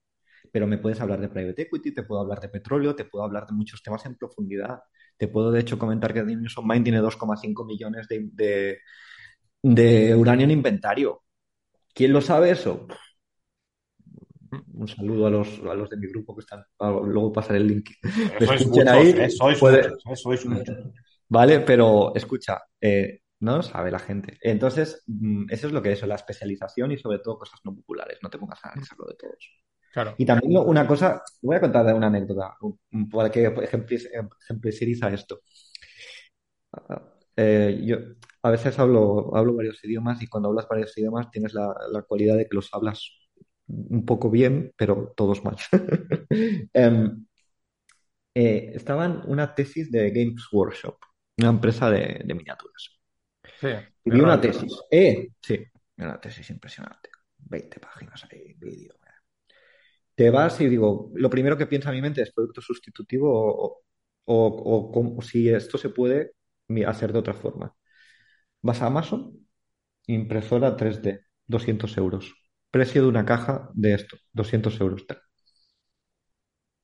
[0.52, 3.48] Pero me puedes hablar de private equity, te puedo hablar de petróleo, te puedo hablar
[3.48, 4.82] de muchos temas en profundidad.
[5.18, 8.80] Te puedo, de hecho, comentar que Dimension Mine tiene 2,5 millones de, de,
[9.64, 11.24] de uranio en inventario.
[11.94, 12.88] ¿Quién lo sabe eso?
[14.74, 16.64] Un saludo a los, a los de mi grupo que están.
[16.80, 17.90] Luego pasaré el link.
[18.40, 20.76] Sois muchos, ahí, eh, sois puede- muchos, eh, sois muchos.
[21.32, 24.38] Vale, pero escucha, eh, no lo sabe la gente.
[24.42, 28.20] Entonces, mm, eso es lo que es, la especialización y sobre todo cosas no populares.
[28.22, 29.64] No te pongas a analizarlo de todos.
[29.94, 30.14] Claro.
[30.18, 32.58] Y también una cosa, voy a contar una anécdota
[33.10, 35.40] para que ejempliciza esto.
[37.38, 37.98] Eh, yo
[38.44, 42.36] a veces hablo, hablo varios idiomas y cuando hablas varios idiomas tienes la, la cualidad
[42.36, 43.10] de que los hablas
[43.68, 45.56] un poco bien, pero todos mal.
[46.74, 47.26] Em,
[48.34, 50.98] eh, estaba en una tesis de Games Workshop,
[51.42, 53.00] una empresa de, de miniaturas.
[53.60, 53.68] Sí.
[54.06, 54.74] Y vi una tesis.
[54.90, 55.64] Eh, sí,
[55.98, 57.10] una tesis impresionante.
[57.38, 58.96] 20 páginas ahí, vídeo.
[60.16, 63.82] Te vas y digo, lo primero que piensa mi mente es producto sustitutivo o,
[64.26, 66.34] o, o si esto se puede
[66.86, 67.76] hacer de otra forma.
[68.62, 69.48] Vas a Amazon,
[70.08, 72.34] impresora 3D, 200 euros.
[72.70, 75.06] Precio de una caja de esto, 200 euros.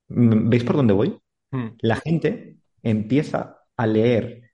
[0.07, 1.19] Mm, ¿Veis por dónde voy?
[1.51, 1.77] Mm.
[1.79, 4.46] la gente empieza a leer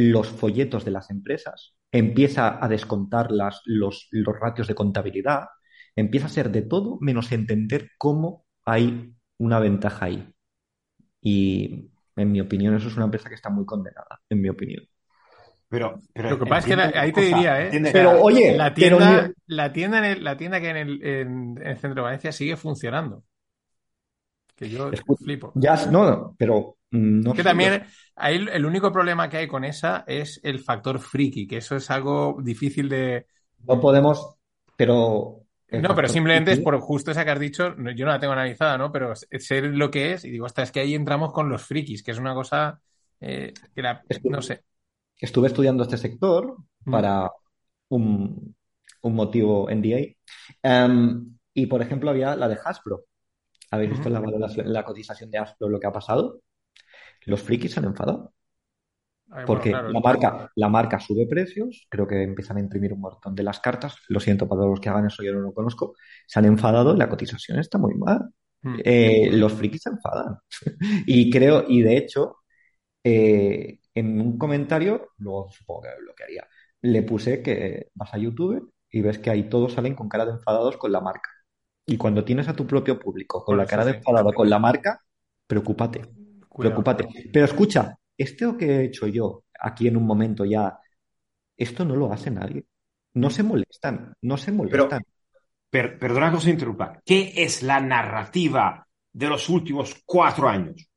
[0.00, 5.46] los folletos de las empresas, empieza a descontar las- los, los ratios de contabilidad,
[5.96, 10.28] empieza a ser de todo menos entender cómo hay una ventaja ahí.
[11.20, 14.84] Y en mi opinión, eso es una empresa que está muy condenada, en mi opinión.
[15.68, 17.90] Pero, pero Lo que pasa es que la- ahí te cosa, diría, ¿eh?
[17.92, 21.02] Pero oye, La pero tienda, ni- la tienda, en el- la tienda que en el,
[21.04, 23.24] en, en el centro de Valencia sigue funcionando.
[24.56, 25.52] Que yo Escu- flipo.
[25.54, 27.84] ya, no, no, pero no que también
[28.16, 31.90] ahí el único problema que hay con esa es el factor friki, que eso es
[31.90, 33.26] algo difícil de.
[33.64, 34.36] no podemos,
[34.76, 35.42] pero...
[35.70, 38.78] No, pero simplemente es por justo esa que has dicho, yo no la tengo analizada,
[38.78, 38.90] ¿no?
[38.90, 42.02] Pero sé lo que es y digo, hasta es que ahí entramos con los frikis,
[42.02, 42.80] que es una cosa
[43.20, 44.62] Eh, que la- Estu- no sé.
[45.20, 46.90] Estuve estudiando este sector Mm.
[46.92, 47.28] para
[47.88, 48.54] un,
[49.02, 50.16] un motivo NDA.
[50.62, 53.04] Em, y, por ejemplo, había la de Hasbro.
[53.72, 54.20] ¿Habéis visto la
[54.64, 56.40] la cotización de Hasbro, lo que ha pasado?
[57.28, 58.34] Los frikis se han enfadado.
[59.30, 62.60] A ver, Porque bueno, claro, la marca, la marca sube precios, creo que empiezan a
[62.60, 63.96] imprimir un montón de las cartas.
[64.08, 65.94] Lo siento para todos los que hagan eso, yo no lo conozco.
[66.26, 68.30] Se han enfadado y la cotización está muy mal.
[68.62, 68.76] Mm.
[68.84, 70.38] Eh, los frikis se enfadan.
[71.06, 72.38] Y creo, y de hecho,
[73.04, 76.48] eh, en un comentario, luego supongo que lo que haría,
[76.82, 80.32] le puse que vas a YouTube y ves que ahí todos salen con cara de
[80.32, 81.30] enfadados con la marca.
[81.86, 85.00] Y cuando tienes a tu propio público con la cara de enfadado con la marca,
[85.46, 86.27] preocúpate.
[86.58, 86.82] Cuidado.
[86.82, 87.30] Preocúpate.
[87.32, 90.76] Pero escucha, esto que he hecho yo aquí en un momento ya,
[91.56, 92.64] esto no lo hace nadie.
[93.14, 95.04] No se molestan, no se molestan.
[95.70, 97.00] Per- perdona que os interrumpa.
[97.04, 100.88] ¿Qué es la narrativa de los últimos cuatro años?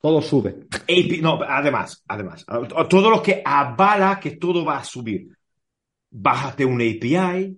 [0.00, 0.66] Todo sube.
[0.72, 2.44] AP no, además, además,
[2.88, 5.28] todo lo que avala que todo va a subir.
[6.10, 7.56] Bájate un API,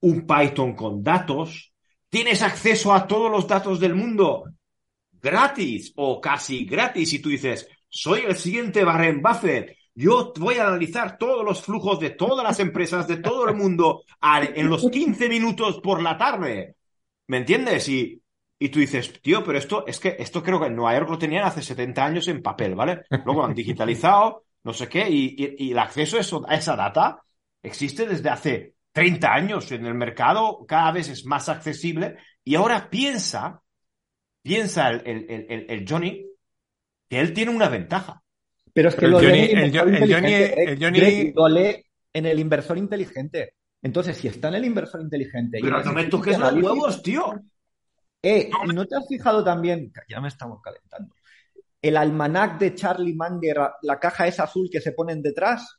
[0.00, 1.74] un Python con datos,
[2.08, 4.44] tienes acceso a todos los datos del mundo
[5.26, 10.66] gratis o casi gratis y tú dices, soy el siguiente Warren Buffett, yo voy a
[10.68, 14.02] analizar todos los flujos de todas las empresas de todo el mundo
[14.54, 16.76] en los 15 minutos por la tarde.
[17.28, 17.88] ¿Me entiendes?
[17.88, 18.22] Y,
[18.58, 21.18] y tú dices, tío, pero esto es que esto creo que en Nueva York lo
[21.18, 23.02] tenían hace 70 años en papel, ¿vale?
[23.22, 27.22] Luego han digitalizado, no sé qué, y, y- el acceso a, a esa data
[27.62, 32.88] existe desde hace 30 años en el mercado, cada vez es más accesible, y ahora
[32.88, 33.62] piensa,
[34.46, 36.26] piensa el, el- el- el- el Johnny,
[37.08, 38.22] que él tiene una ventaja.
[38.72, 40.68] Pero es que Pero lo el lee Johnny- en el el Johnny- inteligente, Greg.
[40.68, 43.54] el Johnny- Greg, lo lee en el inversor inteligente.
[43.82, 47.34] Entonces, si está en el inversor inteligente Pero no me toques los huevos, tío.
[48.22, 49.92] Eh, ¿y ¿no te has fijado también?
[50.08, 51.14] Ya me estamos calentando.
[51.80, 55.78] El almanac de Charlie Munger, la caja esa azul que se ponen detrás.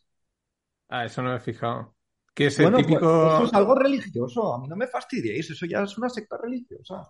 [0.89, 1.95] Ah, eso no me he fijado.
[2.33, 3.27] Que es el Bueno, pues, típico.
[3.35, 4.53] eso es algo religioso.
[4.53, 5.49] A mí no me fastidiéis.
[5.49, 7.01] Eso ya es una secta religiosa.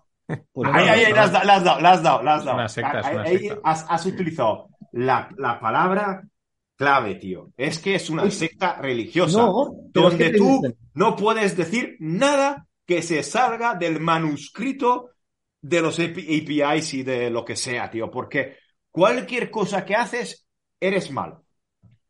[0.52, 1.16] Pues Ahí, no, ahí, ahí, no.
[1.16, 2.56] la has dado, la has dado, la has dado, la has Es dado.
[2.58, 3.60] una secta, es Ahí- una ahí secta.
[3.64, 6.22] has, has utilizado la, la palabra
[6.76, 7.50] clave, tío.
[7.56, 9.38] Es que es una secta religiosa.
[9.38, 14.00] No, pero es donde que tú dicen- no puedes decir nada que se salga del
[14.00, 15.10] manuscrito
[15.62, 18.56] de los API APIs y de lo que sea, tío, porque
[18.90, 20.46] cualquier cosa que haces,
[20.78, 21.44] eres malo.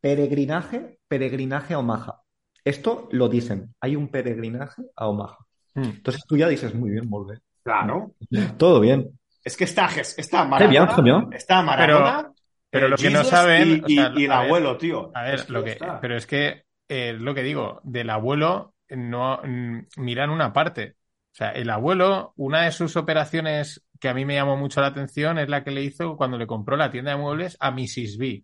[0.01, 2.21] Peregrinaje, peregrinaje a Omaha.
[2.63, 3.73] Esto lo dicen.
[3.81, 5.37] Hay un peregrinaje a Omaha.
[5.75, 5.83] Mm.
[5.83, 7.41] Entonces tú ya dices, muy bien, muy bien.
[7.69, 8.15] Claro.
[8.57, 9.19] Todo bien.
[9.43, 11.33] Es que está, está Qué bien, Maradona, qué bien.
[11.33, 12.31] está Maradona,
[12.69, 15.11] pero eh, lo que no saben, y, o sea, y- y el ver, abuelo, tío.
[15.15, 16.01] A ver, Es que lo ya que, está.
[16.01, 20.95] pero es que eh, lo que digo, del abuelo no mm, miran una parte.
[21.31, 24.87] O sea, el abuelo, una de sus operaciones que a mí me llamó mucho la
[24.87, 28.17] atención es la que le hizo cuando le compró la tienda de muebles a Mrs.
[28.17, 28.43] B.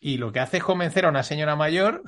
[0.00, 2.02] Y lo que hace es convencer a una señora mayor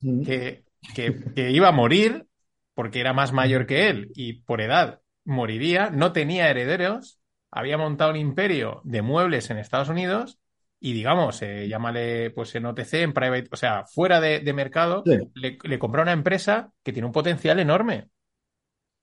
[0.00, 0.24] Mm.
[0.24, 2.26] que, que, que iba a morir
[2.74, 7.20] porque era más mayor que él y por edad moriría, no tenía herederos,
[7.50, 10.38] había montado un imperio de muebles en Estados Unidos
[10.80, 15.04] y digamos, eh, llámale pues en OTC, en private, o sea, fuera de, de mercado,
[15.04, 15.30] Sí.
[15.34, 18.10] le, le compró una empresa que tiene un potencial enorme.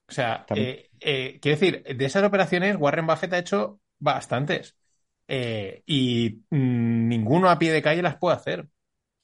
[0.09, 4.75] O sea, eh, eh, quiero decir, de esas operaciones Warren Buffett ha hecho bastantes
[5.85, 8.67] y mm, ninguno a pie de calle las puede hacer.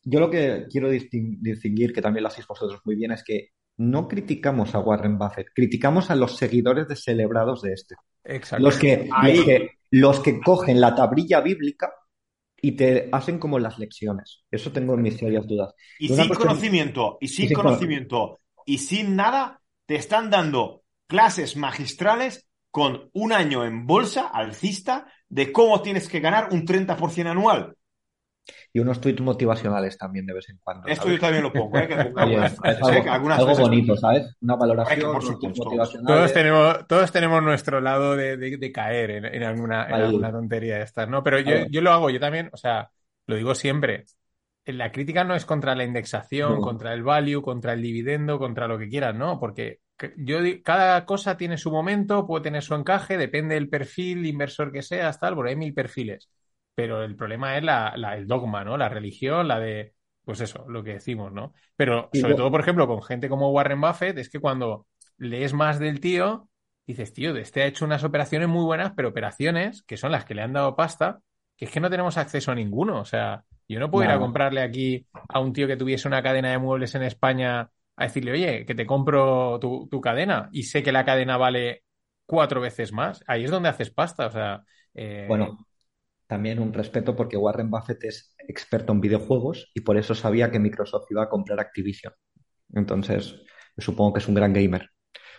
[0.04, 3.50] Yo lo que quiero distin- distinguir, que también lo hacéis vosotros muy bien, es que
[3.80, 7.96] no criticamos a Warren Buffett, criticamos a los seguidores de celebrados de este.
[8.24, 8.64] Exacto.
[8.64, 9.38] Los que, Ahí.
[9.38, 11.92] los que, los que cogen la tablilla bíblica
[12.62, 14.44] y te hacen como las lecciones.
[14.52, 15.74] Eso tengo mis serias dudas.
[15.98, 20.30] Y Una sin cuestión- conocimiento, y sin y sin conocimiento, y sin nada, te están
[20.30, 26.66] dando clases magistrales con un año en bolsa alcista de cómo tienes que ganar un
[26.66, 27.76] 30% anual.
[28.74, 30.88] Y unos tweets motivacionales también de vez en cuando.
[30.88, 31.18] Esto ¿sabes?
[31.18, 31.88] yo también lo pongo, ¿eh?
[31.88, 34.36] Que pongo Oye, algunas es algo, algo bonito, ¿sabes?
[34.42, 35.64] Una valoración, por supuesto.
[35.66, 36.16] motivacionales.
[36.18, 40.32] Todos tenemos, todos tenemos nuestro lado de, de- de caer en, en alguna, en alguna
[40.32, 41.24] tontería de estas, ¿no?
[41.24, 42.90] Pero yo, yo lo hago, yo también, o sea,
[43.28, 44.06] lo digo siempre.
[44.66, 46.62] La crítica no es contra la indexación, No.
[46.62, 49.40] contra el value, contra el dividendo, contra lo que quieras, ¿no?
[49.40, 49.80] Porque
[50.18, 54.82] yo cada cosa tiene su momento, puede tener su encaje, depende del perfil inversor que
[54.84, 56.30] seas, tal, porque hay mil perfiles.
[56.76, 58.78] Pero el problema es la, la- el dogma, ¿no?
[58.78, 59.94] La religión, la de,
[60.24, 61.54] pues eso, lo que decimos, ¿no?
[61.76, 64.88] Pero sobre todo, por ejemplo, con gente como Warren Buffett, es que cuando
[65.18, 66.50] lees más del tío,
[66.88, 70.36] dices, tío, este ha hecho unas operaciones muy buenas, pero operaciones que son las que
[70.36, 71.20] le han dado pasta,
[71.58, 73.00] que es que no tenemos acceso a ninguno.
[73.02, 76.24] O sea, yo no puedo ir a comprarle aquí a un tío que tuviese una
[76.24, 80.64] cadena de muebles en España a decirle, oye, que te compro tu, tu cadena y
[80.64, 81.84] sé que la cadena vale
[82.26, 83.24] cuatro veces más.
[83.28, 84.28] Ahí es donde haces pasta.
[84.28, 84.64] O sea,
[84.94, 85.60] eh, Bueno,
[86.30, 90.60] también un respeto porque Warren Buffett es experto en videojuegos y por eso sabía que
[90.60, 92.14] Microsoft iba a comprar Activision.
[92.72, 93.42] Entonces,
[93.76, 94.92] supongo que es un gran gamer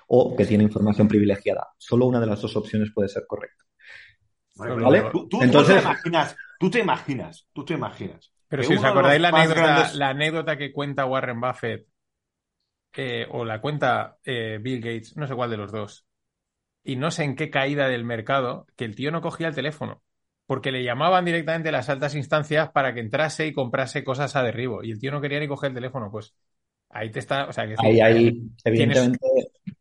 [0.08, 1.68] o que tiene información privilegiada.
[1.78, 3.64] Solo una de las dos opciones puede ser correcta.
[4.56, 5.04] ¿Vale?
[5.12, 5.76] Tú, tú, Entonces...
[5.76, 8.32] tú, te imaginas, tú te imaginas, tú te imaginas.
[8.48, 9.94] Pero si os acordáis la anécdota, grandes...
[9.94, 11.86] la anécdota que cuenta Warren Buffett
[12.96, 16.04] eh, o la cuenta eh, Bill Gates, no sé cuál de los dos,
[16.82, 20.02] y no sé en qué caída del mercado, que el tío no cogía el teléfono,
[20.50, 24.82] porque le llamaban directamente las altas instancias para que entrase y comprase cosas a derribo,
[24.82, 26.34] y el tío no quería ni coger el teléfono, pues
[26.88, 29.20] ahí te está, o sea, que ahí, ahí, evidentemente...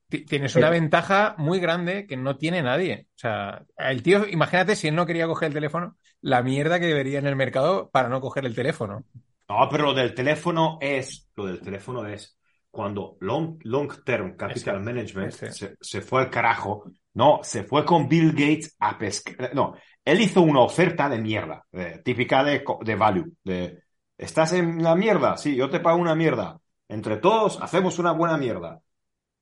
[0.07, 3.07] Tienes, tienes una ventaja muy grande que no tiene nadie.
[3.15, 6.85] O sea, el tío, imagínate si él no quería coger el teléfono, la mierda que
[6.85, 9.03] debería en el mercado para no coger el teléfono.
[9.49, 12.37] No, pero lo del teléfono es, lo del teléfono es
[12.69, 15.51] cuando Long, long Term Capital ese, Management ese.
[15.51, 19.55] Se, se, fue al carajo, no, se fue con Bill Gates a pescar.
[19.55, 19.75] No,
[20.11, 23.33] él hizo una oferta de mierda, de, típica de, de value.
[23.43, 23.83] De,
[24.17, 25.37] ¿Estás en la mierda?
[25.37, 26.59] Sí, yo te pago una mierda.
[26.87, 28.81] Entre todos hacemos una buena mierda.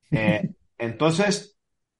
[0.10, 1.57] Eh, entonces,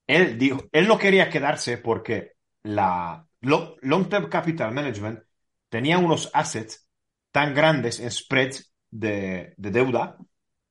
[0.07, 5.19] él dijo, él no quería quedarse porque la Long Term Capital Management
[5.68, 6.89] tenía unos assets
[7.34, 10.15] tan grandes en spreads de, de deuda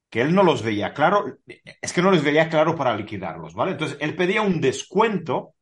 [0.09, 3.73] que él no los veía claro, es que no les veía claro para liquidarlos, ¿vale?
[3.73, 5.56] Entonces, él pedía un descuento,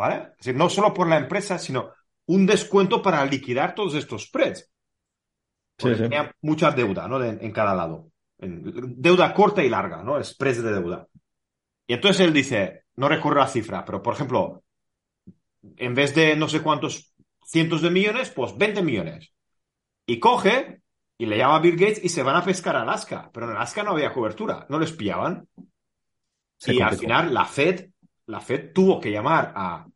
[0.00, 0.30] ¿vale?
[0.32, 1.92] Es decir, no solo por la empresa, sino
[2.26, 4.70] un descuento para liquidar todos estos spreads.
[5.76, 6.02] Sí, sí.
[6.02, 7.18] Tenía mucha deuda, ¿no?
[7.18, 8.10] De, en cada lado.
[8.38, 8.62] En,
[8.96, 10.22] deuda corta y larga, ¿no?
[10.22, 11.06] Spreads de deuda.
[11.86, 14.62] Y entonces él dice, no recuerdo la cifra, pero por ejemplo,
[15.76, 17.12] en vez de no sé cuántos
[17.44, 19.32] cientos de millones, pues 20 millones.
[20.06, 20.80] Y coge
[21.18, 23.30] y le llama a Bill Gates y se van a pescar a Alaska.
[23.34, 25.46] Pero en Alaska no había cobertura, no les pillaban.
[26.56, 26.84] Se y complicó.
[26.84, 27.90] al final la Fed,
[28.26, 29.86] la Fed tuvo que llamar a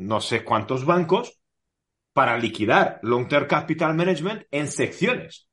[0.00, 1.40] no sé cuántos bancos
[2.12, 5.48] para liquidar Long Term Capital Management en secciones.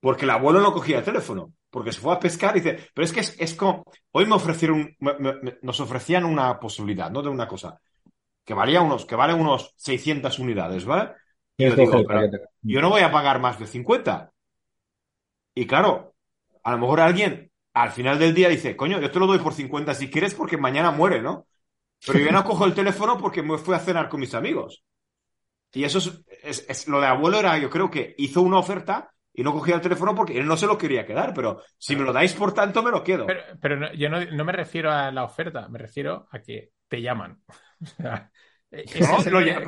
[0.00, 1.52] Porque el abuelo no cogía el teléfono.
[1.70, 4.34] Porque se fue a pescar y dice, pero es que es, es como, hoy me
[4.34, 7.22] ofrecieron, me, me, nos ofrecían una posibilidad, ¿no?
[7.22, 7.80] De una cosa,
[8.44, 11.12] que valía unos, que vale unos 600 unidades, ¿vale?
[11.56, 12.28] Y yo digo, pero
[12.62, 14.32] yo no voy a pagar más de 50.
[15.54, 16.14] Y claro,
[16.64, 19.54] a lo mejor alguien al final del día dice, coño, yo te lo doy por
[19.54, 21.46] 50 si quieres porque mañana muere, ¿no?
[22.06, 24.84] Pero yo no cojo el teléfono porque me fui a cenar con mis amigos.
[25.72, 26.12] Y eso es,
[26.42, 29.76] es, es, lo de abuelo era, yo creo que hizo una oferta y no cogía
[29.76, 32.52] el teléfono porque él no se lo quería quedar, pero si me lo dais por
[32.52, 33.26] tanto, me lo quedo.
[33.26, 36.70] Pero, pero no, yo no, no, me refiero a la oferta, me refiero a que
[36.88, 37.40] te llaman.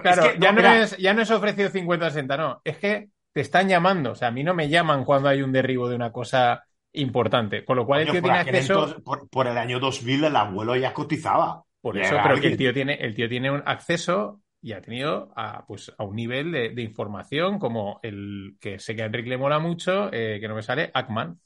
[0.01, 4.13] Claro, ya, no, es, ya no es ofrecido 50-60, no, es que te están llamando.
[4.13, 7.65] O sea, a mí no me llaman cuando hay un derribo de una cosa importante.
[7.65, 8.73] Con lo cual Coño, el tío tiene acceso.
[8.75, 11.65] Entonces, por, por, el año 2000 el abuelo ya cotizaba.
[11.83, 15.33] Por eso, pero que el tío tiene, el tío tiene un acceso y ha tenido
[15.37, 19.29] a, pues, a un nivel de, de, información como el que sé que a Enrique
[19.29, 21.41] le mola mucho, eh, que no me sale, Ackman.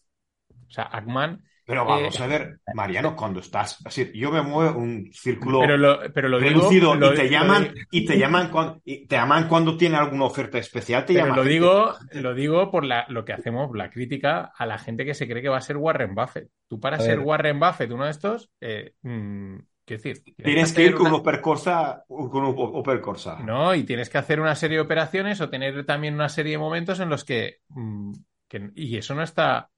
[0.51, 4.79] O sea, Ackman pero vamos eh, a ver, Mariano, cuando estás, así, yo me muevo
[4.79, 8.81] un círculo pero lo, pero lo reducido digo, y te llaman y te llaman cuando
[8.85, 11.41] y te llaman cuando tiene alguna oferta especial, te pero llaman.
[11.41, 15.15] Lo digo, lo digo por la, lo que hacemos, la crítica a la gente que
[15.15, 16.51] se cree que va a ser Warren Buffett.
[16.69, 17.19] Tú para ser.
[17.19, 19.57] Warren Buffett, uno de estos, eh, mmm,
[19.87, 21.41] Quiero decir, tienes, tienes que ir con una...
[21.41, 23.39] Corsa, con un Corsa.
[23.39, 26.59] No, y tienes que hacer una serie de operaciones o tener también una serie de
[26.59, 28.13] momentos en los que, mmm,
[28.49, 29.71] que y eso no está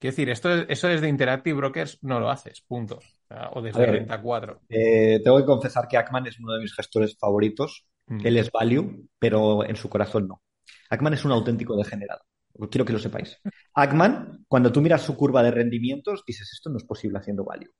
[0.00, 3.00] Quiero decir, esto, eso desde Interactive Brokers no lo haces, punto.
[3.28, 4.62] O, o desde ver, 34.
[4.70, 7.84] Eh, tengo que confesar que Ackman es uno de mis gestores favoritos.
[8.06, 8.26] Mm.
[8.26, 10.42] Él es value, pero en su corazón no.
[10.88, 12.22] Ackman es un auténtico degenerado.
[12.70, 13.38] Quiero que lo sepáis.
[13.74, 17.70] Ackman, cuando tú miras su curva de rendimientos, dices, esto no es posible haciendo value.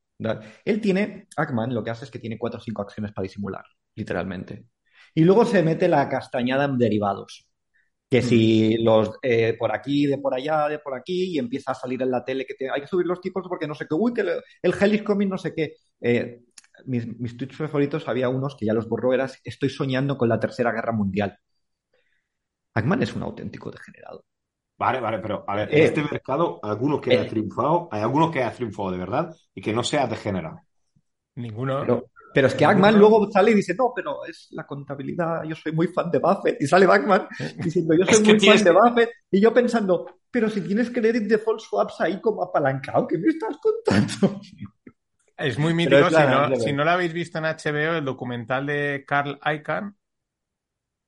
[0.64, 3.64] Él tiene, Ackman lo que hace es que tiene cuatro o cinco acciones para disimular,
[3.94, 4.66] literalmente.
[5.14, 7.47] Y luego se mete la castañada en derivados
[8.10, 11.74] que si los eh, por aquí, de por allá, de por aquí, y empieza a
[11.76, 13.94] salir en la tele que te, hay que subir los tipos porque no sé qué,
[13.94, 14.30] uy, que el,
[14.62, 15.76] el Helix Comic no sé qué.
[16.01, 16.40] Eh,
[16.86, 20.40] mis, mis tweets favoritos había unos que ya los borró, era estoy soñando con la
[20.40, 21.38] tercera guerra mundial.
[22.74, 24.24] Ackman es un auténtico degenerado.
[24.81, 28.31] Vale, vale, pero a ver, en eh, este mercado, alguno que haya triunfado, hay alguno
[28.31, 30.62] que haya triunfado de verdad y que no sea degenerado.
[31.35, 31.81] Ninguno.
[31.82, 35.55] Pero, pero es que Ackman luego sale y dice, no, pero es la contabilidad, yo
[35.55, 36.62] soy muy fan de Buffett.
[36.62, 37.28] Y sale Ackman
[37.62, 39.11] diciendo, yo soy es muy fan de Buffett.
[39.31, 43.59] Y yo pensando, pero si tienes credit default swaps ahí como apalancado, ¿qué me estás
[43.59, 44.40] contando?
[45.36, 48.65] Es muy mítico, es si, no, si, no, lo habéis visto en HBO, el documental
[48.65, 49.94] de Carl Icahn.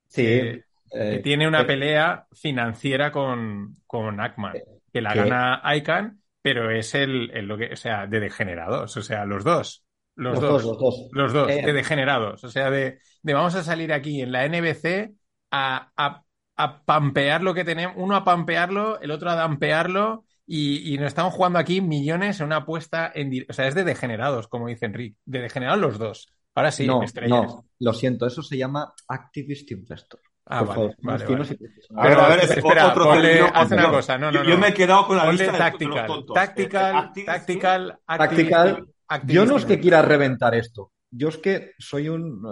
[0.08, 0.26] Sí.
[0.26, 4.54] Eh, eh, que tiene una eh, pelea financiera con, con Ackman,
[4.92, 9.02] que la gana Icahn, pero es el, el, lo que, o sea, de degenerados, o
[9.02, 9.84] sea, los dos.
[10.14, 11.08] Los, los, dos, dos, los dos.
[11.12, 11.62] Los dos, eh...
[11.64, 12.44] de degenerados.
[12.44, 15.14] O sea, de, de, vamos a salir aquí en la NBC
[15.50, 16.24] a, a,
[16.56, 21.06] a pampear lo que tenemos, uno a pampearlo, el otro a dampearlo, y, y nos
[21.06, 24.86] estamos jugando aquí millones en una apuesta en O sea, es de degenerados, como dice
[24.86, 26.28] Enrique, de degenerados los dos.
[26.54, 30.20] Ahora sí, no, no, lo siento, eso se llama Activist Investor.
[30.46, 30.94] Ah, vale.
[31.06, 31.46] A ver,
[32.02, 34.44] Pero, a ver, es espera, otro ponle- término haz una yo- cosa, no, no, yo,
[34.44, 34.60] yo no.
[34.60, 36.34] me he quedado con la Ponle lista de- de los tactical, tontos.
[36.34, 38.86] tactical, Eh, tactical, Tactical.
[39.08, 42.42] activist Yo no es que quiera reventar esto, yo es que soy un...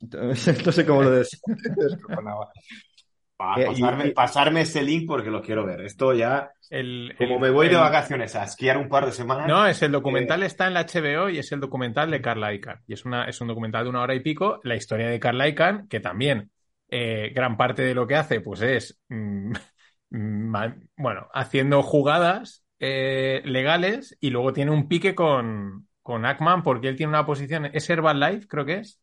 [0.66, 1.38] no sé cómo lo decía.
[3.38, 5.82] Pa- Eh, y- pasarme, y- pasarme ese link porque lo quiero ver.
[5.82, 9.46] Esto ya, El- como el- me voy de vacaciones a esquiar un par de semanas.
[9.46, 12.80] No, es el documental está en la HBO y es el documental de Carl Icahn.
[12.86, 15.46] Y es, una, es un documental de una hora y pico, la historia de Carl
[15.46, 16.50] Icahn, que también
[16.90, 19.52] eh, gran parte de lo que hace pues es, mm,
[20.10, 26.88] ma- bueno, haciendo jugadas eh, legales y luego tiene un pique con, con Ackman porque
[26.88, 29.00] él tiene una posición, es Herbalife, creo que es.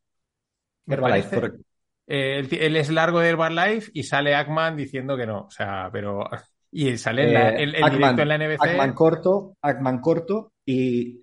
[0.87, 1.63] Herbalife, correcto.
[2.07, 5.45] Eh, él, es largo de Herbalife y sale Ackman diciendo que no.
[5.45, 6.29] O sea, pero.
[6.75, 8.63] Y sale en, la- en- en Ackman- directo en la NBC.
[8.63, 11.21] Ackman corto, Ackman corto y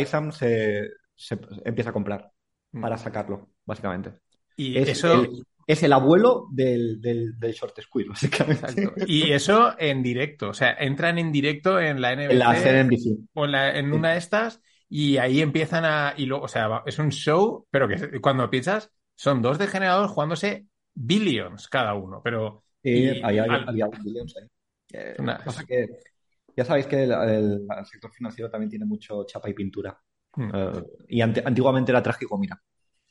[0.00, 2.30] Isam se, se empieza a comprar
[2.72, 2.80] Mm.
[2.80, 4.14] para sacarlo, básicamente.
[4.56, 5.12] Y Es, eso.
[5.22, 8.66] el, es el abuelo del, del, del short squeeze, básicamente.
[8.66, 9.04] Exacto.
[9.06, 10.50] Y eso en directo.
[10.50, 13.18] O sea, entran en directo en la NBC En la CNBC.
[13.34, 16.14] o en, la- en una de estas y ahí empiezan a.
[16.16, 20.66] Y luego, o sea, es un show, pero que cuando piensas, son dos degenerados jugándose
[20.94, 22.20] billions cada uno.
[22.22, 22.62] Pero.
[22.82, 24.46] Y había, al- había billions ahí.
[24.92, 25.88] Eh, Una- pasa que
[26.56, 29.98] ya sabéis que el, el- el sector financiero también tiene mucho chapa y pintura.
[30.36, 30.50] Mm.
[30.54, 32.62] Eh, y ante- antiguamente era tragicomina.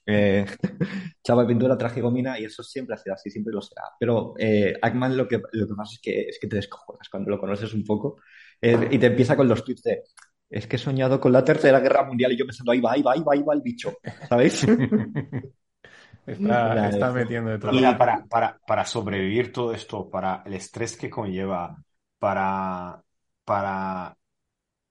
[0.05, 0.45] Eh,
[1.23, 3.83] chapa y pintura, tragicomina, y eso siempre ha sido así, siempre lo será.
[3.99, 7.29] Pero eh, Ackman lo que, lo que pasa es que, es que te descojonas cuando
[7.31, 8.17] lo conoces un poco
[8.61, 10.03] eh, y te empieza con los tweets de
[10.47, 13.01] es que he soñado con la tercera guerra mundial y yo pensando ahí va, ahí
[13.01, 13.93] va, ahí va, ahí va el bicho,
[14.29, 14.63] ¿sabéis?
[16.25, 17.71] está, está metiendo de todo.
[17.71, 21.83] Mira, para, para, para sobrevivir todo esto, para el estrés que conlleva,
[22.19, 23.03] para,
[23.43, 24.17] para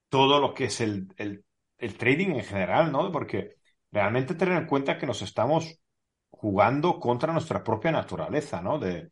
[0.08, 1.44] todo lo que es el, el,
[1.78, 3.10] el trading en general, ¿no?
[3.12, 3.56] Porque
[3.94, 5.78] realmente tener en cuenta que nos estamos
[6.30, 8.78] jugando contra nuestra propia naturaleza, ¿no?
[8.78, 9.10] De,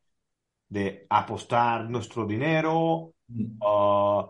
[0.68, 4.26] de apostar nuestro dinero, uh,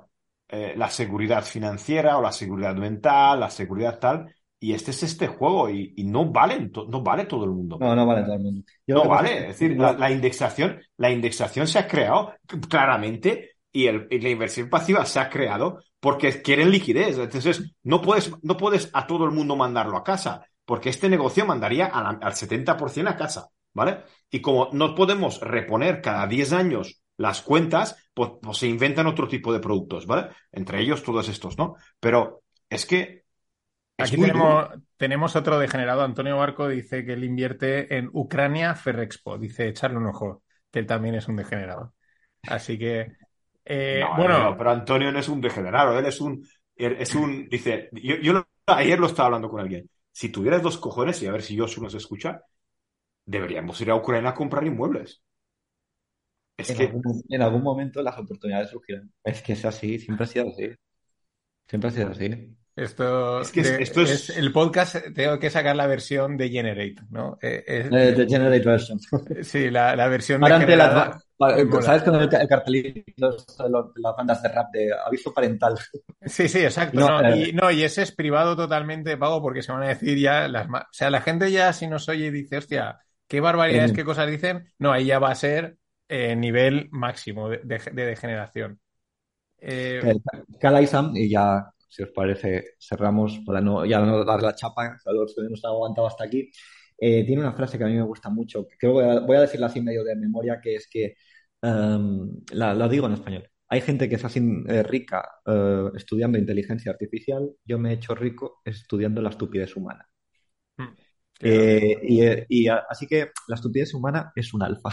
[0.49, 4.35] eh, la seguridad financiera o la seguridad mental, la seguridad tal.
[4.61, 7.79] Y este es este juego y, y no valen, no vale todo el mundo.
[7.81, 8.63] No, no vale todo el mundo.
[8.87, 12.35] Yo No vale, es decir, la, la indexación, la indexación se ha creado
[12.69, 17.19] claramente y, el- y la inversión pasiva se ha creado porque quieren liquidez.
[17.19, 21.47] Entonces, no puedes, no puedes a todo el mundo mandarlo a casa, porque este negocio
[21.47, 24.01] mandaría a la- al 70% a casa, ¿vale?
[24.31, 29.29] Y como no podemos reponer cada 10 años las cuentas, pues, pues se inventan otro
[29.29, 30.29] tipo de productos, ¿vale?
[30.51, 31.75] Entre ellos todos estos, ¿no?
[32.01, 33.25] Pero es que
[33.97, 34.83] es Aquí tenemos, duro.
[34.97, 36.03] tenemos otro degenerado.
[36.03, 39.39] Antonio Barco dice que él invierte en Ucrania Ferrexpo.
[39.39, 41.95] Dice echarle un ojo, que él también es un degenerado.
[42.47, 43.13] Así que,
[43.65, 47.15] eh, No, bueno, no, pero Antonio no es un degenerado, él es un, él es
[47.15, 51.23] un, dice, yo, yo lo- ayer lo estaba hablando con alguien, si tuvieras dos cojones,
[51.23, 52.43] y a ver si Josu nos escucha,
[53.25, 55.23] deberíamos ir a Ucrania a comprar inmuebles.
[56.57, 59.11] Es en, que, algún, en algún momento las oportunidades surgirán.
[59.25, 60.71] Es que es así, siempre ha sido así.
[61.67, 62.57] Siempre ha sido así.
[62.77, 64.97] esto, Es que es- de- esto es- el podcast.
[65.15, 67.39] Tengo que sacar la versión de Generate, ¿no?
[67.41, 68.99] Eh, es- Eh, the Generate Version.
[69.43, 71.23] sí, la, la versión Ahora ante degenerada.
[71.43, 71.67] Pa- eh.
[71.83, 75.75] ¿Sabes con el, ca- el cartelito de de las bandas de rap de aviso parental?
[76.25, 77.01] Sí, sí, exacto.
[77.01, 77.49] No, No, eh.
[77.49, 80.47] y, no, y ese es privado totalmente de pago porque se van a decir ya
[80.49, 83.95] las O sea, la gente ya si nos oye y dice, hostia, qué barbaridades, Eh.
[83.95, 85.77] qué cosas dicen, no, ahí ya va a ser
[86.09, 88.81] eh, nivel máximo de, de- de degeneración.
[89.59, 90.23] Eh, El
[90.61, 94.97] Cal Isam, y ya, si os parece, cerramos para no, ya no dar la chapa,
[95.07, 96.51] los que nos han aguantado hasta aquí.
[96.99, 99.21] Eh, tiene una frase que a mí me gusta mucho, que creo que voy a,
[99.21, 101.15] voy a decirla así medio de memoria, que es que,
[101.63, 106.39] em, la, la digo en español, hay gente que es así eh, rica eh, estudiando
[106.39, 110.09] inteligencia artificial, yo me he hecho rico estudiando la estupidez humana.
[111.41, 114.91] Eh, y, eh, y a- así que la estupidez humana es un alfa.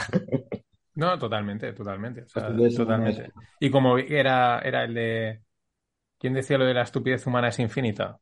[0.96, 2.24] no, totalmente, totalmente.
[2.24, 3.24] o sea, totalmente.
[3.26, 5.42] es- Y como era, era el de.
[6.20, 8.20] ¿Quién decía lo de la estupidez humana es infinita?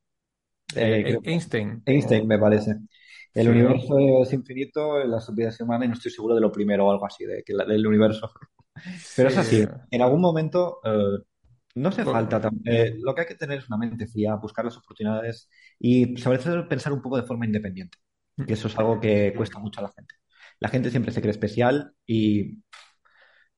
[0.75, 1.83] Eh, Einstein.
[1.85, 2.75] Einstein, me parece.
[3.33, 6.87] El Sí, universo es infinito, la estupidez humana, y no estoy seguro de lo primero
[6.87, 8.31] o algo así, de que la- del universo.
[9.15, 9.37] Pero es Sí.
[9.37, 11.19] así, en algún momento eh,
[11.75, 12.39] no hace Poco.
[12.39, 12.41] falta.
[12.65, 15.49] eh, lo que hay que tener es una mente fría, buscar las oportunidades
[15.79, 17.97] y sobre todo pensar un poco de forma independiente.
[18.45, 20.15] Que eso es algo que cuesta mucho a la gente.
[20.59, 22.59] La gente siempre se cree especial y,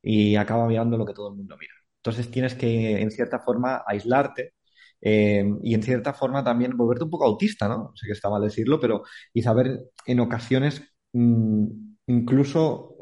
[0.02, 1.74] y acaba mirando lo que todo el mundo mira.
[1.98, 4.54] Entonces tienes que, en cierta forma, aislarte
[5.02, 7.92] eh, y en cierta forma también volverte un poco autista, ¿no?
[7.96, 9.04] Sé que está mal decirlo, pero
[9.34, 10.82] y saber en ocasiones
[11.14, 11.66] mm,
[12.08, 12.96] incluso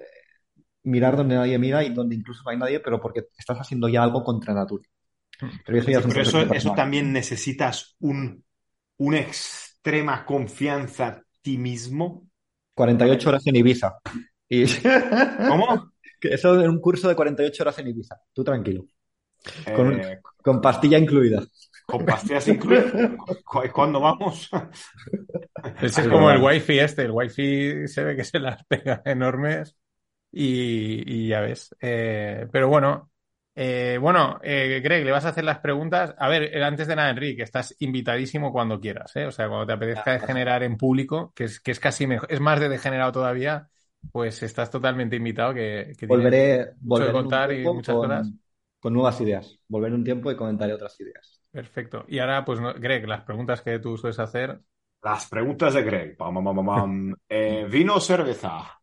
[0.84, 4.03] mirar donde nadie mira y donde incluso no hay nadie, pero porque estás haciendo ya
[4.03, 4.84] algo contra natura.
[5.65, 8.44] Pero eso, ya es un Pero eso, también necesitas un,
[8.98, 12.28] una extrema confianza en ti mismo.
[12.74, 13.98] 48 horas en Ibiza.
[14.49, 14.64] Y
[15.48, 15.91] ¿Cómo?
[16.22, 18.15] eso en un curso de 48 horas en Ibiza.
[18.34, 18.86] Tú tranquilo.
[19.76, 21.44] Con, Eh, con pastilla incluida.
[21.88, 22.93] Con pastillas incluidas.
[23.45, 24.49] ¿Cu- ¿Cuándo vamos?
[25.81, 27.03] Ese es como el wifi este.
[27.03, 29.76] El wifi se ve que se las pega enormes
[30.31, 31.76] y, y ya ves.
[31.81, 33.11] Eh, pero bueno,
[33.55, 36.15] eh, bueno, eh, Greg, le vas a hacer las preguntas.
[36.19, 39.26] A ver, eh, antes de nada, Enrique, estás invitadísimo cuando quieras, ¿eh?
[39.27, 42.39] O sea, cuando te apetezca degenerar en público, que es, que es casi mejor, es
[42.41, 43.69] más de degenerado todavía,
[44.11, 47.97] pues estás totalmente invitado que, que tienes Volveré, mucho de volveré contar y tiempo muchas
[47.99, 48.34] con, cosas.
[48.80, 49.59] con nuevas ideas.
[49.68, 51.36] Volveré un tiempo y comentaré otras ideas.
[51.52, 52.06] Perfecto.
[52.07, 54.61] Y ahora, pues, no- Greg, las preguntas que tú sueles hacer.
[55.02, 56.18] Las preguntas de Greg.
[56.18, 57.15] Pam, pam, pam, pam.
[57.30, 58.80] Eh, ¿Vino o cerveza?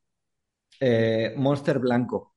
[0.81, 2.35] Eh, Monster Blanco.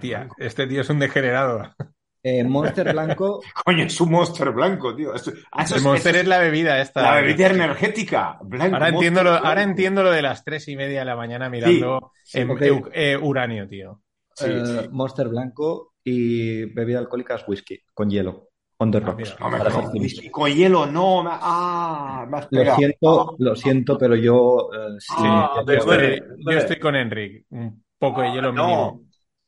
[0.00, 1.74] Tía, este tío es un degenerado.
[2.22, 5.14] Eh, Monster Blanco, Coño, es un monster blanco, tío.
[5.14, 7.00] Esto- ah, eso El es- Monster eso es la bebida esta.
[7.00, 8.38] la bebida energética.
[8.42, 11.48] Blanco, Ahora entiendo, lo, ahora entiendo lo de las tres y media de la mañana
[11.48, 12.50] mirando sí, em-
[12.92, 14.02] eh, uranio, tío.
[14.34, 14.88] Sí, eh, sí.
[14.92, 18.49] Monster Blanco y bebida alcohólica es whisky con hielo.
[18.82, 19.18] On the Ah, rocks.
[19.18, 19.36] mira.
[19.38, 21.22] No con, hielo, no.
[21.22, 26.14] me- ah, me has Lo siento, lo siento, pero yo eh, sí, Ah, Yo duele.
[26.14, 27.44] estoy, yo estoy con Enric.
[27.50, 29.02] Un poco de hielo mínimo.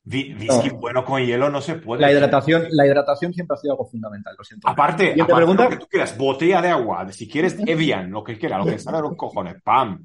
[0.05, 0.79] Whisky No.
[0.79, 2.03] bueno con hielo no se puede.
[2.03, 4.69] la hidratación, la hidratación siempre ha sido algo fundamental, lo siento.
[4.69, 5.65] Aparte, aparte pregunta.
[5.65, 8.79] lo que tú quieras, botella de agua, si quieres Evian, lo que quieras, lo que
[8.81, 10.05] salga de los cojones, pam.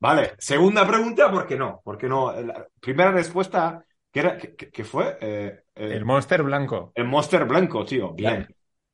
[0.00, 1.80] Vale, segunda pregunta, ¿por qué no?
[1.84, 2.32] ¿Por qué no?
[2.40, 5.18] La primera respuesta, ¿qué, era, qué fue?
[5.20, 6.92] Eh, eh, El Monster blanco.
[6.94, 8.46] el Monster blanco, tío, bien.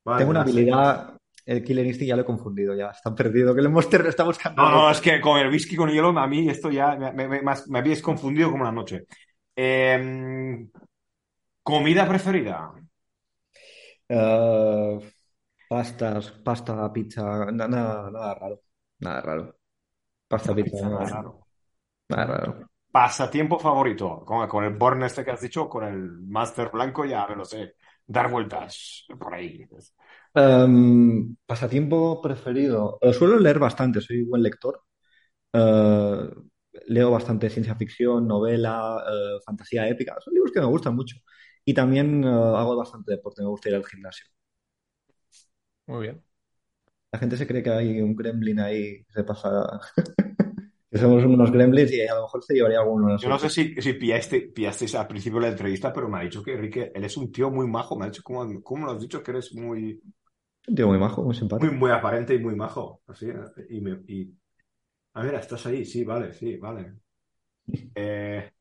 [0.03, 3.61] Vale, Tengo una habilidad, el Killer Instinct ya lo he confundido, ya está perdido, que
[3.61, 4.61] el Monster está buscando.
[4.61, 7.27] No, no, es que con el whisky con hielo, a mí esto ya me, me,
[7.27, 9.05] me- me habéis confundido como la noche.
[9.55, 10.67] Eh,
[11.63, 12.73] ¿comida preferida?
[14.09, 14.99] Eh,
[15.69, 18.61] pastas, pasta, pizza, na- nada, nada raro,
[18.99, 19.59] nada raro.
[20.27, 21.47] Pasta, pizza, Nada nada, raro.
[22.09, 22.69] nada raro.
[22.95, 27.27] Pasatiempo favorito, con, con el Born este que has dicho, con el Master blanco, ya
[27.27, 27.75] me lo sé.
[28.07, 29.67] Dar vueltas por ahí.
[30.33, 32.97] Em, pasatiempo preferido.
[33.01, 34.81] Eh, suelo leer bastante, soy buen lector.
[35.53, 36.29] Eh,
[36.87, 40.15] leo bastante ciencia ficción, novela, eh, fantasía épica.
[40.21, 41.17] Son libros que me gustan mucho.
[41.65, 44.25] Y también hago bastante deporte, me gusta ir al gimnasio.
[45.87, 46.23] Muy bien.
[47.11, 49.79] La gente se cree que hay un gremlin ahí que se pasa,
[50.95, 53.49] que somos unos gremlins y a lo mejor se llevaría alguno de Yo no sé
[53.49, 56.91] si, si pillaste, pillasteis al principio de la entrevista, pero me ha dicho que Enrique,
[56.95, 57.97] él es un tío muy majo.
[57.97, 59.21] Me ha dicho, ¿cómo, cómo lo has dicho?
[59.23, 60.01] Que eres muy,
[60.67, 61.71] Un tío muy majo, muy muy, simpático.
[61.71, 63.01] muy aparente y muy majo.
[63.07, 63.27] Así,
[63.69, 64.33] y, me, y...
[65.13, 65.85] Ah, mira, estás ahí.
[65.85, 66.95] Sí, vale, sí, vale.
[67.95, 68.51] Eh,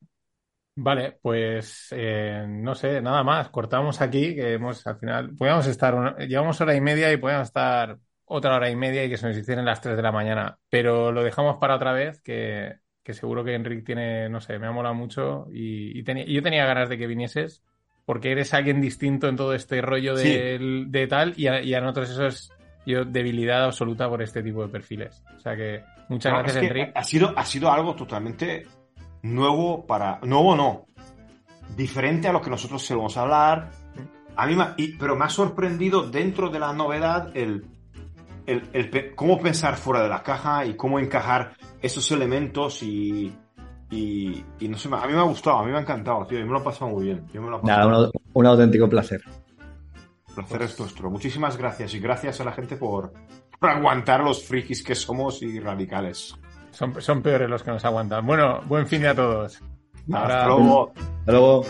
[0.76, 3.48] Vale, pues eh, no sé, nada más.
[3.50, 7.48] Cortamos aquí, que hemos al final, podíamos estar, una- llevamos hora y media y podíamos
[7.48, 10.58] estar otra hora y media y que se nos hicieran las 3 de la mañana.
[10.70, 14.66] Pero lo dejamos para otra vez, que, que seguro que Enric tiene, no sé, me
[14.66, 17.62] ha molado mucho y, y tenía- y yo tenía ganas de que vinieses,
[18.06, 20.28] porque eres alguien distinto en todo este rollo Sí.
[20.34, 22.50] del- de tal y a, y a nosotros eso es
[22.86, 25.22] yo debilidad absoluta por este tipo de perfiles.
[25.36, 26.92] O sea que muchas no, gracias, es que Enric.
[26.96, 28.66] ha sido, ha sido algo totalmente
[29.22, 30.18] nuevo para...
[30.22, 30.86] Nuevo no.
[31.76, 33.70] Diferente a lo que nosotros solemos hablar.
[34.36, 37.64] A mí me- y- pero me ha sorprendido dentro de la novedad el,
[38.46, 43.34] el, el cómo pensar fuera de la caja y cómo encajar esos elementos y,
[43.90, 46.38] y, y no sé, a mí me ha gustado, a mí me ha encantado, tío,
[46.38, 47.26] yo me lo he pasado muy bien.
[47.32, 49.20] Yo me lo he pasado Nada, un, un auténtico placer.
[50.28, 51.10] El placer es nuestro.
[51.10, 53.12] Muchísimas gracias y gracias a la gente por,
[53.60, 56.34] por aguantar los frikis que somos y radicales.
[56.72, 58.26] Son, son peores los que nos aguantan.
[58.26, 59.60] Bueno, buen fin de a todos.
[60.12, 60.92] Hasta Ahora- luego.
[61.20, 61.62] Hasta luego.